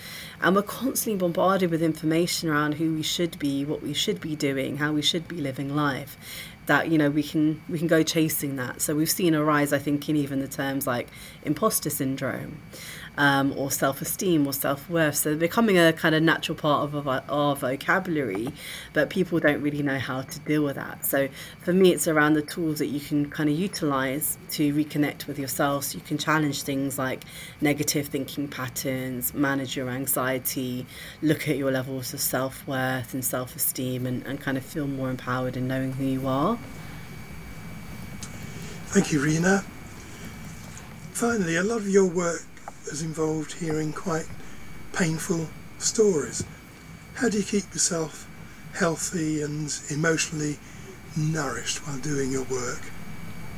And 0.41 0.55
we're 0.55 0.63
constantly 0.63 1.19
bombarded 1.19 1.69
with 1.69 1.83
information 1.83 2.49
around 2.49 2.75
who 2.75 2.95
we 2.95 3.03
should 3.03 3.37
be, 3.37 3.63
what 3.63 3.83
we 3.83 3.93
should 3.93 4.19
be 4.19 4.35
doing, 4.35 4.77
how 4.77 4.91
we 4.91 5.01
should 5.01 5.27
be 5.27 5.37
living 5.37 5.75
life 5.75 6.17
that 6.65 6.89
you 6.89 6.97
know 6.97 7.09
we 7.09 7.23
can 7.23 7.61
we 7.67 7.77
can 7.77 7.87
go 7.87 8.03
chasing 8.03 8.55
that. 8.55 8.81
So 8.81 8.95
we've 8.95 9.09
seen 9.09 9.33
a 9.33 9.43
rise, 9.43 9.73
I 9.73 9.79
think, 9.79 10.07
in 10.07 10.15
even 10.15 10.39
the 10.39 10.47
terms 10.47 10.87
like 10.87 11.09
imposter 11.43 11.89
syndrome, 11.89 12.59
um, 13.17 13.53
or 13.57 13.69
self 13.71 14.01
esteem 14.01 14.47
or 14.47 14.53
self 14.53 14.89
worth. 14.89 15.15
So 15.15 15.29
they're 15.29 15.37
becoming 15.37 15.77
a 15.77 15.93
kind 15.93 16.15
of 16.15 16.23
natural 16.23 16.57
part 16.57 16.83
of 16.83 17.07
our, 17.07 17.23
our, 17.29 17.55
vocabulary, 17.55 18.49
but 18.93 19.09
people 19.09 19.39
don't 19.39 19.61
really 19.61 19.83
know 19.83 19.99
how 19.99 20.21
to 20.21 20.39
deal 20.39 20.63
with 20.63 20.75
that. 20.75 21.05
So 21.05 21.29
for 21.61 21.73
me, 21.73 21.93
it's 21.93 22.07
around 22.07 22.33
the 22.33 22.41
tools 22.41 22.79
that 22.79 22.87
you 22.87 22.99
can 22.99 23.29
kind 23.29 23.49
of 23.49 23.57
utilize 23.57 24.37
to 24.51 24.73
reconnect 24.73 25.27
with 25.27 25.37
yourself. 25.37 25.85
So 25.85 25.97
you 25.97 26.03
can 26.03 26.17
challenge 26.17 26.63
things 26.63 26.97
like 26.97 27.23
negative 27.61 28.07
thinking 28.07 28.47
patterns, 28.47 29.33
manage 29.33 29.77
your 29.77 29.89
anxiety, 29.89 30.85
look 31.21 31.47
at 31.47 31.57
your 31.57 31.71
levels 31.71 32.13
of 32.13 32.19
self 32.19 32.67
worth 32.67 33.13
and 33.13 33.23
self 33.23 33.55
esteem, 33.55 34.05
and, 34.05 34.25
and 34.25 34.39
kind 34.39 34.57
of 34.57 34.65
feel 34.65 34.87
more 34.87 35.09
empowered 35.09 35.55
in 35.55 35.67
knowing 35.67 35.93
who 35.93 36.05
you 36.05 36.27
are. 36.27 36.57
Thank 38.87 39.11
you, 39.11 39.21
Rina. 39.23 39.63
Finally, 41.13 41.55
a 41.55 41.63
lot 41.63 41.77
of 41.77 41.89
your 41.89 42.05
work 42.05 42.41
has 42.89 43.01
involved 43.01 43.53
hearing 43.53 43.93
quite 43.93 44.27
painful 44.93 45.47
stories. 45.77 46.43
How 47.15 47.29
do 47.29 47.37
you 47.37 47.43
keep 47.43 47.71
yourself 47.73 48.27
healthy 48.73 49.41
and 49.41 49.73
emotionally 49.89 50.57
nourished 51.17 51.85
while 51.87 51.97
doing 51.99 52.31
your 52.31 52.43
work? 52.43 52.81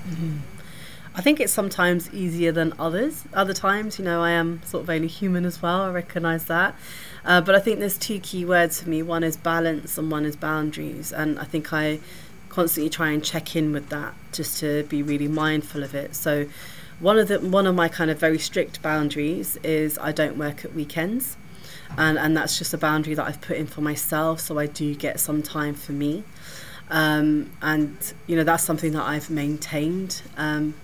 Mm-hmm. 0.07 0.37
I 1.17 1.21
think 1.21 1.39
it's 1.39 1.53
sometimes 1.53 2.13
easier 2.13 2.51
than 2.51 2.73
others. 2.77 3.23
Other 3.33 3.53
times, 3.53 3.97
you 3.97 4.03
know, 4.03 4.21
I 4.21 4.31
am 4.31 4.61
sort 4.65 4.83
of 4.83 4.89
only 4.89 5.07
human 5.07 5.45
as 5.45 5.61
well. 5.61 5.83
I 5.83 5.89
recognise 5.89 6.45
that. 6.45 6.75
Uh, 7.23 7.39
but 7.39 7.55
I 7.55 7.59
think 7.59 7.79
there's 7.79 7.97
two 7.97 8.19
key 8.19 8.43
words 8.43 8.81
for 8.81 8.89
me. 8.89 9.01
One 9.01 9.23
is 9.23 9.37
balance 9.37 9.97
and 9.97 10.11
one 10.11 10.25
is 10.25 10.35
boundaries. 10.35 11.13
And 11.13 11.39
I 11.39 11.45
think 11.45 11.71
I 11.71 12.01
constantly 12.49 12.89
try 12.89 13.11
and 13.11 13.23
check 13.23 13.55
in 13.55 13.71
with 13.71 13.87
that 13.89 14.13
just 14.33 14.59
to 14.59 14.83
be 14.83 15.01
really 15.01 15.29
mindful 15.29 15.83
of 15.83 15.95
it. 15.95 16.15
So 16.15 16.47
one 16.99 17.17
of 17.17 17.27
the 17.27 17.39
one 17.39 17.67
of 17.67 17.75
my 17.75 17.87
kind 17.87 18.09
of 18.09 18.19
very 18.19 18.39
strict 18.39 18.81
boundaries 18.81 19.57
is 19.57 19.97
I 19.99 20.11
don't 20.11 20.37
work 20.37 20.63
at 20.63 20.73
weekends, 20.73 21.37
and 21.97 22.17
and 22.17 22.35
that's 22.35 22.57
just 22.57 22.73
a 22.73 22.77
boundary 22.77 23.13
that 23.15 23.25
I've 23.25 23.41
put 23.41 23.57
in 23.57 23.67
for 23.67 23.81
myself. 23.81 24.39
So 24.39 24.57
I 24.59 24.67
do 24.67 24.95
get 24.95 25.19
some 25.19 25.41
time 25.41 25.73
for 25.73 25.91
me, 25.91 26.23
um, 26.89 27.51
and 27.61 27.97
you 28.27 28.35
know 28.35 28.43
that's 28.43 28.63
something 28.63 28.93
that 28.93 29.03
I've 29.03 29.29
maintained. 29.29 30.21
Um, 30.37 30.75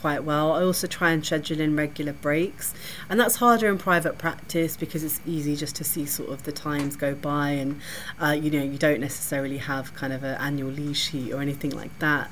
quite 0.00 0.22
well. 0.22 0.52
I 0.52 0.62
also 0.62 0.86
try 0.86 1.10
and 1.10 1.24
schedule 1.24 1.60
in 1.60 1.74
regular 1.74 2.12
breaks, 2.12 2.72
and 3.08 3.18
that's 3.18 3.36
harder 3.36 3.68
in 3.68 3.78
private 3.78 4.16
practice 4.16 4.76
because 4.76 5.02
it's 5.02 5.20
easy 5.26 5.56
just 5.56 5.74
to 5.76 5.84
see 5.84 6.06
sort 6.06 6.30
of 6.30 6.44
the 6.44 6.52
times 6.52 6.96
go 6.96 7.14
by, 7.14 7.50
and 7.50 7.80
uh, 8.22 8.30
you 8.30 8.50
know 8.50 8.62
you 8.62 8.78
don't 8.78 9.00
necessarily 9.00 9.58
have 9.58 9.94
kind 9.94 10.12
of 10.12 10.22
an 10.22 10.36
annual 10.36 10.70
leave 10.70 10.96
sheet 10.96 11.32
or 11.32 11.40
anything 11.40 11.70
like 11.70 11.96
that. 11.98 12.30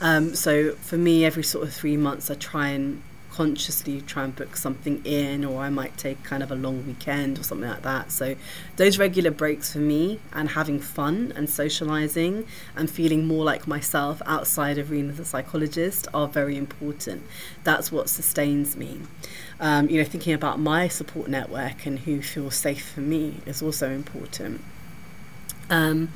Um, 0.00 0.34
so 0.34 0.72
for 0.72 0.96
me, 0.96 1.24
every 1.24 1.42
sort 1.42 1.66
of 1.66 1.74
three 1.74 1.96
months, 1.96 2.30
I 2.30 2.34
try 2.34 2.68
and 2.68 3.02
consciously 3.36 4.00
try 4.00 4.24
and 4.24 4.34
book 4.34 4.56
something 4.56 5.04
in, 5.04 5.44
or 5.44 5.60
I 5.60 5.68
might 5.68 5.98
take 5.98 6.22
kind 6.24 6.42
of 6.42 6.50
a 6.50 6.54
long 6.54 6.86
weekend 6.86 7.38
or 7.38 7.42
something 7.42 7.68
like 7.68 7.82
that. 7.82 8.10
So 8.10 8.34
those 8.76 8.98
regular 8.98 9.30
breaks 9.30 9.74
for 9.74 9.78
me 9.78 10.20
and 10.32 10.48
having 10.48 10.80
fun 10.80 11.34
and 11.36 11.48
socializing 11.48 12.46
and 12.74 12.90
feeling 12.90 13.26
more 13.26 13.44
like 13.44 13.66
myself 13.66 14.22
outside 14.24 14.78
of 14.78 14.90
Rina 14.90 15.12
the 15.12 15.24
psychologist 15.26 16.08
are 16.14 16.26
very 16.26 16.56
important. 16.56 17.24
That's 17.62 17.92
what 17.92 18.08
sustains 18.08 18.74
me. 18.74 19.02
Um, 19.60 19.90
you 19.90 19.98
know, 19.98 20.08
thinking 20.08 20.32
about 20.32 20.58
my 20.58 20.88
support 20.88 21.28
network 21.28 21.84
and 21.84 21.98
who 22.00 22.22
feels 22.22 22.54
safe 22.54 22.88
for 22.88 23.02
me 23.02 23.40
is 23.44 23.60
also 23.60 23.90
important. 23.90 24.62
Um, 25.68 26.10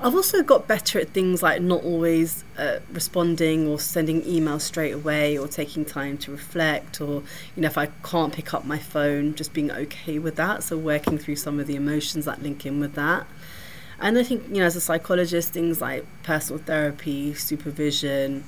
I've 0.00 0.14
also 0.14 0.44
got 0.44 0.68
better 0.68 1.00
at 1.00 1.08
things 1.08 1.42
like 1.42 1.60
not 1.60 1.82
always 1.82 2.44
uh, 2.56 2.78
responding 2.92 3.66
or 3.66 3.80
sending 3.80 4.22
emails 4.22 4.60
straight 4.60 4.92
away 4.92 5.36
or 5.36 5.48
taking 5.48 5.84
time 5.84 6.18
to 6.18 6.30
reflect 6.30 7.00
or 7.00 7.24
you 7.56 7.62
know 7.62 7.66
if 7.66 7.76
I 7.76 7.86
can't 8.04 8.32
pick 8.32 8.54
up 8.54 8.64
my 8.64 8.78
phone 8.78 9.34
just 9.34 9.52
being 9.52 9.72
okay 9.72 10.20
with 10.20 10.36
that. 10.36 10.62
So 10.62 10.78
working 10.78 11.18
through 11.18 11.34
some 11.36 11.58
of 11.58 11.66
the 11.66 11.74
emotions 11.74 12.26
that 12.26 12.40
link 12.42 12.64
in 12.64 12.78
with 12.78 12.94
that. 12.94 13.26
And 13.98 14.16
I 14.16 14.22
think 14.22 14.44
you 14.48 14.58
know 14.58 14.66
as 14.66 14.76
a 14.76 14.80
psychologist 14.80 15.52
things 15.52 15.80
like 15.80 16.06
personal 16.22 16.62
therapy 16.62 17.34
supervision 17.34 18.44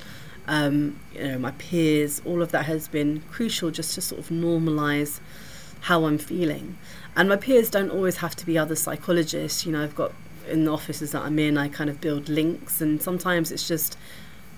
um, 0.46 1.00
you 1.12 1.26
know 1.26 1.38
my 1.40 1.50
peers 1.52 2.22
all 2.24 2.42
of 2.42 2.52
that 2.52 2.66
has 2.66 2.86
been 2.86 3.22
crucial 3.28 3.72
just 3.72 3.96
to 3.96 4.00
sort 4.00 4.20
of 4.20 4.28
normalize 4.28 5.18
how 5.80 6.04
I'm 6.04 6.18
feeling. 6.18 6.78
And 7.16 7.28
my 7.28 7.36
peers 7.36 7.70
don't 7.70 7.90
always 7.90 8.18
have 8.18 8.36
to 8.36 8.46
be 8.46 8.56
other 8.56 8.76
psychologists. 8.76 9.66
You 9.66 9.72
know 9.72 9.82
I've 9.82 9.96
got 9.96 10.12
in 10.48 10.64
the 10.64 10.72
offices 10.72 11.12
that 11.12 11.22
I'm 11.22 11.38
in, 11.38 11.58
I 11.58 11.68
kind 11.68 11.90
of 11.90 12.00
build 12.00 12.28
links, 12.28 12.80
and 12.80 13.00
sometimes 13.00 13.50
it's 13.52 13.66
just 13.66 13.96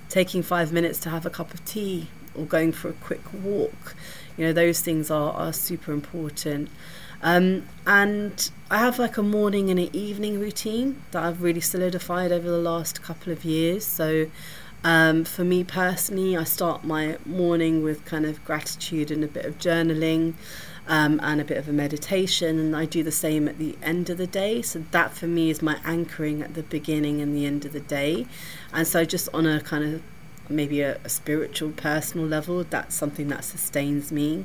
taking 0.09 0.43
five 0.43 0.73
minutes 0.73 0.99
to 1.01 1.11
have 1.11 1.25
a 1.25 1.31
cup 1.31 1.55
of 1.55 1.65
tea 1.65 2.09
or 2.35 2.45
going 2.45 2.73
for 2.73 2.89
a 2.89 2.93
quick 2.95 3.21
walk. 3.33 3.95
You 4.37 4.47
know, 4.47 4.53
those 4.53 4.81
things 4.81 5.11
are, 5.11 5.33
are 5.33 5.53
super 5.53 5.93
important. 5.93 6.69
Um, 7.23 7.69
and 7.87 8.51
I 8.71 8.79
have 8.79 8.99
like 8.99 9.17
a 9.17 9.23
morning 9.23 9.71
and 9.71 9.79
an 9.79 9.91
evening 9.93 10.41
routine 10.41 11.03
that 11.13 11.23
I've 11.23 11.43
really 11.43 11.61
solidified 11.61 12.33
over 12.33 12.49
the 12.51 12.59
last 12.59 13.03
couple 13.03 13.33
of 13.33 13.45
years. 13.45 13.87
So, 13.87 14.27
um, 14.85 15.25
for 15.25 15.45
me 15.45 15.63
personally, 15.63 16.37
I 16.37 16.43
start 16.43 16.83
my 16.83 17.17
morning 17.25 17.85
with 17.85 18.05
kind 18.05 18.27
of 18.27 18.45
gratitude 18.45 19.13
and 19.13 19.23
a 19.23 19.29
bit 19.29 19.45
of 19.45 19.59
journaling 19.59 20.35
um, 20.87 21.21
and 21.23 21.41
a 21.41 21.45
bit 21.45 21.57
of 21.57 21.69
a 21.69 21.73
meditation. 21.73 22.59
And 22.59 22.77
I 22.77 22.85
do 22.85 23.03
the 23.03 23.13
same 23.13 23.49
at 23.49 23.59
the 23.59 23.77
end 23.83 24.11
of 24.11 24.19
the 24.19 24.27
day. 24.27 24.63
So 24.63 24.85
that 24.91 25.13
for 25.13 25.27
me 25.27 25.51
is 25.51 25.63
my 25.63 25.79
anchoring 25.85 26.43
at 26.43 26.55
the 26.55 26.63
beginning 26.63 27.21
and 27.21 27.35
the 27.35 27.47
end 27.47 27.65
of 27.65 27.73
the 27.73 27.81
day. 27.81 28.27
And 28.73 28.87
so 28.87 29.05
just 29.05 29.29
on 29.33 29.47
a 29.47 29.61
kind 29.61 29.85
of 29.85 30.03
maybe 30.49 30.81
a, 30.81 30.99
a 31.05 31.09
spiritual, 31.09 31.71
personal 31.71 32.27
level, 32.27 32.65
that's 32.65 32.95
something 32.95 33.29
that 33.29 33.45
sustains 33.45 34.13
me 34.13 34.45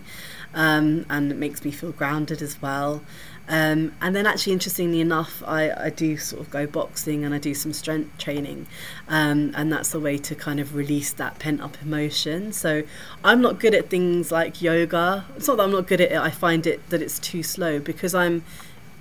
um, 0.54 1.06
and 1.10 1.32
it 1.32 1.38
makes 1.38 1.64
me 1.64 1.72
feel 1.72 1.92
grounded 1.92 2.42
as 2.42 2.62
well. 2.62 3.02
Um, 3.50 3.94
and 4.02 4.16
then, 4.16 4.28
actually, 4.28 4.54
interestingly 4.54 5.00
enough, 5.00 5.42
I, 5.46 5.72
I 5.72 5.90
do 5.90 6.18
sort 6.18 6.42
of 6.42 6.50
go 6.50 6.68
boxing 6.68 7.24
and 7.24 7.34
I 7.34 7.38
do 7.38 7.54
some 7.54 7.72
strength 7.72 8.18
training, 8.18 8.68
um, 9.08 9.54
and 9.56 9.72
that's 9.72 9.94
a 9.94 10.00
way 10.00 10.18
to 10.18 10.36
kind 10.36 10.60
of 10.60 10.76
release 10.76 11.14
that 11.14 11.40
pent 11.40 11.62
up 11.62 11.78
emotion. 11.82 12.52
So, 12.52 12.84
I'm 13.24 13.42
not 13.42 13.60
good 13.60 13.74
at 13.74 13.90
things 13.90 14.32
like 14.32 14.62
yoga. 14.62 15.26
It's 15.38 15.48
not 15.48 15.58
that 15.58 15.64
I'm 15.64 15.72
not 15.72 15.88
good 15.88 16.02
at 16.02 16.12
it, 16.12 16.18
I 16.18 16.30
find 16.30 16.68
it 16.68 16.90
that 16.90 17.02
it's 17.02 17.20
too 17.20 17.42
slow 17.42 17.80
because 17.80 18.14
I'm 18.14 18.44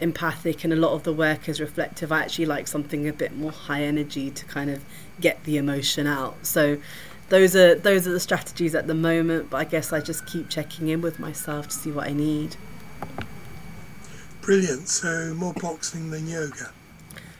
empathic 0.01 0.63
and 0.63 0.73
a 0.73 0.77
lot 0.77 0.93
of 0.93 1.03
the 1.03 1.13
work 1.13 1.49
is 1.49 1.61
reflective. 1.61 2.13
I 2.13 2.21
actually 2.21 2.47
like 2.47 2.69
something 2.69 3.09
a 3.09 3.13
bit 3.13 3.37
more 3.37 3.51
high 3.51 3.83
energy 3.83 4.31
to 4.31 4.45
kind 4.45 4.71
of 4.71 4.85
get 5.21 5.43
the 5.45 5.57
emotion 5.57 6.07
out. 6.07 6.47
So, 6.47 6.79
those 7.29 7.57
are 7.57 7.75
those 7.75 8.07
are 8.07 8.13
the 8.13 8.21
strategies 8.21 8.73
at 8.73 8.87
the 8.87 8.95
moment 8.95 9.51
but 9.51 9.57
i 9.57 9.65
guess 9.65 9.93
i 9.93 10.01
just 10.01 10.25
keep 10.27 10.49
checking 10.49 10.87
in 10.87 11.01
with 11.01 11.19
myself 11.19 11.67
to 11.67 11.75
see 11.75 11.91
what 11.91 12.07
i 12.07 12.13
need 12.13 12.55
Brilliant. 14.47 14.89
So 14.89 15.35
more 15.35 15.53
boxing 15.55 16.09
than 16.13 16.29
yoga. 16.29 16.71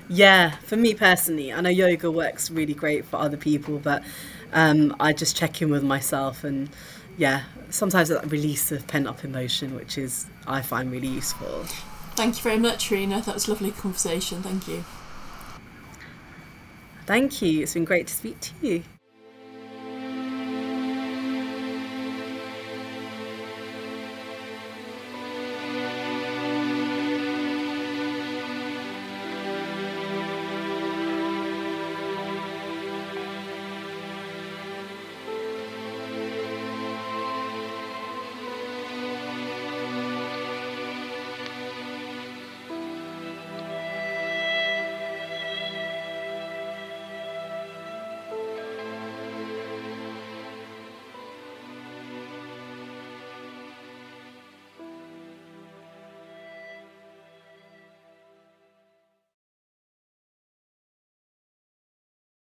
Yeah, 0.09 0.57
for 0.57 0.77
me 0.77 0.93
personally, 0.93 1.53
I 1.53 1.61
know 1.61 1.71
yoga 1.71 2.11
works 2.11 2.51
really 2.51 2.75
great 2.75 3.05
for 3.05 3.17
other 3.19 3.37
people, 3.37 3.79
but 3.79 4.03
um, 4.53 4.95
I 4.99 5.13
just 5.13 5.37
check 5.37 5.63
in 5.63 5.71
with 5.71 5.85
myself 5.85 6.43
and 6.43 6.69
yeah, 7.17 7.45
sometimes 7.71 8.09
that 8.09 8.29
release 8.31 8.73
of 8.73 8.89
pent 8.89 9.07
up 9.07 9.25
emotion, 9.25 9.77
which 9.77 9.97
is 9.97 10.27
I 10.49 10.63
find 10.63 10.91
really 10.91 11.07
useful. 11.07 11.65
Thank 12.17 12.39
you 12.39 12.43
very 12.43 12.59
much, 12.59 12.91
Rina. 12.91 13.21
That 13.21 13.35
was 13.35 13.47
a 13.47 13.53
lovely 13.53 13.71
conversation. 13.71 14.43
Thank 14.43 14.67
you. 14.67 14.85
Thank 17.07 17.41
you. 17.41 17.63
It's 17.63 17.75
been 17.75 17.85
great 17.85 18.09
to 18.09 18.15
speak 18.15 18.41
to 18.41 18.53
you. 18.63 18.83